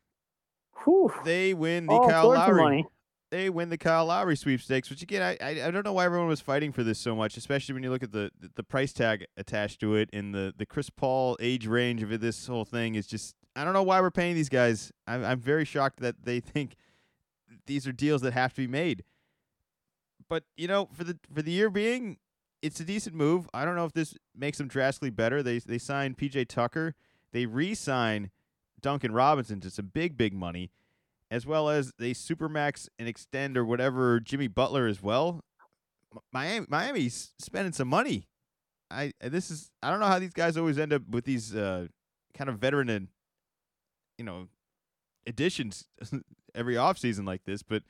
Whew. 0.84 1.12
They 1.24 1.54
win 1.54 1.86
the 1.88 1.94
All 1.94 2.10
Kyle 2.10 2.30
Lowry. 2.30 2.86
they 3.32 3.50
win 3.50 3.70
the 3.70 3.78
Kyle 3.78 4.06
Lowry 4.06 4.36
sweepstakes, 4.36 4.90
which 4.90 5.02
again, 5.02 5.22
I, 5.22 5.38
I 5.44 5.68
I 5.68 5.72
don't 5.72 5.84
know 5.86 5.94
why 5.94 6.06
everyone 6.06 6.28
was 6.28 6.42
fighting 6.42 6.72
for 6.72 6.84
this 6.84 7.00
so 7.00 7.16
much, 7.16 7.38
especially 7.38 7.74
when 7.74 7.84
you 7.84 7.90
look 7.90 8.04
at 8.04 8.12
the 8.12 8.30
the 8.56 8.64
price 8.64 8.94
tag 8.94 9.26
attached 9.38 9.80
to 9.80 9.96
it 9.96 10.10
and 10.14 10.34
the 10.34 10.54
the 10.56 10.66
Chris 10.66 10.90
Paul 10.90 11.38
age 11.40 11.66
range 11.68 12.04
of 12.04 12.12
it. 12.12 12.22
This 12.22 12.48
whole 12.48 12.66
thing 12.66 12.96
is 12.96 13.08
just 13.08 13.36
I 13.56 13.64
don't 13.64 13.74
know 13.74 13.84
why 13.84 14.02
we're 14.02 14.12
paying 14.12 14.36
these 14.36 14.50
guys. 14.50 14.92
I'm 15.08 15.24
I'm 15.24 15.40
very 15.40 15.66
shocked 15.66 16.02
that 16.02 16.24
they 16.24 16.40
think 16.42 16.76
these 17.68 17.88
are 17.88 17.92
deals 17.92 18.22
that 18.22 18.34
have 18.34 18.54
to 18.54 18.62
be 18.62 18.68
made. 18.68 19.04
But 20.30 20.44
you 20.58 20.68
know, 20.68 20.90
for 20.94 21.04
the 21.04 21.18
for 21.34 21.42
the 21.42 21.52
year 21.52 21.70
being, 21.70 22.18
it's 22.62 22.80
a 22.80 22.84
decent 22.84 23.16
move. 23.16 23.48
I 23.54 23.66
don't 23.66 23.76
know 23.76 23.86
if 23.86 23.94
this 23.94 24.16
makes 24.36 24.58
them 24.58 24.68
drastically 24.68 25.12
better. 25.12 25.44
They 25.44 25.60
they 25.60 25.78
signed 25.78 26.18
PJ 26.18 26.48
Tucker. 26.48 26.96
They 27.32 27.46
re-sign 27.46 28.32
Duncan 28.82 29.14
Robinson 29.14 29.60
to 29.62 29.70
some 29.70 29.92
big 29.94 30.18
big 30.18 30.34
money 30.34 30.72
as 31.32 31.46
well 31.46 31.70
as 31.70 31.92
they 31.98 32.12
supermax 32.12 32.88
and 33.00 33.08
extend 33.08 33.58
or 33.58 33.66
whatever 33.66 34.20
Jimmy 34.20 34.48
Butler 34.48 34.88
as 34.88 35.02
well. 35.02 35.44
Miami 36.32 36.66
Miami's 36.70 37.34
spending 37.40 37.74
some 37.74 37.88
money. 37.88 38.28
I 38.90 39.12
this 39.22 39.52
is 39.52 39.70
I 39.82 39.90
don't 39.90 40.00
know 40.00 40.06
how 40.06 40.20
these 40.20 40.34
guys 40.34 40.58
always 40.58 40.80
end 40.80 40.94
up 40.94 41.02
with 41.10 41.26
these 41.26 41.56
uh, 41.56 41.88
kind 42.34 42.50
of 42.50 42.60
veteran 42.60 42.90
and 42.90 43.08
you 44.18 44.24
know 44.24 44.48
additions 45.28 45.86
every 46.56 46.76
offseason 46.76 47.26
like 47.28 47.44
this, 47.44 47.62
but 47.64 47.84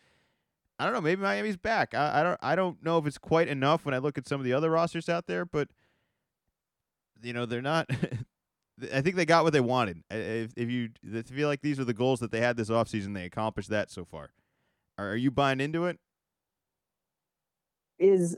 I 0.78 0.86
don't 0.86 0.94
know, 0.94 1.02
maybe 1.02 1.22
Miami's 1.22 1.58
back. 1.58 1.94
I, 1.94 2.20
I 2.20 2.24
don't 2.24 2.40
I 2.42 2.56
don't 2.56 2.84
know 2.84 2.98
if 2.98 3.08
it's 3.08 3.18
quite 3.18 3.48
enough 3.48 3.86
when 3.86 3.94
I 3.94 4.00
look 4.00 4.18
at 4.18 4.28
some 4.28 4.40
of 4.40 4.46
the 4.46 4.54
other 4.54 4.70
rosters 4.70 5.08
out 5.08 5.28
there, 5.28 5.46
but 5.46 5.70
you 7.22 7.34
know, 7.34 7.46
they're 7.46 7.62
not 7.62 7.90
I 8.94 9.02
think 9.02 9.16
they 9.16 9.26
got 9.26 9.44
what 9.46 9.54
they 9.54 9.62
wanted. 9.62 10.04
If, 10.10 10.52
if 10.58 10.70
you 10.70 10.90
if 11.04 11.30
you 11.32 11.38
feel 11.38 11.48
like 11.48 11.62
these 11.62 11.80
are 11.80 11.86
the 11.86 11.94
goals 11.94 12.20
that 12.20 12.32
they 12.32 12.42
had 12.42 12.58
this 12.58 12.70
offseason, 12.70 13.14
they 13.14 13.26
accomplished 13.26 13.70
that 13.70 13.90
so 13.90 14.04
far. 14.04 14.32
Are, 14.98 15.12
are 15.12 15.16
you 15.16 15.32
buying 15.32 15.62
into 15.62 15.86
it? 15.86 15.98
Is 17.98 18.38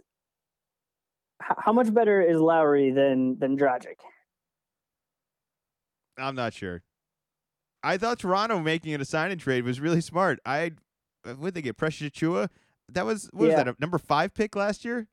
how 1.40 1.74
much 1.74 1.92
better 1.92 2.22
is 2.22 2.40
Lowry 2.40 2.92
than 2.92 3.40
than 3.40 3.58
Dragic? 3.58 3.96
I'm 6.20 6.36
not 6.36 6.54
sure. 6.54 6.84
I 7.84 7.98
thought 7.98 8.20
Toronto 8.20 8.60
making 8.60 8.94
it 8.94 9.02
a 9.02 9.06
sign 9.06 9.32
and 9.32 9.40
trade 9.40 9.64
was 9.64 9.80
really 9.80 10.02
smart. 10.02 10.40
I 10.46 10.72
would 11.26 11.54
they 11.54 11.62
get 11.62 11.78
Precious 11.78 12.10
Achiuwa? 12.10 12.50
That 12.90 13.06
was 13.06 13.30
what 13.34 13.44
yeah. 13.44 13.48
was 13.50 13.56
that 13.58 13.68
a 13.68 13.76
number 13.80 13.98
five 13.98 14.34
pick 14.34 14.56
last 14.56 14.86
year 14.86 15.08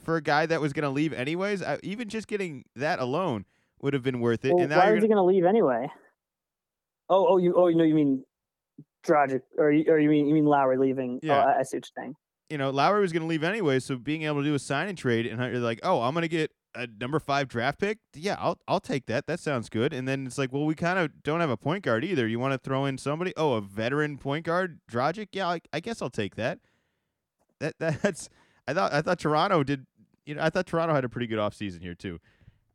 for 0.00 0.16
a 0.16 0.22
guy 0.22 0.46
that 0.46 0.60
was 0.60 0.72
going 0.72 0.84
to 0.84 0.90
leave 0.90 1.12
anyways. 1.12 1.62
I, 1.62 1.78
even 1.82 2.08
just 2.08 2.28
getting 2.28 2.64
that 2.76 2.98
alone 2.98 3.46
would 3.80 3.94
have 3.94 4.02
been 4.02 4.20
worth 4.20 4.44
it. 4.44 4.52
Well, 4.52 4.64
and 4.64 4.72
why 4.72 4.94
is 4.94 5.02
he 5.02 5.08
going 5.08 5.16
to 5.16 5.22
leave 5.22 5.44
anyway? 5.44 5.88
Oh, 7.08 7.26
oh, 7.30 7.36
you, 7.38 7.54
oh, 7.56 7.68
you 7.68 7.76
know, 7.76 7.84
you 7.84 7.94
mean 7.94 8.24
Dragic, 9.06 9.42
or 9.56 9.70
you, 9.70 9.84
or 9.88 9.98
you 9.98 10.08
mean 10.08 10.26
you 10.26 10.34
mean 10.34 10.44
Lowry 10.44 10.76
leaving? 10.76 11.20
Oh, 11.22 11.26
yeah, 11.26 11.44
oh, 11.44 11.48
I, 11.48 11.58
I 11.60 11.62
see 11.62 11.76
what 11.76 11.88
you're 11.96 12.02
saying. 12.02 12.14
You 12.50 12.58
know, 12.58 12.70
Lowry 12.70 13.00
was 13.00 13.12
going 13.12 13.22
to 13.22 13.28
leave 13.28 13.42
anyway, 13.42 13.80
so 13.80 13.96
being 13.96 14.22
able 14.22 14.42
to 14.42 14.44
do 14.44 14.54
a 14.54 14.58
sign 14.58 14.88
and 14.88 14.98
trade, 14.98 15.26
and 15.26 15.40
you're 15.40 15.60
like, 15.60 15.80
oh, 15.82 16.02
I'm 16.02 16.14
going 16.14 16.22
to 16.22 16.28
get 16.28 16.52
a 16.76 16.86
number 17.00 17.18
five 17.18 17.48
draft 17.48 17.80
pick. 17.80 17.98
Yeah, 18.14 18.36
I'll 18.38 18.58
I'll 18.68 18.80
take 18.80 19.06
that. 19.06 19.26
That 19.26 19.40
sounds 19.40 19.68
good. 19.68 19.92
And 19.92 20.06
then 20.06 20.26
it's 20.26 20.38
like, 20.38 20.52
well, 20.52 20.64
we 20.64 20.74
kind 20.74 20.98
of 20.98 21.22
don't 21.22 21.40
have 21.40 21.50
a 21.50 21.56
point 21.56 21.82
guard 21.82 22.04
either. 22.04 22.26
You 22.28 22.38
want 22.38 22.52
to 22.52 22.58
throw 22.58 22.84
in 22.84 22.98
somebody? 22.98 23.32
Oh, 23.36 23.54
a 23.54 23.60
veteran 23.60 24.18
point 24.18 24.44
guard, 24.44 24.80
Dragic. 24.90 25.28
Yeah, 25.32 25.48
I, 25.48 25.60
I 25.72 25.80
guess 25.80 26.02
I'll 26.02 26.10
take 26.10 26.36
that. 26.36 26.60
That 27.60 27.74
that's. 27.78 28.28
I 28.68 28.74
thought 28.74 28.92
I 28.92 29.02
thought 29.02 29.18
Toronto 29.18 29.64
did. 29.64 29.86
You 30.26 30.34
know, 30.34 30.42
I 30.42 30.50
thought 30.50 30.66
Toronto 30.66 30.94
had 30.94 31.04
a 31.04 31.08
pretty 31.08 31.26
good 31.26 31.38
offseason 31.38 31.80
here 31.82 31.94
too. 31.94 32.20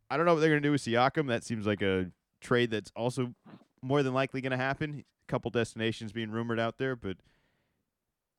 I 0.09 0.17
don't 0.17 0.25
know 0.25 0.33
what 0.33 0.41
they're 0.41 0.55
to 0.55 0.59
do 0.59 0.71
with 0.71 0.81
Siakam. 0.81 1.27
That 1.27 1.43
seems 1.43 1.65
like 1.65 1.81
a 1.81 2.11
trade 2.41 2.71
that's 2.71 2.91
also 2.95 3.33
more 3.81 4.03
than 4.03 4.13
likely 4.13 4.41
to 4.41 4.57
happen. 4.57 5.03
A 5.27 5.31
couple 5.31 5.51
destinations 5.51 6.11
being 6.11 6.31
rumored 6.31 6.59
out 6.59 6.77
there, 6.77 6.95
but 6.95 7.17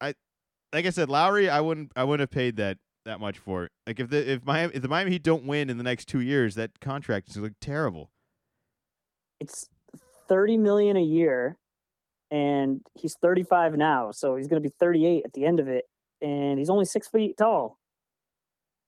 I, 0.01 0.15
like 0.73 0.87
I 0.87 0.91
said, 0.91 1.09
Lowry, 1.09 1.49
I 1.49 1.61
wouldn't, 1.61 1.93
I 1.97 2.05
wouldn't 2.05 2.21
have 2.21 2.31
paid 2.31 2.57
that 2.57 2.79
that 3.05 3.21
much 3.21 3.39
for 3.39 3.65
it. 3.65 3.73
Like 3.87 4.01
if 4.01 4.11
the 4.11 4.33
if 4.33 4.45
Miami 4.45 4.75
if 4.75 4.83
the 4.83 4.89
Miami 4.89 5.11
Heat 5.13 5.23
don't 5.23 5.45
win 5.45 5.71
in 5.71 5.79
the 5.79 5.85
next 5.85 6.07
two 6.07 6.21
years, 6.21 6.55
that 6.55 6.81
contract 6.81 7.31
is 7.31 7.37
like 7.37 7.55
terrible. 7.61 8.11
It's 9.41 9.69
thirty 10.29 10.57
million 10.57 10.97
a 10.97 11.03
year, 11.03 11.57
and 12.31 12.81
he's 12.95 13.17
thirty 13.21 13.43
five 13.43 13.75
now, 13.75 14.11
so 14.13 14.37
he's 14.37 14.49
going 14.49 14.63
to 14.63 14.69
be 14.69 14.75
thirty 14.79 15.07
eight 15.07 15.23
at 15.25 15.33
the 15.33 15.45
end 15.45 15.61
of 15.61 15.69
it, 15.69 15.85
and 16.21 16.59
he's 16.59 16.71
only 16.71 16.85
six 16.85 17.09
feet 17.09 17.37
tall. 17.37 17.79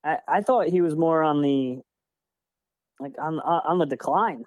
I 0.05 0.19
I 0.29 0.41
thought 0.43 0.69
he 0.69 0.81
was 0.81 0.97
more 0.97 1.23
on 1.23 1.43
the 1.43 1.81
like 3.01 3.15
on 3.21 3.41
on 3.41 3.79
the 3.79 3.87
decline 3.87 4.45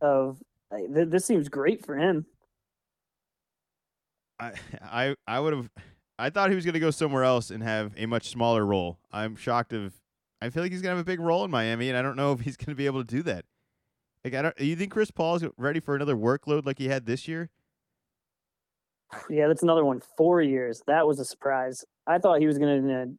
of 0.00 0.38
like, 0.70 0.94
th- 0.94 1.08
this 1.08 1.24
seems 1.24 1.48
great 1.48 1.84
for 1.84 1.96
him. 1.96 2.26
I 4.38 4.52
I 4.82 5.14
I 5.26 5.40
would 5.40 5.52
have 5.52 5.70
I 6.20 6.30
thought 6.30 6.50
he 6.50 6.54
was 6.54 6.64
going 6.64 6.74
to 6.74 6.80
go 6.80 6.90
somewhere 6.90 7.24
else 7.24 7.50
and 7.50 7.62
have 7.62 7.92
a 7.96 8.06
much 8.06 8.28
smaller 8.28 8.64
role. 8.64 8.98
I'm 9.10 9.36
shocked 9.36 9.72
of 9.72 9.94
I 10.42 10.50
feel 10.50 10.62
like 10.62 10.72
he's 10.72 10.82
going 10.82 10.92
to 10.92 10.96
have 10.96 11.06
a 11.06 11.10
big 11.10 11.20
role 11.20 11.44
in 11.44 11.50
Miami 11.50 11.88
and 11.88 11.98
I 11.98 12.02
don't 12.02 12.16
know 12.16 12.32
if 12.32 12.40
he's 12.40 12.56
going 12.56 12.70
to 12.70 12.74
be 12.74 12.86
able 12.86 13.00
to 13.00 13.06
do 13.06 13.22
that. 13.22 13.44
Like 14.24 14.34
I 14.34 14.42
don't 14.42 14.60
you 14.60 14.76
think 14.76 14.92
Chris 14.92 15.10
Paul 15.10 15.36
is 15.36 15.44
ready 15.56 15.80
for 15.80 15.96
another 15.96 16.16
workload 16.16 16.66
like 16.66 16.78
he 16.78 16.88
had 16.88 17.06
this 17.06 17.26
year? 17.26 17.50
Yeah, 19.28 19.48
that's 19.48 19.62
another 19.62 19.84
one. 19.84 20.00
4 20.16 20.42
years. 20.42 20.82
That 20.86 21.06
was 21.06 21.18
a 21.18 21.24
surprise. 21.24 21.84
I 22.06 22.18
thought 22.18 22.40
he 22.40 22.46
was 22.46 22.58
going 22.58 22.86
to 22.86 23.18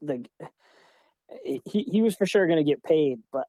like 0.00 0.28
he 1.64 1.82
he 1.82 2.02
was 2.02 2.14
for 2.14 2.26
sure 2.26 2.46
going 2.46 2.64
to 2.64 2.68
get 2.68 2.82
paid, 2.82 3.18
but 3.32 3.46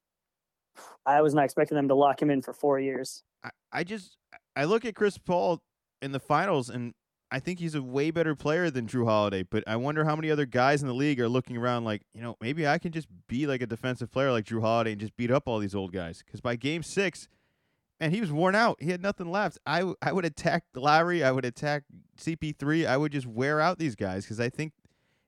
I 1.06 1.22
was 1.22 1.34
not 1.34 1.46
expecting 1.46 1.76
them 1.76 1.88
to 1.88 1.96
lock 1.96 2.22
him 2.22 2.30
in 2.30 2.42
for 2.42 2.54
four 2.54 2.80
years. 2.80 3.24
I, 3.44 3.50
I 3.72 3.84
just 3.84 4.18
I 4.56 4.66
look 4.66 4.86
at 4.86 4.96
Chris 4.96 5.18
Paul 5.18 5.62
in 6.02 6.12
the 6.12 6.20
finals, 6.20 6.70
and 6.70 6.94
I 7.34 7.40
think 7.40 7.58
he's 7.58 7.74
a 7.74 7.82
way 7.82 8.12
better 8.12 8.36
player 8.36 8.70
than 8.70 8.86
Jrue 8.86 9.06
Holiday. 9.06 9.42
But 9.42 9.64
I 9.66 9.76
wonder 9.76 10.06
how 10.06 10.16
many 10.16 10.30
other 10.30 10.46
guys 10.46 10.84
in 10.84 10.88
the 10.88 10.94
league 10.94 11.20
are 11.20 11.28
looking 11.28 11.58
around 11.58 11.84
like, 11.84 12.04
you 12.14 12.22
know, 12.22 12.38
maybe 12.40 12.68
I 12.68 12.78
can 12.78 12.92
just 12.92 13.08
be 13.28 13.48
like 13.48 13.64
a 13.64 13.66
defensive 13.66 14.12
player 14.12 14.32
like 14.32 14.46
Jrue 14.46 14.62
Holiday 14.62 14.92
and 14.92 15.02
just 15.02 15.18
beat 15.18 15.32
up 15.32 15.48
all 15.48 15.58
these 15.58 15.74
old 15.74 15.92
guys. 15.92 16.22
Because 16.24 16.42
by 16.42 16.56
game 16.56 16.84
six, 16.84 17.28
and 18.00 18.14
he 18.14 18.22
was 18.22 18.32
worn 18.32 18.54
out. 18.54 18.78
He 18.80 18.92
had 18.92 19.02
nothing 19.02 19.32
left. 19.32 19.58
I, 19.66 19.94
I 20.00 20.12
would 20.12 20.26
attack 20.26 20.66
Lowry. 20.76 21.24
I 21.24 21.32
would 21.32 21.44
attack 21.44 21.86
CP3. 22.20 22.86
I 22.86 22.98
would 22.98 23.12
just 23.12 23.26
wear 23.26 23.60
out 23.60 23.80
these 23.80 23.96
guys 23.96 24.26
because 24.26 24.40
I 24.40 24.50
think 24.50 24.74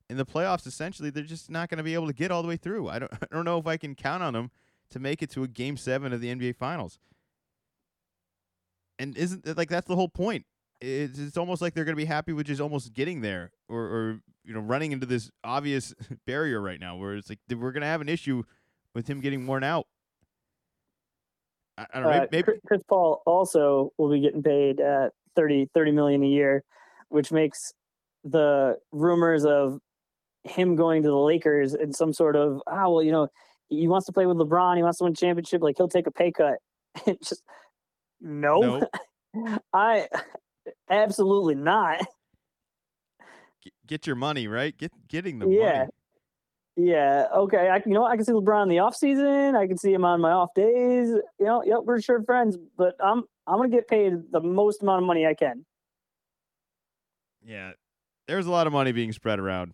in 0.08 0.18
the 0.18 0.26
playoffs, 0.26 0.68
essentially, 0.68 1.10
they're 1.10 1.24
just 1.24 1.50
not 1.50 1.70
going 1.70 1.80
to 1.80 1.84
be 1.84 1.96
able 1.96 2.08
to 2.08 2.14
get 2.14 2.30
all 2.30 2.44
the 2.44 2.48
way 2.48 2.58
through. 2.58 2.88
I 2.88 3.00
don't, 3.00 3.12
I 3.22 3.26
don't 3.32 3.46
know 3.46 3.58
if 3.58 3.66
I 3.66 3.78
can 3.78 3.96
count 3.96 4.22
on 4.22 4.34
them 4.34 4.52
to 4.92 5.00
make 5.00 5.24
it 5.24 5.32
to 5.32 5.42
a 5.42 5.48
game 5.48 5.76
seven 5.76 6.14
of 6.14 6.22
the 6.22 6.28
NBA 6.28 6.56
Finals. 6.56 7.00
And 9.00 9.18
isn't 9.18 9.58
like 9.58 9.70
that's 9.70 9.88
the 9.88 9.96
whole 9.96 10.08
point? 10.08 10.46
It's, 10.86 11.20
it's 11.20 11.38
almost 11.38 11.62
like 11.62 11.74
they're 11.74 11.86
going 11.86 11.96
to 11.96 12.02
be 12.02 12.06
happy 12.06 12.34
with 12.34 12.48
just 12.48 12.62
almost 12.62 12.94
getting 12.94 13.22
there, 13.22 13.52
or, 13.68 13.82
or 13.82 14.20
you 14.44 14.54
know, 14.54 14.60
running 14.60 14.92
into 14.92 15.06
this 15.06 15.32
obvious 15.44 15.94
barrier 16.28 16.62
right 16.62 16.80
now, 16.80 16.96
where 16.98 17.16
it's 17.16 17.30
like 17.30 17.40
we're 17.50 17.72
going 17.72 17.82
to 17.82 17.88
have 17.88 18.02
an 18.02 18.10
issue 18.10 18.44
with 18.94 19.08
him 19.08 19.20
getting 19.22 19.48
worn 19.48 19.64
out. 19.64 19.88
I, 21.78 21.86
I 21.94 22.00
don't 22.00 22.04
know. 22.12 22.18
Uh, 22.18 22.28
maybe, 22.32 22.52
Chris 22.68 22.82
Paul 22.88 23.22
also 23.26 23.92
will 23.98 24.12
be 24.12 24.22
getting 24.22 24.44
paid 24.44 24.80
uh, 24.80 25.10
30, 25.36 25.70
30 25.74 25.92
million 25.92 26.24
a 26.24 26.28
year, 26.28 26.64
which 27.10 27.32
makes 27.32 27.74
the 28.24 28.78
rumors 28.92 29.46
of 29.46 29.80
him 30.44 30.76
going 30.76 31.02
to 31.04 31.10
the 31.10 31.16
Lakers 31.16 31.74
and 31.74 31.96
some 31.96 32.14
sort 32.14 32.36
of 32.36 32.62
ah 32.68 32.88
well 32.88 33.02
you 33.02 33.12
know 33.12 33.28
he 33.70 33.88
wants 33.88 34.06
to 34.06 34.12
play 34.12 34.26
with 34.26 34.38
LeBron. 34.38 34.78
He 34.78 34.84
wants 34.84 35.00
to 35.00 35.06
win 35.06 35.16
championship. 35.16 35.62
Like 35.62 35.76
he'll 35.78 35.88
take 35.88 36.08
a 36.08 36.12
pay 36.12 36.32
cut. 36.32 36.58
just 37.24 37.42
no. 38.22 38.80
Nope. 39.36 39.60
I 39.74 40.08
absolutely 40.90 41.56
not. 41.56 42.06
Get 43.88 44.06
your 44.06 44.16
money 44.16 44.48
right. 44.48 44.78
Get 44.78 44.92
getting 45.08 45.40
the 45.40 45.48
yeah. 45.48 45.78
money. 45.80 45.90
Yeah. 46.78 47.28
Okay. 47.34 47.70
I 47.70 47.82
you 47.86 47.94
know 47.94 48.06
I 48.06 48.16
can 48.16 48.26
see 48.26 48.32
LeBron 48.32 48.64
in 48.64 48.70
the 48.70 48.80
off 48.80 48.96
season. 48.96 49.56
I 49.56 49.66
can 49.68 49.78
see 49.78 49.94
him 49.94 50.06
on 50.06 50.22
my 50.22 50.32
off 50.32 50.54
days. 50.56 51.10
You 51.40 51.46
know. 51.46 51.64
Yep. 51.64 51.80
We're 51.84 52.02
sure 52.02 52.22
friends, 52.24 52.58
but 52.78 52.96
I'm 53.04 53.24
I'm 53.48 53.58
gonna 53.58 53.70
get 53.70 53.88
paid 53.88 54.14
the 54.32 54.42
most 54.42 54.82
amount 54.82 55.02
of 55.02 55.08
money 55.08 55.26
I 55.26 55.34
can. 55.34 55.66
Yeah. 57.44 57.72
There's 58.28 58.48
a 58.48 58.52
lot 58.52 58.68
of 58.68 58.74
money 58.74 58.92
being 58.92 59.12
spread 59.12 59.40
around, 59.40 59.74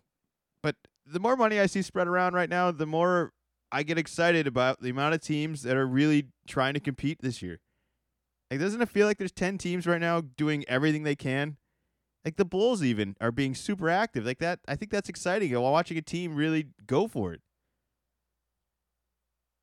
but 0.62 0.76
the 1.05 1.20
more 1.20 1.38
money 1.38 1.59
I 1.59 1.66
see 1.68 1.82
spread 1.82 2.07
around 2.07 2.34
right 2.34 2.49
now, 2.49 2.70
the 2.72 2.86
more 2.86 3.32
I 3.72 3.84
get 3.84 3.97
excited 3.97 4.45
about 4.45 4.82
the 4.82 4.89
amount 4.89 5.16
of 5.16 5.22
teams 5.22 5.64
that 5.64 5.78
are 5.78 5.88
really 5.88 6.28
trying 6.47 6.74
to 6.74 6.82
compete 6.82 7.20
this 7.22 7.41
year. 7.41 7.59
Like, 8.52 8.60
doesn't 8.60 8.82
it 8.82 8.89
feel 8.89 9.08
like 9.08 9.18
there's 9.18 9.32
10 9.32 9.58
teams 9.58 9.88
right 9.88 10.02
now 10.02 10.22
doing 10.22 10.66
everything 10.68 11.04
they 11.04 11.16
can? 11.16 11.58
Like, 12.26 12.36
the 12.36 12.45
Bulls 12.45 12.84
even 12.84 13.16
are 13.22 13.32
being 13.32 13.56
super 13.56 13.89
active. 13.89 14.26
Like, 14.26 14.39
that, 14.39 14.60
I 14.68 14.76
think 14.76 14.91
that's 14.91 15.10
exciting 15.10 15.54
while 15.54 15.72
watching 15.72 15.97
a 15.97 16.02
team 16.02 16.36
really 16.36 16.68
go 16.86 17.08
for 17.08 17.34
it. 17.34 17.41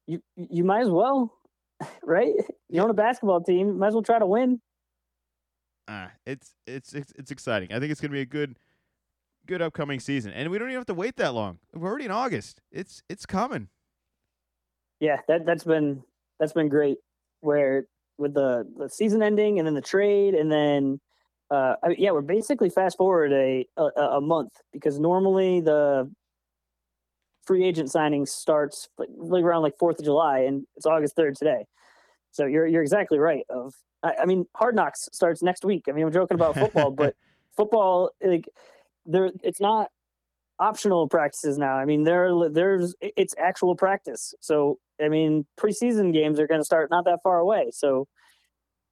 You, 0.07 0.23
you 0.37 0.65
might 0.65 0.81
as 0.81 0.91
well, 0.91 1.35
right? 2.03 2.33
You 2.69 2.83
own 2.83 2.91
a 2.91 2.95
basketball 2.95 3.43
team, 3.43 3.79
might 3.79 3.89
as 3.89 3.95
well 3.95 4.03
try 4.03 4.19
to 4.19 4.27
win. 4.27 4.61
Ah, 5.87 6.13
it's, 6.27 6.55
it's, 6.67 6.95
it's, 6.95 7.13
it's 7.19 7.31
exciting. 7.31 7.73
I 7.73 7.79
think 7.79 7.93
it's 7.93 8.01
going 8.01 8.11
to 8.11 8.15
be 8.17 8.23
a 8.23 8.27
good, 8.27 8.59
good 9.47 9.61
upcoming 9.61 10.01
season. 10.01 10.33
And 10.33 10.51
we 10.51 10.59
don't 10.59 10.69
even 10.69 10.81
have 10.81 10.87
to 10.87 10.95
wait 10.95 11.17
that 11.17 11.35
long. 11.35 11.59
We're 11.75 11.89
already 11.89 12.07
in 12.07 12.11
August. 12.11 12.63
It's, 12.73 13.03
it's 13.09 13.27
coming 13.27 13.69
yeah, 15.01 15.19
that 15.29 15.47
that's 15.47 15.65
been 15.65 16.03
that's 16.39 16.53
been 16.53 16.69
great. 16.69 16.99
Where 17.41 17.87
with 18.19 18.35
the 18.35 18.67
the 18.77 18.89
season 18.89 19.23
ending 19.23 19.59
and 19.59 19.67
then 19.67 19.75
the 19.75 19.81
trade 19.81 20.35
and 20.35 20.51
then 20.51 21.01
uh, 21.51 21.77
I, 21.83 21.97
yeah, 21.97 22.11
we're 22.11 22.21
basically 22.21 22.69
fast 22.69 22.99
forward 22.99 23.33
a, 23.33 23.67
a 23.77 23.83
a 23.83 24.21
month 24.21 24.53
because 24.73 24.99
normally 24.99 25.61
the 25.61 26.11
free 27.47 27.65
agent 27.65 27.91
signing 27.91 28.27
starts 28.27 28.91
like, 28.99 29.09
like 29.17 29.43
around 29.43 29.63
like 29.63 29.79
Fourth 29.79 29.99
of 29.99 30.05
July, 30.05 30.41
and 30.41 30.67
it's 30.77 30.85
August 30.85 31.17
third 31.17 31.37
today. 31.37 31.65
So 32.31 32.45
you're 32.45 32.67
you're 32.67 32.83
exactly 32.83 33.19
right. 33.19 33.45
Of 33.49 33.75
I, 34.03 34.15
I 34.23 34.27
mean, 34.27 34.45
Hard 34.55 34.75
Knocks 34.77 35.09
starts 35.13 35.43
next 35.43 35.65
week. 35.65 35.85
I 35.89 35.93
mean, 35.93 36.05
I'm 36.05 36.13
joking 36.13 36.35
about 36.35 36.55
football, 36.55 36.91
but 36.91 37.17
football 37.57 38.11
like 38.23 38.47
there, 39.07 39.31
it's 39.43 39.61
not 39.61 39.91
optional 40.59 41.09
practices 41.09 41.59
now. 41.59 41.77
I 41.77 41.85
mean, 41.85 42.05
there 42.05 42.49
there's 42.49 42.95
it's 43.01 43.35
actual 43.39 43.75
practice. 43.75 44.35
So 44.41 44.79
I 45.01 45.09
mean, 45.09 45.47
preseason 45.59 46.13
games 46.13 46.41
are 46.41 46.47
going 46.47 46.61
to 46.61 46.65
start 46.65 46.91
not 46.91 47.05
that 47.05 47.21
far 47.23 47.39
away. 47.39 47.71
So 47.73 48.07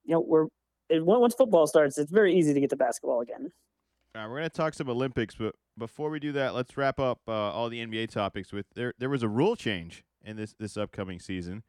you 0.05 0.15
know, 0.15 0.21
we're 0.21 0.47
it, 0.89 1.05
once 1.05 1.35
football 1.35 1.67
starts, 1.67 1.99
it's 1.99 2.13
very 2.13 2.37
easy 2.37 2.55
to 2.55 2.61
get 2.61 2.71
to 2.71 2.77
basketball 2.77 3.21
again. 3.21 3.51
All 4.15 4.23
right, 4.23 4.31
we're 4.31 4.39
going 4.39 4.51
to 4.51 4.57
talk 4.57 4.73
some 4.73 4.89
Olympics, 4.89 5.35
but 5.35 5.55
before 5.77 6.09
we 6.09 6.21
do 6.21 6.33
that, 6.33 6.55
let's 6.55 6.77
wrap 6.77 6.99
up 6.99 7.21
uh, 7.29 7.33
all 7.33 7.69
the 7.69 7.85
NBA 7.85 8.11
topics 8.11 8.53
with 8.53 8.67
there. 8.75 8.95
There 8.99 9.11
was 9.11 9.23
a 9.23 9.29
rule 9.29 9.57
change 9.57 10.05
in 10.25 10.37
this 10.37 10.55
this 10.59 10.77
upcoming 10.77 11.21
season. 11.21 11.63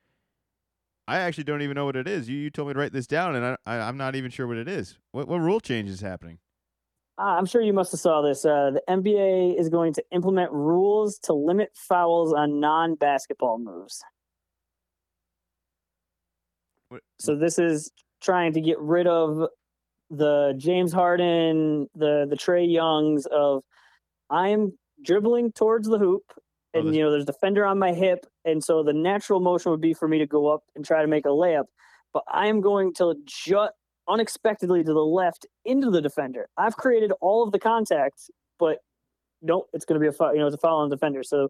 I 1.09 1.19
actually 1.19 1.45
don't 1.45 1.61
even 1.61 1.75
know 1.75 1.85
what 1.85 1.95
it 1.95 2.07
is. 2.07 2.29
You 2.29 2.37
you 2.37 2.49
told 2.49 2.67
me 2.67 2.73
to 2.73 2.79
write 2.79 2.93
this 2.93 3.07
down, 3.07 3.35
and 3.35 3.45
I, 3.45 3.57
I 3.65 3.89
am 3.89 3.97
not 3.97 4.15
even 4.15 4.31
sure 4.31 4.47
what 4.47 4.57
it 4.57 4.67
is. 4.67 4.97
What 5.11 5.27
what 5.27 5.39
rule 5.39 5.59
change 5.59 5.89
is 5.89 6.01
happening? 6.01 6.39
Uh, 7.19 7.23
I'm 7.23 7.45
sure 7.45 7.61
you 7.61 7.73
must 7.73 7.91
have 7.91 7.99
saw 7.99 8.21
this. 8.21 8.45
Uh, 8.45 8.71
the 8.71 8.81
NBA 8.87 9.59
is 9.59 9.69
going 9.69 9.93
to 9.93 10.03
implement 10.11 10.51
rules 10.51 11.17
to 11.23 11.33
limit 11.33 11.71
fouls 11.73 12.31
on 12.33 12.59
non-basketball 12.59 13.57
moves. 13.57 14.03
What, 16.89 17.01
So 17.19 17.35
this 17.35 17.57
is 17.57 17.91
trying 18.21 18.53
to 18.53 18.61
get 18.61 18.79
rid 18.79 19.07
of 19.07 19.47
the 20.09 20.53
James 20.57 20.93
Harden, 20.93 21.89
the 21.95 22.27
the 22.29 22.35
Trae 22.35 22.71
Youngs 22.71 23.25
of 23.25 23.63
I 24.29 24.49
am 24.49 24.77
dribbling 25.03 25.51
towards 25.51 25.87
the 25.87 25.97
hoop, 25.97 26.23
Oh, 26.29 26.79
and 26.79 26.87
this- 26.89 26.95
you 26.95 27.03
know 27.03 27.11
there's 27.11 27.23
a 27.23 27.27
defender 27.27 27.65
on 27.65 27.79
my 27.79 27.93
hip, 27.93 28.25
and 28.45 28.63
so 28.63 28.83
the 28.83 28.93
natural 28.93 29.39
motion 29.39 29.71
would 29.71 29.81
be 29.81 29.93
for 29.93 30.07
me 30.07 30.19
to 30.19 30.27
go 30.27 30.47
up 30.47 30.63
and 30.75 30.85
try 30.85 31.01
to 31.01 31.07
make 31.07 31.25
a 31.25 31.29
layup, 31.29 31.65
but 32.13 32.23
I 32.27 32.47
am 32.47 32.61
going 32.61 32.93
to 32.95 33.15
jut 33.25 33.73
unexpectedly 34.07 34.83
to 34.83 34.93
the 34.93 35.05
left 35.05 35.45
into 35.65 35.89
the 35.89 36.01
defender. 36.01 36.49
I've 36.57 36.77
created 36.77 37.11
all 37.21 37.43
of 37.43 37.51
the 37.51 37.59
contact, 37.59 38.29
but 38.59 38.79
nope, 39.41 39.69
it's 39.73 39.85
going 39.85 39.99
to 39.99 40.03
be 40.03 40.07
a 40.07 40.11
foul. 40.11 40.33
You 40.33 40.39
know, 40.39 40.47
it's 40.47 40.55
a 40.55 40.59
foul 40.59 40.77
on 40.77 40.89
the 40.89 40.95
defender. 40.95 41.23
So 41.23 41.49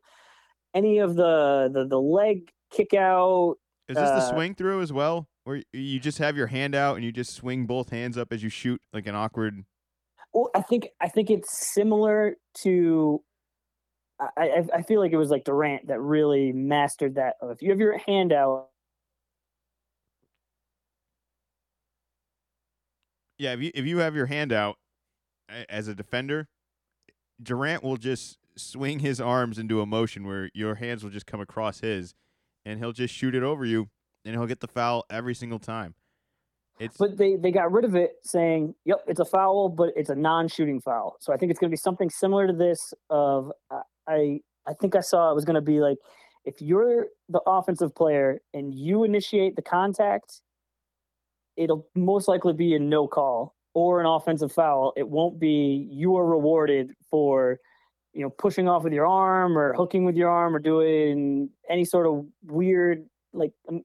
any 0.73 0.99
of 0.99 1.15
the 1.15 1.69
the 1.73 1.85
the 1.85 1.99
leg 1.99 2.51
kick 2.71 2.93
out, 2.93 3.55
Is 3.87 3.95
this 3.95 4.09
the 4.09 4.15
uh, 4.15 4.29
swing 4.33 4.55
through 4.55 4.81
as 4.81 4.91
well, 4.91 5.27
where 5.43 5.61
you 5.73 5.99
just 5.99 6.17
have 6.17 6.35
your 6.35 6.47
hand 6.47 6.75
out 6.75 6.95
and 6.95 7.05
you 7.05 7.11
just 7.11 7.33
swing 7.33 7.65
both 7.65 7.89
hands 7.89 8.17
up 8.17 8.31
as 8.31 8.43
you 8.43 8.49
shoot, 8.49 8.81
like 8.93 9.07
an 9.07 9.15
awkward? 9.15 9.63
Well, 10.33 10.49
I 10.53 10.61
think 10.61 10.89
I 10.99 11.09
think 11.09 11.29
it's 11.29 11.57
similar 11.73 12.35
to. 12.59 13.23
I, 14.19 14.29
I 14.37 14.63
I 14.75 14.81
feel 14.81 14.99
like 14.99 15.11
it 15.11 15.17
was 15.17 15.29
like 15.29 15.45
Durant 15.45 15.87
that 15.87 15.99
really 15.99 16.51
mastered 16.51 17.15
that. 17.15 17.35
If 17.41 17.61
you 17.61 17.69
have 17.69 17.79
your 17.79 17.97
hand 17.97 18.33
out, 18.33 18.67
Yeah, 23.37 23.53
if 23.53 23.61
you 23.61 23.71
if 23.75 23.85
you 23.85 23.99
have 23.99 24.15
your 24.15 24.25
hand 24.25 24.51
out 24.51 24.77
as 25.69 25.87
a 25.87 25.95
defender, 25.95 26.47
Durant 27.41 27.83
will 27.83 27.97
just 27.97 28.37
swing 28.55 28.99
his 28.99 29.21
arms 29.21 29.59
into 29.59 29.81
a 29.81 29.85
motion 29.85 30.25
where 30.25 30.49
your 30.53 30.75
hands 30.75 31.03
will 31.03 31.11
just 31.11 31.27
come 31.27 31.39
across 31.39 31.79
his, 31.81 32.15
and 32.65 32.79
he'll 32.79 32.93
just 32.93 33.13
shoot 33.13 33.35
it 33.35 33.43
over 33.43 33.65
you, 33.65 33.89
and 34.25 34.35
he'll 34.35 34.47
get 34.47 34.59
the 34.59 34.67
foul 34.67 35.05
every 35.09 35.35
single 35.35 35.59
time. 35.59 35.93
It's 36.79 36.97
but 36.97 37.17
they 37.17 37.35
they 37.35 37.51
got 37.51 37.71
rid 37.71 37.85
of 37.85 37.95
it, 37.95 38.13
saying, 38.23 38.75
"Yep, 38.85 39.03
it's 39.07 39.19
a 39.19 39.25
foul, 39.25 39.69
but 39.69 39.89
it's 39.95 40.09
a 40.09 40.15
non-shooting 40.15 40.81
foul." 40.81 41.17
So 41.19 41.33
I 41.33 41.37
think 41.37 41.51
it's 41.51 41.59
going 41.59 41.69
to 41.69 41.73
be 41.73 41.77
something 41.77 42.09
similar 42.09 42.47
to 42.47 42.53
this. 42.53 42.93
Of 43.09 43.51
uh, 43.71 43.81
I 44.07 44.41
I 44.67 44.73
think 44.73 44.95
I 44.95 45.01
saw 45.01 45.31
it 45.31 45.35
was 45.35 45.45
going 45.45 45.55
to 45.55 45.61
be 45.61 45.79
like 45.79 45.97
if 46.45 46.61
you're 46.61 47.07
the 47.29 47.41
offensive 47.45 47.93
player 47.93 48.39
and 48.53 48.73
you 48.73 49.03
initiate 49.03 49.55
the 49.55 49.61
contact, 49.61 50.41
it'll 51.57 51.87
most 51.95 52.27
likely 52.27 52.53
be 52.53 52.75
a 52.75 52.79
no 52.79 53.07
call 53.07 53.55
or 53.73 53.99
an 53.99 54.05
offensive 54.05 54.51
foul. 54.51 54.93
It 54.95 55.07
won't 55.07 55.39
be 55.39 55.87
you 55.91 56.15
are 56.15 56.25
rewarded 56.25 56.93
for 57.09 57.59
you 58.13 58.21
know 58.21 58.29
pushing 58.29 58.67
off 58.69 58.83
with 58.83 58.93
your 58.93 59.05
arm 59.05 59.57
or 59.57 59.73
hooking 59.73 60.05
with 60.05 60.15
your 60.15 60.29
arm 60.29 60.55
or 60.55 60.59
doing 60.59 61.49
any 61.69 61.85
sort 61.85 62.07
of 62.07 62.25
weird 62.45 63.05
like 63.33 63.51
um, 63.69 63.83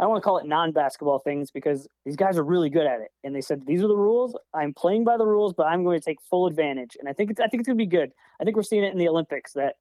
I 0.00 0.04
don't 0.04 0.10
want 0.10 0.22
to 0.22 0.24
call 0.24 0.38
it 0.38 0.46
non-basketball 0.46 1.18
things 1.18 1.50
because 1.50 1.88
these 2.04 2.14
guys 2.14 2.38
are 2.38 2.44
really 2.44 2.70
good 2.70 2.86
at 2.86 3.00
it. 3.00 3.10
And 3.24 3.34
they 3.34 3.40
said 3.40 3.66
these 3.66 3.82
are 3.82 3.88
the 3.88 3.96
rules. 3.96 4.36
I'm 4.54 4.72
playing 4.72 5.02
by 5.02 5.16
the 5.16 5.26
rules, 5.26 5.52
but 5.54 5.64
I'm 5.64 5.82
going 5.82 5.98
to 5.98 6.04
take 6.04 6.20
full 6.20 6.46
advantage. 6.46 6.96
And 7.00 7.08
I 7.08 7.12
think 7.12 7.30
it's 7.30 7.40
I 7.40 7.48
think 7.48 7.60
it's 7.60 7.66
going 7.66 7.76
to 7.78 7.84
be 7.84 7.86
good. 7.86 8.12
I 8.40 8.44
think 8.44 8.56
we're 8.56 8.62
seeing 8.62 8.84
it 8.84 8.92
in 8.92 8.98
the 8.98 9.08
Olympics 9.08 9.52
that 9.54 9.74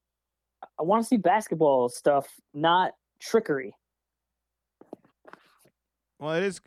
I 0.79 0.83
want 0.83 1.03
to 1.03 1.07
see 1.07 1.17
basketball 1.17 1.89
stuff, 1.89 2.27
not 2.53 2.93
trickery. 3.19 3.75
well, 6.19 6.33
it 6.33 6.43
is. 6.43 6.61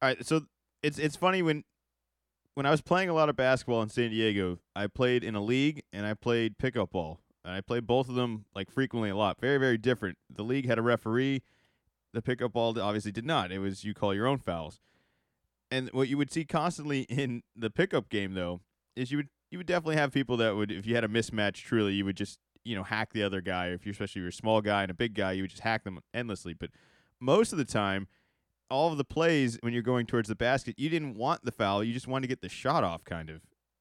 All 0.00 0.08
right, 0.08 0.24
so 0.24 0.42
it's 0.82 0.98
it's 0.98 1.16
funny 1.16 1.42
when 1.42 1.64
when 2.54 2.66
I 2.66 2.70
was 2.70 2.80
playing 2.80 3.08
a 3.08 3.14
lot 3.14 3.28
of 3.28 3.36
basketball 3.36 3.82
in 3.82 3.88
San 3.88 4.10
Diego, 4.10 4.58
I 4.74 4.86
played 4.86 5.24
in 5.24 5.34
a 5.34 5.40
league 5.40 5.82
and 5.92 6.06
I 6.06 6.14
played 6.14 6.58
pickup 6.58 6.90
ball. 6.90 7.20
And 7.44 7.54
I 7.54 7.60
played 7.60 7.86
both 7.86 8.08
of 8.08 8.14
them 8.14 8.44
like 8.54 8.70
frequently 8.70 9.10
a 9.10 9.16
lot. 9.16 9.40
Very 9.40 9.58
very 9.58 9.78
different. 9.78 10.18
The 10.28 10.42
league 10.42 10.66
had 10.66 10.78
a 10.78 10.82
referee. 10.82 11.42
The 12.12 12.22
pickup 12.22 12.52
ball 12.52 12.78
obviously 12.80 13.12
did 13.12 13.26
not. 13.26 13.50
It 13.50 13.58
was 13.58 13.84
you 13.84 13.94
call 13.94 14.14
your 14.14 14.26
own 14.26 14.38
fouls. 14.38 14.80
And 15.70 15.88
what 15.90 16.08
you 16.08 16.16
would 16.16 16.32
see 16.32 16.44
constantly 16.44 17.02
in 17.02 17.42
the 17.56 17.70
pickup 17.70 18.08
game 18.08 18.34
though 18.34 18.60
is 18.94 19.10
you 19.10 19.18
would 19.18 19.28
you 19.50 19.58
would 19.58 19.66
definitely 19.66 19.96
have 19.96 20.12
people 20.12 20.36
that 20.36 20.54
would 20.54 20.70
if 20.70 20.86
you 20.86 20.94
had 20.94 21.04
a 21.04 21.08
mismatch 21.08 21.54
truly 21.64 21.94
you 21.94 22.04
would 22.04 22.16
just 22.16 22.38
you 22.64 22.76
know 22.76 22.84
hack 22.84 23.12
the 23.12 23.22
other 23.22 23.40
guy 23.40 23.68
if 23.68 23.84
you're 23.84 23.92
especially 23.92 24.20
if 24.20 24.22
you're 24.22 24.28
a 24.28 24.32
small 24.32 24.60
guy 24.60 24.82
and 24.82 24.90
a 24.90 24.94
big 24.94 25.14
guy 25.14 25.32
you 25.32 25.42
would 25.42 25.50
just 25.50 25.62
hack 25.62 25.82
them 25.82 25.98
endlessly. 26.14 26.54
But 26.54 26.70
most 27.20 27.50
of 27.52 27.58
the 27.58 27.64
time 27.64 28.08
all 28.70 28.90
of 28.92 28.98
the 28.98 29.04
plays 29.04 29.58
when 29.62 29.72
you're 29.72 29.82
going 29.82 30.06
towards 30.06 30.28
the 30.28 30.34
basket, 30.34 30.74
you 30.78 30.88
didn't 30.88 31.14
want 31.16 31.44
the 31.44 31.52
foul. 31.52 31.82
You 31.82 31.92
just 31.92 32.06
wanted 32.08 32.22
to 32.22 32.28
get 32.28 32.42
the 32.42 32.48
shot 32.48 32.84
off, 32.84 33.04
kind 33.04 33.30
of, 33.30 33.40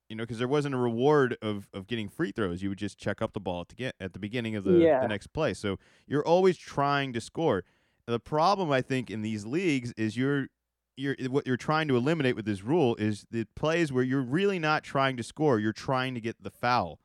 you 0.09 0.15
know, 0.15 0.23
because 0.23 0.37
there 0.37 0.47
wasn't 0.47 0.75
a 0.75 0.77
reward 0.77 1.37
of 1.41 1.67
of 1.73 1.87
getting 1.87 2.07
free 2.09 2.31
throws. 2.31 2.61
You 2.63 2.69
would 2.69 2.77
just 2.77 2.97
check 2.97 3.21
up 3.21 3.33
the 3.33 3.39
ball 3.39 3.65
to 3.65 3.75
get 3.75 3.95
at 3.99 4.13
the 4.13 4.19
beginning 4.19 4.55
of 4.55 4.63
the, 4.63 4.73
Yeah. 4.79 5.01
the 5.01 5.07
next 5.07 5.27
play. 5.33 5.53
So 5.53 5.77
you're 6.07 6.25
always 6.25 6.57
trying 6.57 7.13
to 7.13 7.21
score. 7.21 7.63
The 8.05 8.19
problem 8.19 8.71
I 8.71 8.81
think 8.81 9.09
in 9.11 9.21
these 9.21 9.45
leagues 9.45 9.91
is 9.97 10.15
you're 10.15 10.47
you're 10.95 11.15
what 11.29 11.45
you're 11.45 11.57
trying 11.57 11.87
to 11.89 11.95
eliminate 11.97 12.35
with 12.35 12.45
this 12.45 12.63
rule 12.63 12.95
is 12.95 13.25
the 13.29 13.45
plays 13.55 13.91
where 13.91 14.03
you're 14.03 14.21
really 14.21 14.57
not 14.59 14.83
trying 14.83 15.17
to 15.17 15.23
score. 15.23 15.59
You're 15.59 15.73
trying 15.73 16.15
to 16.15 16.21
get 16.21 16.41
the 16.41 16.49
foul. 16.49 16.99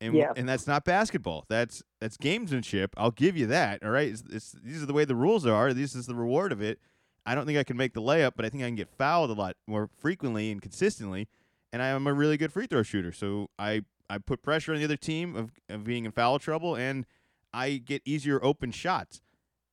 And, 0.00 0.14
Yeah. 0.14 0.32
and 0.34 0.48
that's 0.48 0.66
not 0.66 0.84
basketball. 0.86 1.44
That's 1.50 1.82
that's 2.00 2.16
gamesmanship. 2.16 2.88
I'll 2.96 3.10
give 3.10 3.36
you 3.36 3.46
that. 3.48 3.84
All 3.84 3.90
right. 3.90 4.08
It's, 4.08 4.24
it's, 4.32 4.52
these 4.52 4.82
are 4.82 4.86
the 4.86 4.94
way 4.94 5.04
the 5.04 5.14
rules 5.14 5.44
are. 5.46 5.74
This 5.74 5.94
is 5.94 6.06
the 6.06 6.14
reward 6.14 6.52
of 6.52 6.62
it. 6.62 6.80
I 7.26 7.34
don't 7.34 7.46
think 7.46 7.58
I 7.58 7.64
can 7.64 7.76
make 7.76 7.92
the 7.92 8.00
layup, 8.00 8.32
but 8.36 8.44
I 8.44 8.48
think 8.48 8.62
I 8.62 8.66
can 8.66 8.76
get 8.76 8.88
fouled 8.88 9.30
a 9.30 9.34
lot 9.34 9.56
more 9.66 9.88
frequently 9.98 10.50
and 10.50 10.60
consistently. 10.60 11.28
And 11.72 11.82
I 11.82 11.88
am 11.88 12.06
a 12.06 12.12
really 12.12 12.36
good 12.36 12.52
free 12.52 12.66
throw 12.66 12.82
shooter. 12.82 13.12
So 13.12 13.48
I, 13.58 13.82
I 14.08 14.18
put 14.18 14.42
pressure 14.42 14.72
on 14.72 14.78
the 14.78 14.84
other 14.84 14.96
team 14.96 15.36
of, 15.36 15.52
of 15.68 15.84
being 15.84 16.04
in 16.04 16.12
foul 16.12 16.38
trouble, 16.38 16.74
and 16.74 17.06
I 17.52 17.76
get 17.76 18.02
easier 18.04 18.42
open 18.42 18.72
shots. 18.72 19.20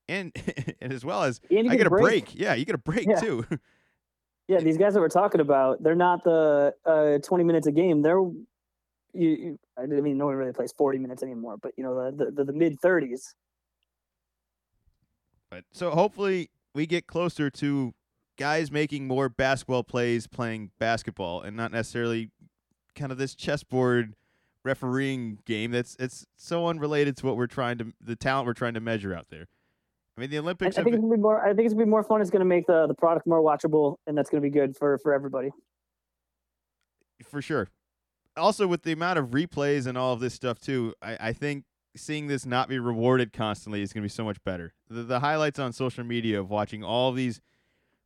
And, 0.09 0.31
and 0.81 0.93
as 0.93 1.03
well 1.03 1.23
as 1.23 1.41
I 1.51 1.75
get 1.75 1.87
a 1.87 1.89
break. 1.89 2.25
break. 2.25 2.39
Yeah, 2.39 2.53
you 2.53 2.65
get 2.65 2.75
a 2.75 2.79
break 2.79 3.07
Yeah. 3.07 3.19
too. 3.19 3.45
Yeah, 4.49 4.61
these 4.61 4.77
guys 4.77 4.93
that 4.93 5.01
we're 5.01 5.09
talking 5.09 5.41
about, 5.41 5.83
they're 5.83 5.93
not 5.93 6.23
the 6.23 6.73
uh, 6.85 7.17
20 7.17 7.43
minutes 7.43 7.67
a 7.67 7.71
game. 7.73 8.01
They're 8.01 8.21
you, 8.21 9.29
you 9.29 9.59
I 9.77 9.85
mean, 9.85 10.17
no 10.17 10.27
one 10.27 10.35
really 10.35 10.53
plays 10.53 10.71
40 10.71 10.99
minutes 10.99 11.21
anymore, 11.21 11.57
but 11.61 11.73
you 11.75 11.83
know 11.83 12.11
the 12.11 12.25
the, 12.25 12.31
the, 12.31 12.43
the 12.45 12.53
mid 12.53 12.79
30s. 12.79 13.33
But 15.49 15.65
so 15.73 15.91
hopefully 15.91 16.49
we 16.77 16.85
get 16.85 17.07
closer 17.07 17.49
to 17.49 17.91
guys 18.37 18.71
making 18.71 19.07
more 19.07 19.29
basketball 19.29 19.83
plays 19.83 20.27
playing 20.27 20.69
basketball 20.77 21.41
and 21.41 21.57
not 21.57 21.71
necessarily 21.71 22.29
kind 22.95 23.11
of 23.11 23.17
this 23.17 23.33
chessboard 23.33 24.13
refereeing 24.63 25.39
game 25.45 25.71
that's 25.71 25.95
it's 25.99 26.27
so 26.35 26.67
unrelated 26.67 27.17
to 27.17 27.25
what 27.25 27.35
we're 27.35 27.47
trying 27.47 27.79
to 27.79 27.91
the 27.99 28.15
talent 28.15 28.45
we're 28.45 28.53
trying 28.53 28.75
to 28.75 28.79
measure 28.79 29.13
out 29.13 29.25
there. 29.29 29.47
I 30.15 30.21
mean 30.21 30.29
the 30.29 30.37
I, 30.37 30.39
I 30.39 30.43
Olympics 30.43 30.75
think 30.75 30.87
it's 30.89 30.97
gonna 30.97 31.15
be 31.15 31.19
more. 31.19 31.43
I 31.43 31.53
think 31.55 31.65
it's 31.65 31.73
gonna 31.73 31.85
be 31.85 31.89
more 31.89 32.03
fun. 32.03 32.21
It's 32.21 32.29
gonna 32.29 32.45
make 32.45 32.67
the 32.67 32.85
the 32.85 32.93
product 32.93 33.25
more 33.25 33.41
watchable, 33.41 33.95
and 34.05 34.15
that's 34.15 34.29
gonna 34.29 34.41
be 34.41 34.51
good 34.51 34.77
for 34.77 34.99
for 34.99 35.13
everybody. 35.13 35.49
for 37.23 37.41
sure. 37.41 37.69
Also 38.35 38.67
with 38.67 38.83
the 38.83 38.91
amount 38.91 39.17
of 39.17 39.29
replays 39.29 39.87
and 39.87 39.97
all 39.97 40.13
of 40.13 40.19
this 40.19 40.35
stuff 40.35 40.59
too, 40.59 40.93
I, 41.01 41.17
I 41.19 41.33
think 41.33 41.63
seeing 41.97 42.27
this 42.27 42.45
not 42.45 42.69
be 42.69 42.79
rewarded 42.79 43.33
constantly 43.33 43.81
is 43.81 43.93
going 43.93 44.01
to 44.01 44.05
be 44.05 44.09
so 44.09 44.23
much 44.23 44.43
better. 44.43 44.73
The, 44.89 45.03
the 45.03 45.19
highlights 45.19 45.59
on 45.59 45.73
social 45.73 46.03
media 46.03 46.39
of 46.39 46.49
watching 46.49 46.83
all 46.83 47.09
of 47.09 47.15
these, 47.15 47.41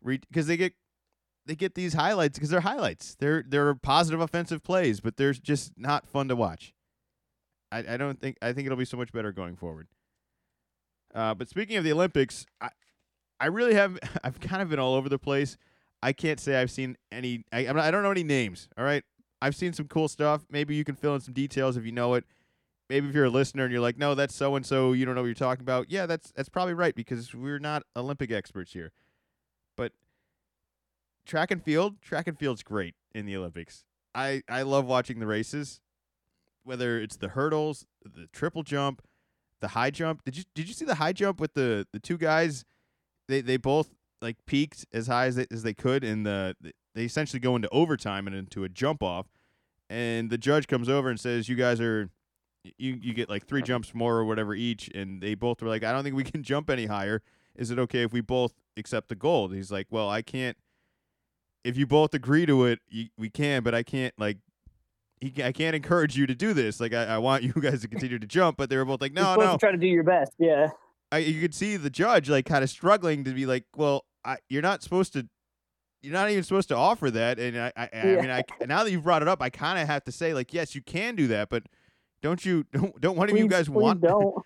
because 0.03 0.47
they 0.47 0.57
get 0.57 0.73
they 1.45 1.55
get 1.55 1.75
these 1.75 1.93
highlights 1.93 2.37
because 2.37 2.49
they're 2.49 2.61
highlights. 2.61 3.15
They're 3.15 3.43
they're 3.47 3.73
positive 3.75 4.21
offensive 4.21 4.63
plays, 4.63 4.99
but 4.99 5.17
they're 5.17 5.33
just 5.33 5.73
not 5.77 6.07
fun 6.07 6.27
to 6.27 6.35
watch. 6.35 6.73
I, 7.71 7.79
I 7.79 7.97
don't 7.97 8.19
think 8.19 8.37
I 8.41 8.53
think 8.53 8.65
it'll 8.65 8.77
be 8.77 8.85
so 8.85 8.97
much 8.97 9.11
better 9.11 9.31
going 9.31 9.55
forward. 9.55 9.87
Uh, 11.13 11.33
but 11.33 11.49
speaking 11.49 11.77
of 11.77 11.83
the 11.83 11.91
Olympics, 11.91 12.45
I 12.59 12.69
I 13.39 13.47
really 13.47 13.73
have 13.73 13.97
I've 14.23 14.39
kind 14.39 14.61
of 14.61 14.69
been 14.69 14.79
all 14.79 14.95
over 14.95 15.09
the 15.09 15.19
place. 15.19 15.57
I 16.03 16.13
can't 16.13 16.39
say 16.39 16.59
I've 16.59 16.71
seen 16.71 16.97
any. 17.11 17.43
I 17.51 17.67
I 17.67 17.91
don't 17.91 18.03
know 18.03 18.11
any 18.11 18.23
names. 18.23 18.67
All 18.77 18.83
right, 18.83 19.03
I've 19.41 19.55
seen 19.55 19.73
some 19.73 19.87
cool 19.87 20.07
stuff. 20.07 20.45
Maybe 20.49 20.75
you 20.75 20.83
can 20.83 20.95
fill 20.95 21.15
in 21.15 21.21
some 21.21 21.33
details 21.33 21.77
if 21.77 21.85
you 21.85 21.91
know 21.91 22.13
it. 22.15 22.25
Maybe 22.91 23.07
if 23.07 23.15
you're 23.15 23.23
a 23.23 23.29
listener 23.29 23.63
and 23.63 23.71
you're 23.71 23.81
like, 23.81 23.97
no, 23.97 24.15
that's 24.15 24.35
so 24.35 24.57
and 24.57 24.65
so, 24.65 24.91
you 24.91 25.05
don't 25.05 25.15
know 25.15 25.21
what 25.21 25.27
you're 25.27 25.33
talking 25.33 25.61
about. 25.61 25.89
Yeah, 25.89 26.05
that's 26.07 26.33
that's 26.33 26.49
probably 26.49 26.73
right 26.73 26.93
because 26.93 27.33
we're 27.33 27.57
not 27.57 27.83
Olympic 27.95 28.31
experts 28.33 28.73
here. 28.73 28.91
But 29.77 29.93
track 31.25 31.51
and 31.51 31.63
field, 31.63 32.01
track 32.01 32.27
and 32.27 32.37
field's 32.37 32.63
great 32.63 32.95
in 33.15 33.25
the 33.25 33.37
Olympics. 33.37 33.85
I 34.13 34.41
I 34.49 34.63
love 34.63 34.85
watching 34.85 35.19
the 35.19 35.25
races, 35.25 35.79
whether 36.65 36.99
it's 36.99 37.15
the 37.15 37.29
hurdles, 37.29 37.85
the 38.03 38.27
triple 38.33 38.61
jump, 38.61 39.01
the 39.61 39.69
high 39.69 39.91
jump. 39.91 40.25
Did 40.25 40.35
you 40.35 40.43
did 40.53 40.67
you 40.67 40.73
see 40.73 40.83
the 40.83 40.95
high 40.95 41.13
jump 41.13 41.39
with 41.39 41.53
the 41.53 41.87
the 41.93 41.99
two 41.99 42.17
guys? 42.17 42.65
They 43.29 43.39
they 43.39 43.55
both 43.55 43.89
like 44.21 44.35
peaked 44.45 44.85
as 44.91 45.07
high 45.07 45.27
as 45.27 45.37
they, 45.37 45.45
as 45.49 45.63
they 45.63 45.73
could, 45.73 46.03
and 46.03 46.25
the 46.25 46.57
they 46.93 47.05
essentially 47.05 47.39
go 47.39 47.55
into 47.55 47.69
overtime 47.69 48.27
and 48.27 48.35
into 48.35 48.65
a 48.65 48.69
jump 48.69 49.01
off. 49.01 49.27
And 49.89 50.29
the 50.29 50.37
judge 50.37 50.67
comes 50.67 50.89
over 50.89 51.09
and 51.09 51.17
says, 51.17 51.47
"You 51.47 51.55
guys 51.55 51.79
are." 51.79 52.09
You, 52.77 52.99
you 53.01 53.13
get 53.13 53.29
like 53.29 53.47
three 53.47 53.61
jumps 53.63 53.93
more 53.93 54.17
or 54.17 54.25
whatever 54.25 54.53
each, 54.53 54.87
and 54.93 55.21
they 55.21 55.33
both 55.33 55.61
were 55.61 55.67
like, 55.67 55.83
I 55.83 55.91
don't 55.91 56.03
think 56.03 56.15
we 56.15 56.23
can 56.23 56.43
jump 56.51 56.69
any 56.69 56.85
higher. 56.85 57.21
Is 57.55 57.71
it 57.71 57.79
okay 57.79 58.03
if 58.03 58.13
we 58.13 58.21
both 58.21 58.53
accept 58.77 59.09
the 59.09 59.15
gold? 59.15 59.53
He's 59.53 59.71
like, 59.71 59.87
Well, 59.89 60.09
I 60.09 60.21
can't 60.21 60.57
if 61.63 61.77
you 61.77 61.85
both 61.85 62.13
agree 62.13 62.45
to 62.47 62.65
it, 62.65 62.79
you, 62.89 63.07
we 63.17 63.29
can, 63.29 63.61
but 63.63 63.75
I 63.75 63.83
can't 63.83 64.13
like 64.17 64.37
he, 65.19 65.31
I 65.43 65.51
can't 65.51 65.75
encourage 65.75 66.17
you 66.17 66.25
to 66.25 66.33
do 66.33 66.53
this. 66.53 66.79
Like 66.79 66.93
I, 66.93 67.05
I 67.05 67.17
want 67.19 67.43
you 67.43 67.53
guys 67.53 67.81
to 67.81 67.87
continue 67.87 68.17
to 68.19 68.27
jump, 68.27 68.57
but 68.57 68.69
they 68.69 68.77
were 68.77 68.85
both 68.85 69.01
like, 69.01 69.13
no, 69.13 69.35
no. 69.35 69.53
to 69.53 69.57
try 69.57 69.71
to 69.71 69.77
do 69.77 69.87
your 69.87 70.03
best. 70.03 70.31
Yeah. 70.39 70.69
I, 71.11 71.19
you 71.19 71.41
could 71.41 71.53
see 71.53 71.77
the 71.77 71.89
judge 71.89 72.29
like 72.29 72.45
kind 72.45 72.63
of 72.63 72.69
struggling 72.69 73.23
to 73.25 73.31
be 73.31 73.45
like, 73.45 73.65
well, 73.75 74.05
I, 74.23 74.37
you're 74.49 74.61
not 74.61 74.81
supposed 74.83 75.13
to. 75.13 75.27
You're 76.03 76.13
not 76.13 76.31
even 76.31 76.41
supposed 76.43 76.69
to 76.69 76.75
offer 76.75 77.11
that, 77.11 77.37
and 77.37 77.55
I, 77.59 77.71
I, 77.77 77.83
I 77.83 77.89
Yeah. 77.93 78.21
mean, 78.21 78.29
I 78.31 78.43
now 78.65 78.83
that 78.83 78.89
you've 78.91 79.03
brought 79.03 79.21
it 79.21 79.27
up, 79.27 79.39
I 79.39 79.51
kind 79.51 79.77
of 79.77 79.85
have 79.87 80.03
to 80.05 80.11
say, 80.11 80.33
like, 80.33 80.51
yes, 80.51 80.73
you 80.73 80.81
can 80.81 81.15
do 81.15 81.27
that, 81.27 81.49
but 81.49 81.63
don't 82.21 82.45
you? 82.45 82.65
Don't, 82.71 82.99
don't 83.01 83.17
one 83.17 83.29
of 83.29 83.37
you 83.37 83.47
guys 83.47 83.69
want? 83.69 84.01
Don't. 84.09 84.43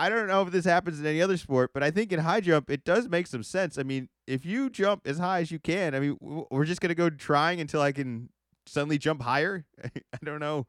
I 0.00 0.08
don't 0.08 0.28
know 0.28 0.40
if 0.40 0.50
this 0.50 0.64
happens 0.64 0.98
in 0.98 1.04
any 1.04 1.20
other 1.20 1.36
sport, 1.36 1.72
but 1.74 1.82
I 1.82 1.90
think 1.90 2.10
in 2.10 2.20
high 2.20 2.40
jump 2.40 2.70
it 2.70 2.84
does 2.84 3.06
make 3.06 3.26
some 3.26 3.42
sense. 3.42 3.76
I 3.76 3.82
mean, 3.82 4.08
if 4.26 4.46
you 4.46 4.70
jump 4.70 5.06
as 5.06 5.18
high 5.18 5.40
as 5.40 5.50
you 5.50 5.58
can, 5.58 5.94
I 5.94 6.00
mean, 6.00 6.16
we're 6.50 6.64
just 6.64 6.80
gonna 6.80 6.94
go 6.94 7.10
trying 7.10 7.60
until 7.60 7.82
I 7.82 7.92
can 7.92 8.30
suddenly 8.64 8.96
jump 8.96 9.20
higher. 9.20 9.66
I 9.84 10.18
don't 10.24 10.40
know. 10.40 10.66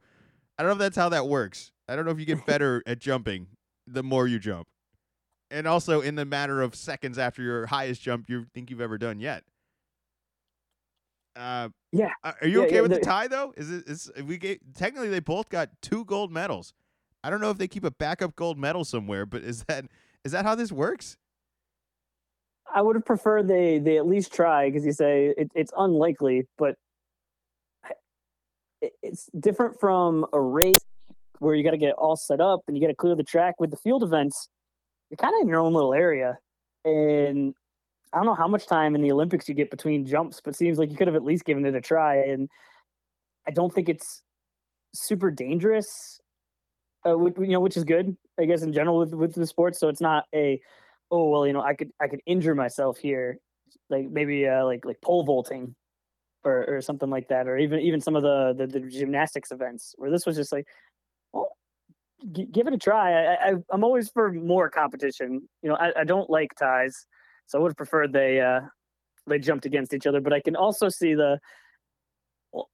I 0.58 0.62
don't 0.62 0.68
know 0.68 0.74
if 0.74 0.78
that's 0.80 0.96
how 0.96 1.08
that 1.08 1.28
works. 1.28 1.72
I 1.88 1.96
don't 1.96 2.04
know 2.04 2.10
if 2.10 2.20
you 2.20 2.26
get 2.26 2.44
better 2.44 2.82
at 2.86 2.98
jumping 2.98 3.46
the 3.86 4.02
more 4.02 4.28
you 4.28 4.38
jump, 4.38 4.68
and 5.50 5.66
also 5.66 6.02
in 6.02 6.14
the 6.14 6.26
matter 6.26 6.60
of 6.60 6.74
seconds 6.74 7.16
after 7.16 7.42
your 7.42 7.64
highest 7.64 8.02
jump 8.02 8.28
you 8.28 8.44
think 8.52 8.68
you've 8.68 8.82
ever 8.82 8.98
done 8.98 9.18
yet. 9.18 9.44
Uh, 11.34 11.70
Yeah. 11.92 12.10
Are 12.24 12.34
are 12.40 12.48
you 12.48 12.60
Yeah, 12.60 12.66
okay 12.66 12.74
yeah, 12.76 12.80
with 12.80 12.90
the 12.92 12.98
the- 12.98 13.04
tie 13.04 13.28
though? 13.28 13.52
Is 13.56 13.70
it 13.70 13.86
is 13.86 14.10
we 14.24 14.38
gave 14.38 14.58
technically 14.74 15.08
they 15.08 15.20
both 15.20 15.48
got 15.50 15.68
two 15.82 16.04
gold 16.06 16.32
medals. 16.32 16.72
I 17.22 17.30
don't 17.30 17.40
know 17.40 17.50
if 17.50 17.58
they 17.58 17.68
keep 17.68 17.84
a 17.84 17.90
backup 17.90 18.34
gold 18.34 18.58
medal 18.58 18.84
somewhere, 18.84 19.26
but 19.26 19.42
is 19.42 19.64
that 19.64 19.84
is 20.24 20.32
that 20.32 20.44
how 20.44 20.54
this 20.54 20.72
works? 20.72 21.16
I 22.74 22.80
would 22.80 22.96
have 22.96 23.04
preferred 23.04 23.46
they 23.48 23.78
they 23.78 23.98
at 23.98 24.06
least 24.06 24.32
try 24.32 24.68
because 24.70 24.86
you 24.86 24.92
say 24.92 25.34
it, 25.36 25.50
it's 25.54 25.72
unlikely, 25.76 26.48
but 26.56 26.76
it, 28.80 28.92
it's 29.02 29.28
different 29.38 29.78
from 29.78 30.24
a 30.32 30.40
race 30.40 30.78
where 31.38 31.54
you 31.54 31.62
got 31.62 31.72
to 31.72 31.76
get 31.78 31.94
all 31.94 32.16
set 32.16 32.40
up 32.40 32.60
and 32.66 32.76
you 32.76 32.80
got 32.82 32.88
to 32.88 32.94
clear 32.94 33.14
the 33.14 33.22
track. 33.24 33.56
With 33.60 33.70
the 33.70 33.76
field 33.76 34.02
events, 34.02 34.48
you're 35.10 35.16
kind 35.18 35.34
of 35.36 35.42
in 35.42 35.48
your 35.48 35.60
own 35.60 35.74
little 35.74 35.92
area, 35.92 36.38
and 36.84 37.54
I 38.12 38.18
don't 38.18 38.26
know 38.26 38.34
how 38.34 38.48
much 38.48 38.66
time 38.66 38.94
in 38.94 39.02
the 39.02 39.12
Olympics 39.12 39.48
you 39.48 39.54
get 39.54 39.70
between 39.70 40.04
jumps, 40.04 40.40
but 40.44 40.54
seems 40.54 40.78
like 40.78 40.90
you 40.90 40.96
could 40.96 41.08
have 41.08 41.16
at 41.16 41.24
least 41.24 41.44
given 41.44 41.64
it 41.64 41.74
a 41.74 41.80
try. 41.80 42.16
And 42.16 42.48
I 43.46 43.50
don't 43.52 43.72
think 43.72 43.88
it's 43.88 44.22
super 44.94 45.30
dangerous, 45.30 46.20
uh, 47.08 47.16
which, 47.16 47.34
you 47.38 47.48
know, 47.48 47.60
which 47.60 47.76
is 47.76 47.84
good, 47.84 48.16
I 48.38 48.44
guess, 48.44 48.62
in 48.62 48.72
general 48.72 48.98
with 48.98 49.14
with 49.14 49.34
the 49.34 49.46
sport. 49.46 49.76
So 49.76 49.88
it's 49.88 50.00
not 50.00 50.24
a 50.34 50.60
oh 51.12 51.28
well 51.28 51.46
you 51.46 51.52
know 51.52 51.60
i 51.60 51.74
could 51.74 51.90
i 52.00 52.08
could 52.08 52.20
injure 52.26 52.54
myself 52.54 52.98
here 52.98 53.38
like 53.90 54.08
maybe 54.10 54.48
uh 54.48 54.64
like 54.64 54.84
like 54.84 55.00
pole 55.02 55.22
vaulting 55.22 55.74
or 56.42 56.64
or 56.66 56.80
something 56.80 57.10
like 57.10 57.28
that 57.28 57.46
or 57.46 57.58
even 57.58 57.78
even 57.78 58.00
some 58.00 58.16
of 58.16 58.22
the 58.22 58.54
the, 58.56 58.66
the 58.66 58.80
gymnastics 58.80 59.52
events 59.52 59.94
where 59.98 60.10
this 60.10 60.26
was 60.26 60.34
just 60.34 60.50
like 60.50 60.66
well 61.32 61.50
g- 62.32 62.48
give 62.50 62.66
it 62.66 62.72
a 62.72 62.78
try 62.78 63.12
I, 63.12 63.50
I 63.50 63.54
i'm 63.70 63.84
always 63.84 64.08
for 64.08 64.32
more 64.32 64.68
competition 64.70 65.42
you 65.62 65.68
know 65.68 65.76
i, 65.76 66.00
I 66.00 66.04
don't 66.04 66.30
like 66.30 66.54
ties 66.58 67.06
so 67.52 67.58
i 67.58 67.62
would 67.62 67.70
have 67.70 67.76
preferred 67.76 68.12
they 68.12 68.40
uh 68.40 68.60
they 69.26 69.38
jumped 69.38 69.66
against 69.66 69.92
each 69.94 70.06
other 70.06 70.20
but 70.20 70.32
i 70.32 70.40
can 70.40 70.56
also 70.56 70.88
see 70.88 71.14
the 71.14 71.38
well 72.52 72.68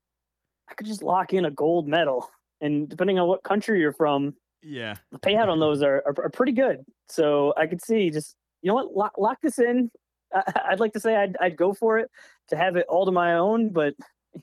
i 0.70 0.74
could 0.74 0.87
just 0.87 1.03
lock 1.03 1.33
in 1.35 1.45
a 1.45 1.51
gold 1.51 1.89
medal 1.89 2.31
and 2.61 2.89
depending 2.89 3.18
on 3.18 3.26
what 3.29 3.43
country 3.43 3.81
you're 3.81 3.93
from 3.93 4.35
Yeah. 4.62 4.95
the 5.12 5.18
payout 5.18 5.49
on 5.49 5.61
those 5.61 5.83
are, 5.83 6.03
are, 6.07 6.14
are 6.24 6.31
pretty 6.31 6.53
good. 6.53 6.79
So 7.09 7.55
I 7.57 7.66
could 7.66 7.81
see 7.83 8.11
just 8.11 8.35
you 8.62 8.68
know 8.68 8.74
what 8.74 8.93
lock, 8.97 9.12
lock 9.18 9.39
this 9.41 9.59
in. 9.59 9.91
I, 10.35 10.43
I'd 10.70 10.81
like 10.81 10.93
to 10.95 11.01
say 11.01 11.14
I'd 11.16 11.37
I'd 11.41 11.57
go 11.57 11.72
for 11.72 11.99
it 11.99 12.11
to 12.49 12.57
have 12.57 12.74
it 12.76 12.85
all 12.89 13.07
to 13.07 13.12
my 13.12 13.35
own, 13.35 13.70
but 13.72 13.95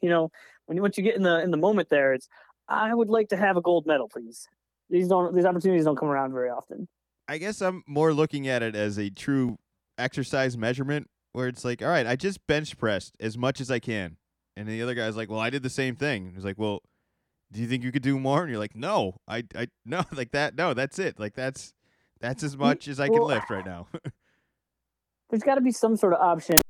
you 0.01 0.09
know 0.09 0.31
when 0.65 0.77
you 0.77 0.81
once 0.81 0.97
you 0.97 1.03
get 1.03 1.15
in 1.15 1.23
the 1.23 1.41
in 1.41 1.51
the 1.51 1.57
moment 1.57 1.89
there, 1.89 2.13
it's 2.13 2.27
I 2.69 2.93
would 2.93 3.09
like 3.09 3.27
to 3.29 3.37
have 3.37 3.57
a 3.57 3.61
gold 3.61 3.85
medal, 3.85 4.07
please. 4.07 4.47
These 4.89 5.09
don't 5.09 5.35
these 5.35 5.45
opportunities 5.45 5.83
don't 5.85 5.97
come 5.97 6.07
around 6.09 6.31
very 6.31 6.49
often. 6.49 6.87
I 7.27 7.37
guess 7.37 7.61
I'm 7.61 7.83
more 7.87 8.13
looking 8.13 8.47
at 8.47 8.63
it 8.63 8.75
as 8.75 8.97
a 8.97 9.09
true 9.09 9.57
exercise 9.97 10.57
measurement 10.57 11.09
where 11.33 11.47
it's 11.47 11.65
like, 11.65 11.81
all 11.81 11.89
right, 11.89 12.07
I 12.07 12.15
just 12.15 12.45
bench 12.47 12.77
pressed 12.77 13.15
as 13.19 13.37
much 13.37 13.59
as 13.59 13.69
I 13.69 13.79
can. 13.79 14.17
And 14.57 14.67
the 14.67 14.81
other 14.81 14.95
guy's 14.95 15.17
like, 15.17 15.29
well, 15.29 15.39
I 15.39 15.49
did 15.49 15.63
the 15.63 15.69
same 15.69 15.95
thing. 15.95 16.31
He's 16.33 16.45
like, 16.45 16.57
well, 16.57 16.81
do 17.51 17.61
you 17.61 17.67
think 17.67 17.83
you 17.83 17.91
could 17.91 18.01
do 18.01 18.17
more? 18.19 18.41
And 18.41 18.49
you're 18.49 18.59
like, 18.59 18.75
no, 18.75 19.17
I, 19.27 19.43
I, 19.55 19.67
no, 19.85 20.03
like 20.13 20.31
that. 20.31 20.55
No, 20.55 20.73
that's 20.73 20.99
it. 20.99 21.19
Like 21.19 21.35
that's, 21.35 21.73
that's 22.21 22.43
as 22.43 22.57
much 22.57 22.87
as 22.87 22.99
I 22.99 23.07
can 23.07 23.19
well, 23.19 23.27
lift 23.27 23.49
right 23.49 23.65
now. 23.65 23.87
There's 25.29 25.43
got 25.43 25.55
to 25.55 25.61
be 25.61 25.71
some 25.71 25.97
sort 25.97 26.13
of 26.13 26.21
option 26.21 26.61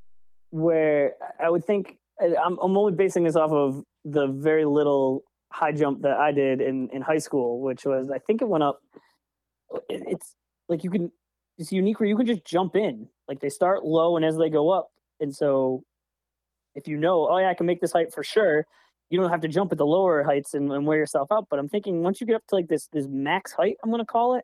where 0.49 1.13
I 1.39 1.49
would 1.49 1.65
think 1.65 1.97
I'm 2.19 2.57
I'm 2.59 2.77
only 2.77 2.93
basing 2.93 3.23
this 3.23 3.35
off 3.35 3.51
of 3.51 3.83
the 4.03 4.27
very 4.27 4.65
little 4.65 5.23
high 5.51 5.71
jump 5.71 6.01
that 6.03 6.17
I 6.17 6.31
did 6.31 6.61
in 6.61 6.89
in 6.91 7.01
high 7.01 7.17
school, 7.17 7.61
which 7.61 7.85
was 7.85 8.09
I 8.09 8.19
think 8.19 8.41
it 8.41 8.47
went 8.47 8.63
up. 8.63 8.79
It's 9.89 10.35
like 10.69 10.83
you 10.83 10.89
can 10.89 11.11
it's 11.57 11.71
unique 11.71 11.99
where 11.99 12.09
you 12.09 12.17
can 12.17 12.25
just 12.25 12.45
jump 12.45 12.75
in. 12.75 13.07
Like 13.27 13.39
they 13.39 13.49
start 13.49 13.83
low 13.83 14.15
and 14.17 14.25
as 14.25 14.37
they 14.37 14.49
go 14.49 14.69
up, 14.69 14.89
and 15.19 15.35
so 15.35 15.83
if 16.75 16.87
you 16.87 16.97
know, 16.97 17.27
oh 17.29 17.37
yeah, 17.37 17.49
I 17.49 17.53
can 17.53 17.65
make 17.65 17.81
this 17.81 17.93
height 17.93 18.13
for 18.13 18.23
sure. 18.23 18.65
You 19.09 19.19
don't 19.19 19.29
have 19.29 19.41
to 19.41 19.47
jump 19.47 19.71
at 19.71 19.77
the 19.77 19.85
lower 19.85 20.23
heights 20.23 20.53
and, 20.53 20.71
and 20.71 20.85
wear 20.85 20.97
yourself 20.97 21.31
out. 21.31 21.47
But 21.49 21.59
I'm 21.59 21.69
thinking 21.69 22.01
once 22.01 22.19
you 22.19 22.27
get 22.27 22.35
up 22.35 22.45
to 22.49 22.55
like 22.55 22.67
this 22.67 22.87
this 22.91 23.07
max 23.07 23.53
height, 23.53 23.77
I'm 23.83 23.91
gonna 23.91 24.05
call 24.05 24.35
it. 24.35 24.43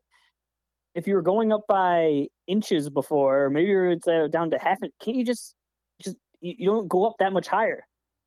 If 0.94 1.08
you 1.08 1.16
were 1.16 1.22
going 1.22 1.52
up 1.54 1.66
by 1.68 2.28
inches 2.48 2.90
before, 2.90 3.46
or 3.46 3.50
maybe 3.50 3.70
you're 3.70 3.96
uh, 4.08 4.28
down 4.28 4.52
to 4.52 4.60
half, 4.60 4.84
it, 4.84 4.94
can't 5.02 5.18
you 5.18 5.26
just 5.26 5.56
just 6.02 6.18
you, 6.42 6.66
don't 6.66 6.88
go 6.88 7.06
up 7.06 7.16
that 7.20 7.34
much 7.34 7.48
higher? 7.48 7.86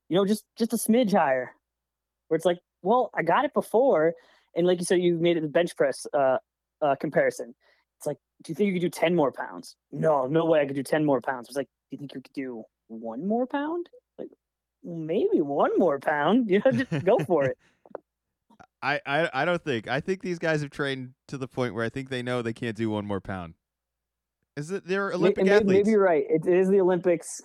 You 0.08 0.16
know, 0.16 0.24
just 0.24 0.44
just 0.56 0.72
a 0.72 0.76
smidge 0.76 1.12
higher. 1.12 1.52
Where 2.28 2.36
it's 2.36 2.46
like, 2.46 2.58
well, 2.82 3.10
I 3.14 3.22
got 3.22 3.44
it 3.44 3.54
before, 3.54 4.14
and 4.56 4.66
like 4.66 4.78
you 4.78 4.84
said, 4.84 5.00
you 5.00 5.16
made 5.16 5.36
it 5.36 5.42
the 5.42 5.48
bench 5.48 5.76
press 5.76 6.06
uh, 6.14 6.38
uh, 6.80 6.94
comparison. 6.96 7.54
Do 8.42 8.50
you 8.50 8.54
think 8.54 8.68
you 8.68 8.74
could 8.74 8.82
do 8.82 8.90
ten 8.90 9.14
more 9.14 9.32
pounds? 9.32 9.76
No, 9.92 10.26
no 10.26 10.44
way 10.44 10.60
I 10.60 10.66
could 10.66 10.76
do 10.76 10.82
ten 10.82 11.04
more 11.04 11.20
pounds. 11.20 11.48
It's 11.48 11.56
like, 11.56 11.66
do 11.66 11.96
you 11.96 11.98
think 11.98 12.14
you 12.14 12.20
could 12.20 12.32
do 12.34 12.64
one 12.88 13.26
more 13.26 13.46
pound? 13.46 13.88
Like, 14.18 14.28
maybe 14.82 15.40
one 15.40 15.70
more 15.78 15.98
pound. 15.98 16.50
You 16.50 16.60
know, 16.64 16.72
just 16.72 17.04
go 17.04 17.18
for 17.20 17.44
it. 17.44 17.58
I, 18.82 19.00
I, 19.06 19.30
I 19.32 19.44
don't 19.46 19.64
think. 19.64 19.88
I 19.88 20.00
think 20.00 20.20
these 20.20 20.38
guys 20.38 20.60
have 20.60 20.70
trained 20.70 21.14
to 21.28 21.38
the 21.38 21.48
point 21.48 21.74
where 21.74 21.86
I 21.86 21.88
think 21.88 22.10
they 22.10 22.22
know 22.22 22.42
they 22.42 22.52
can't 22.52 22.76
do 22.76 22.90
one 22.90 23.06
more 23.06 23.20
pound. 23.20 23.54
Is 24.56 24.70
it 24.70 24.86
they're 24.86 25.10
Olympic 25.12 25.38
and 25.38 25.48
may- 25.48 25.54
athletes? 25.56 25.72
Maybe 25.78 25.90
you're 25.92 26.02
right. 26.02 26.24
It, 26.28 26.46
it 26.46 26.54
is 26.54 26.68
the 26.68 26.80
Olympics. 26.80 27.40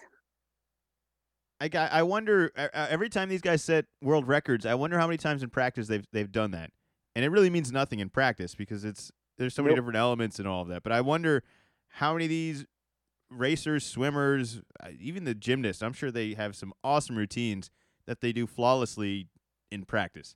I 1.62 1.68
got, 1.68 1.92
I 1.92 2.04
wonder 2.04 2.52
uh, 2.58 2.68
every 2.74 3.10
time 3.10 3.30
these 3.30 3.42
guys 3.42 3.64
set 3.64 3.86
world 4.02 4.28
records, 4.28 4.66
I 4.66 4.76
wonder 4.76 4.98
how 4.98 5.08
many 5.08 5.18
times 5.18 5.44
in 5.44 5.50
practice 5.50 5.88
they've 5.88 6.06
they've 6.12 6.32
done 6.32 6.52
that. 6.52 6.72
And 7.16 7.26
it 7.26 7.30
really 7.30 7.50
means 7.50 7.72
nothing 7.72 8.00
in 8.00 8.10
practice 8.10 8.56
because 8.56 8.86
it's 8.86 9.12
there's 9.40 9.56
so 9.56 9.64
many 9.64 9.72
Nope. 9.74 9.78
different 9.84 9.98
elements 9.98 10.38
and 10.38 10.48
all 10.48 10.62
of 10.62 10.68
that. 10.68 10.84
But 10.84 10.92
I 10.92 11.02
wonder 11.02 11.44
how 11.88 12.14
many 12.14 12.26
of 12.26 12.30
these 12.30 12.66
racers, 13.32 13.86
swimmers, 13.86 14.62
even 15.00 15.24
the 15.24 15.34
gymnasts, 15.34 15.82
I'm 15.82 15.94
sure 15.94 16.12
they 16.12 16.34
have 16.34 16.56
some 16.56 16.74
awesome 16.84 17.16
routines 17.18 17.72
that 18.06 18.22
they 18.22 18.32
do 18.32 18.46
flawlessly 18.46 19.28
in 19.72 19.86
practice. 19.86 20.36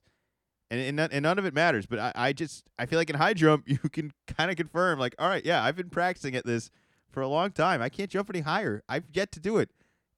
And 0.70 0.80
and 0.80 0.96
none, 0.96 1.10
and 1.12 1.22
none 1.22 1.38
of 1.38 1.44
it 1.44 1.54
matters, 1.54 1.86
but 1.86 1.98
I, 1.98 2.12
I 2.14 2.32
just 2.32 2.64
I 2.78 2.86
feel 2.86 2.98
like 2.98 3.10
in 3.10 3.16
high 3.16 3.34
jump 3.34 3.64
you 3.68 3.78
can 3.78 4.12
kind 4.26 4.50
of 4.50 4.56
confirm 4.56 4.98
like, 4.98 5.14
all 5.18 5.28
right, 5.28 5.44
yeah, 5.44 5.62
I've 5.62 5.76
been 5.76 5.90
practicing 5.90 6.34
at 6.34 6.46
this 6.46 6.70
for 7.10 7.20
a 7.20 7.28
long 7.28 7.52
time. 7.52 7.82
I 7.82 7.90
can't 7.90 8.10
jump 8.10 8.30
any 8.30 8.40
higher. 8.40 8.82
I've 8.88 9.04
yet 9.12 9.30
to 9.32 9.40
do 9.40 9.58
it 9.58 9.70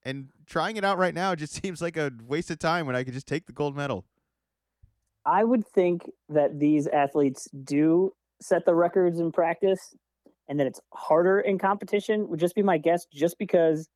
and 0.04 0.28
trying 0.46 0.76
it 0.76 0.84
out 0.84 0.98
right 0.98 1.14
now 1.14 1.34
just 1.34 1.52
seems 1.62 1.82
like 1.82 1.96
a 1.96 2.12
waste 2.24 2.50
of 2.50 2.58
time 2.60 2.86
when 2.86 2.94
I 2.94 3.02
could 3.02 3.14
just 3.14 3.26
take 3.26 3.46
the 3.46 3.52
gold 3.52 3.76
medal. 3.76 4.04
I 5.26 5.42
would 5.42 5.66
think 5.66 6.08
that 6.28 6.60
these 6.60 6.86
athletes 6.86 7.48
do 7.64 8.12
set 8.40 8.64
the 8.64 8.74
records 8.74 9.18
in 9.18 9.32
practice 9.32 9.94
and 10.48 10.58
then 10.58 10.66
it's 10.66 10.80
harder 10.92 11.40
in 11.40 11.58
competition 11.58 12.28
would 12.28 12.40
just 12.40 12.54
be 12.54 12.62
my 12.62 12.78
guess 12.78 13.06
just 13.12 13.38
because 13.38 13.88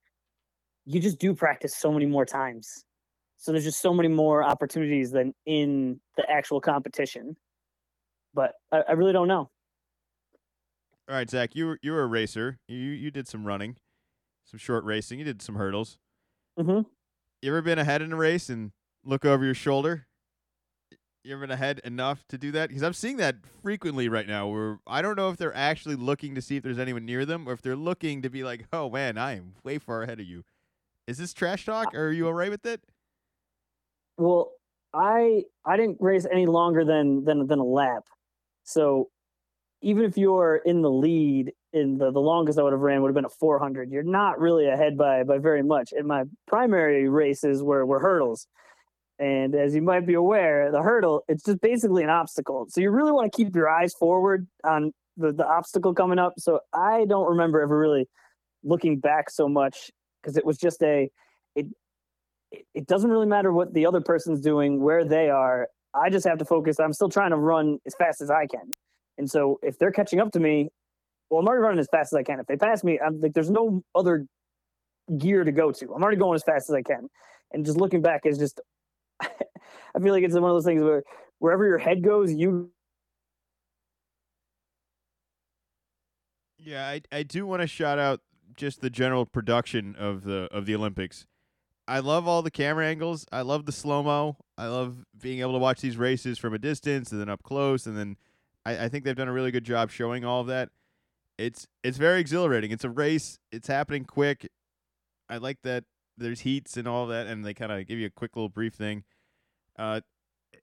you 0.85 1.01
just 1.01 1.19
do 1.19 1.35
practice 1.35 1.77
so 1.77 1.93
many 1.93 2.07
more 2.07 2.25
times. 2.25 2.85
So 3.37 3.53
there's 3.53 3.65
just 3.65 3.81
so 3.81 3.95
many 3.95 4.09
more 4.09 4.43
opportunities 4.43 5.13
than 5.13 5.33
in 5.47 6.01
the 6.17 6.29
actual 6.29 6.61
competition. 6.61 7.37
But 8.35 8.53
I, 8.73 8.83
I 8.89 8.93
really 8.93 9.13
don't 9.13 9.29
know. 9.29 9.51
All 11.09 11.17
right, 11.17 11.29
Zach, 11.29 11.57
you 11.57 11.67
were 11.67 11.79
you 11.83 11.93
were 11.93 12.03
a 12.03 12.07
racer. 12.07 12.59
You 12.69 12.77
you 12.77 13.11
did 13.11 13.27
some 13.27 13.45
running, 13.45 13.77
some 14.45 14.59
short 14.59 14.85
racing. 14.85 15.19
You 15.19 15.25
did 15.25 15.43
some 15.43 15.57
hurdles. 15.57 15.99
Mm-hmm. 16.59 16.83
You 17.43 17.51
ever 17.51 17.63
been 17.63 17.79
ahead 17.79 18.03
in 18.03 18.13
a 18.13 18.17
race 18.17 18.49
and 18.49 18.73
look 19.05 19.25
over 19.25 19.45
your 19.45 19.55
shoulder? 19.55 20.07
You 21.23 21.35
ever 21.35 21.43
been 21.43 21.51
ahead 21.51 21.81
enough 21.85 22.27
to 22.29 22.39
do 22.39 22.51
that? 22.53 22.71
Because 22.71 22.83
I'm 22.83 22.95
seeing 22.95 23.19
that 23.19 23.37
frequently 23.63 24.09
right 24.09 24.27
now. 24.27 24.49
Where 24.49 24.79
I 24.87 25.03
don't 25.03 25.17
know 25.17 25.29
if 25.29 25.37
they're 25.37 25.55
actually 25.55 25.97
looking 25.97 26.35
to 26.35 26.41
see 26.41 26.57
if 26.57 26.63
there's 26.63 26.79
anyone 26.79 27.05
near 27.05 27.27
them, 27.27 27.47
or 27.47 27.53
if 27.53 27.61
they're 27.61 27.77
looking 27.77 28.23
to 28.23 28.31
be 28.31 28.43
like, 28.43 28.67
"Oh 28.73 28.89
man, 28.89 29.19
I 29.19 29.37
am 29.37 29.55
way 29.63 29.79
far 29.79 30.03
ahead 30.03 30.19
of 30.19 30.27
you." 30.27 30.45
Is 31.07 31.19
this 31.19 31.35
trash 31.35 31.67
talk? 31.67 31.95
Or 31.95 32.07
are 32.07 32.13
you 32.13 32.27
alright 32.27 32.51
with 32.51 32.65
it? 32.65 32.81
Well, 34.17 34.53
I 34.95 35.45
I 35.65 35.77
didn't 35.77 35.99
race 36.01 36.27
any 36.31 36.47
longer 36.47 36.87
than 36.87 37.25
than 37.25 37.47
than 37.47 37.59
a 37.59 37.65
lap. 37.65 38.05
So 38.65 39.11
even 39.83 40.05
if 40.05 40.17
you're 40.17 40.57
in 40.65 40.81
the 40.81 40.91
lead 40.91 41.53
in 41.73 41.99
the, 41.99 42.11
the 42.11 42.21
longest 42.21 42.59
I 42.59 42.63
would 42.63 42.73
have 42.73 42.81
ran 42.81 43.03
would 43.03 43.09
have 43.09 43.15
been 43.15 43.25
a 43.27 43.29
400. 43.29 43.91
You're 43.91 44.03
not 44.03 44.41
really 44.41 44.69
ahead 44.69 44.97
by 44.97 45.25
by 45.25 45.37
very 45.37 45.63
much. 45.63 45.93
And 45.93 46.07
my 46.09 46.25
primary 46.47 47.11
races 47.11 47.63
were 47.63 47.85
were 47.85 48.01
hurdles. 48.01 48.47
And 49.21 49.55
as 49.55 49.75
you 49.75 49.83
might 49.83 50.07
be 50.07 50.15
aware, 50.15 50.73
the 50.73 50.83
hurdle 50.83 51.25
it's 51.29 51.45
just 51.45 51.61
basically 51.61 52.03
an 52.03 52.11
obstacle. 52.11 52.67
So 52.71 52.81
you 52.81 52.91
really 52.91 53.13
want 53.13 53.31
to 53.31 53.37
keep 53.37 53.55
your 53.55 53.69
eyes 53.69 53.93
forward 53.93 54.49
on 54.65 54.93
the, 55.19 55.31
the 55.31 55.47
obstacle 55.47 55.93
coming 55.93 56.19
up. 56.19 56.33
So 56.39 56.61
I 56.73 57.05
don't 57.05 57.29
remember 57.29 57.61
ever 57.61 57.79
really 57.79 58.09
looking 58.65 58.99
back 58.99 59.29
so 59.29 59.47
much 59.47 59.91
because 60.21 60.39
it 60.39 60.47
was 60.47 60.57
just 60.57 60.83
a 60.83 61.11
it 61.55 61.67
it 62.73 62.87
doesn't 62.87 63.11
really 63.11 63.27
matter 63.27 63.53
what 63.53 63.75
the 63.75 63.85
other 63.85 64.01
person's 64.01 64.41
doing, 64.41 64.81
where 64.81 65.05
they 65.05 65.29
are. 65.29 65.69
I 65.95 66.09
just 66.09 66.27
have 66.27 66.39
to 66.39 66.45
focus. 66.47 66.81
I'm 66.81 66.95
still 66.95 67.11
trying 67.11 67.31
to 67.31 67.37
run 67.37 67.79
as 67.87 67.95
fast 67.97 68.23
as 68.23 68.31
I 68.31 68.47
can. 68.47 68.71
And 69.19 69.31
so 69.31 69.59
if 69.63 69.79
they're 69.79 69.93
catching 69.93 70.19
up 70.19 70.33
to 70.33 70.41
me, 70.41 70.71
well, 71.29 71.41
I'm 71.41 71.47
already 71.47 71.63
running 71.63 71.79
as 71.79 71.89
fast 71.93 72.13
as 72.13 72.17
I 72.17 72.23
can. 72.23 72.41
If 72.41 72.47
they 72.47 72.57
pass 72.57 72.83
me, 72.83 72.99
I'm 72.99 73.21
like, 73.21 73.35
there's 73.35 73.51
no 73.51 73.83
other 73.95 74.27
gear 75.19 75.45
to 75.45 75.53
go 75.53 75.73
to. 75.73 75.95
I'm 75.95 76.03
already 76.03 76.17
going 76.17 76.37
as 76.37 76.43
fast 76.43 76.71
as 76.71 76.75
I 76.75 76.83
can. 76.83 77.09
And 77.53 77.67
just 77.67 77.77
looking 77.79 78.01
back 78.03 78.23
is 78.25 78.39
just, 78.39 78.61
I 79.23 79.99
feel 80.01 80.13
like 80.13 80.25
it's 80.25 80.35
one 80.35 80.45
of 80.45 80.51
those 80.51 80.65
things 80.65 80.83
where 80.83 81.03
wherever 81.39 81.67
your 81.67 81.79
head 81.79 82.03
goes, 82.03 82.33
you. 82.33 82.71
Yeah, 86.59 86.87
I 86.87 87.03
I 87.11 87.23
do 87.23 87.47
want 87.47 87.63
to 87.63 87.67
shout 87.67 87.99
out 87.99 88.21
just 88.57 88.81
the 88.81 88.91
general 88.91 89.27
production 89.27 89.97
of 89.97 90.25
the 90.25 90.49
of 90.53 90.67
the 90.67 90.75
Olympics. 90.75 91.27
I 91.89 91.99
love 91.99 92.29
all 92.29 92.43
the 92.43 92.51
camera 92.53 92.87
angles. 92.87 93.27
I 93.33 93.41
love 93.41 93.67
the 93.67 93.73
slow 93.73 94.03
mo. 94.03 94.37
I 94.57 94.69
love 94.69 95.05
being 95.21 95.41
able 95.41 95.55
to 95.55 95.59
watch 95.59 95.81
these 95.81 95.97
races 95.97 96.39
from 96.39 96.55
a 96.55 96.59
distance 96.59 97.11
and 97.11 97.21
then 97.21 97.29
up 97.29 97.43
close, 97.43 97.87
and 97.87 97.97
then 97.97 98.17
I, 98.65 98.85
I 98.85 98.89
think 98.89 99.05
they've 99.05 99.17
done 99.17 99.29
a 99.29 99.33
really 99.33 99.51
good 99.51 99.65
job 99.65 99.91
showing 99.91 100.25
all 100.25 100.41
of 100.41 100.47
that. 100.49 100.69
It's 101.39 101.67
it's 101.83 101.99
very 101.99 102.21
exhilarating. 102.21 102.71
It's 102.71 102.85
a 102.85 102.91
race. 102.91 103.39
It's 103.51 103.67
happening 103.67 104.05
quick. 104.05 104.49
I 105.29 105.39
like 105.39 105.59
that 105.63 105.85
there's 106.21 106.41
heats 106.41 106.77
and 106.77 106.87
all 106.87 107.07
that, 107.09 107.27
and 107.27 107.45
they 107.45 107.55
kind 107.55 107.73
of 107.73 107.87
give 107.87 107.99
you 107.99 108.07
a 108.07 108.11
quick 108.11 108.37
little 108.37 108.49
brief 108.49 108.75
thing. 108.75 109.05
Uh, 109.79 110.01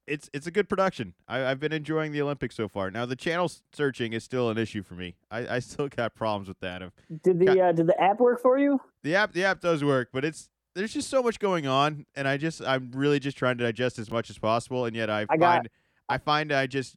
it's 0.06 0.30
it's 0.34 0.48
a 0.48 0.52
good 0.52 0.70
production. 0.70 1.14
I, 1.28 1.46
I've 1.46 1.60
been 1.60 1.74
enjoying 1.74 2.12
the 2.12 2.22
Olympics 2.22 2.56
so 2.56 2.68
far. 2.68 2.90
Now 2.92 3.06
the 3.06 3.16
channel 3.16 3.52
searching 3.74 4.14
is 4.14 4.24
still 4.24 4.50
an 4.50 4.58
issue 4.58 4.84
for 4.84 4.94
me. 4.94 5.16
I, 5.30 5.56
I 5.56 5.60
still 5.60 5.88
got 5.96 6.16
problems 6.16 6.48
with 6.48 6.60
that. 6.62 6.82
Did 7.24 7.40
the 7.40 7.62
uh, 7.62 7.72
did 7.72 7.88
the 7.88 8.02
app 8.02 8.20
work 8.20 8.42
for 8.42 8.58
you? 8.58 8.80
The 9.04 9.16
app 9.16 9.34
the 9.34 9.44
app 9.44 9.60
does 9.60 9.84
work, 9.84 10.10
but 10.14 10.24
it's 10.24 10.50
there's 10.76 10.94
just 10.94 11.10
so 11.10 11.24
much 11.24 11.40
going 11.40 11.68
on, 11.68 12.06
and 12.16 12.28
I 12.28 12.38
just 12.38 12.62
I'm 12.62 12.92
really 12.94 13.20
just 13.20 13.38
trying 13.38 13.58
to 13.58 13.64
digest 13.64 14.00
as 14.00 14.12
much 14.12 14.30
as 14.30 14.38
possible, 14.38 14.86
and 14.86 14.96
yet 14.96 15.10
I, 15.10 15.22
I 15.22 15.26
find 15.26 15.40
got, 15.40 15.68
I 16.08 16.18
find 16.20 16.52
I 16.52 16.68
just 16.68 16.96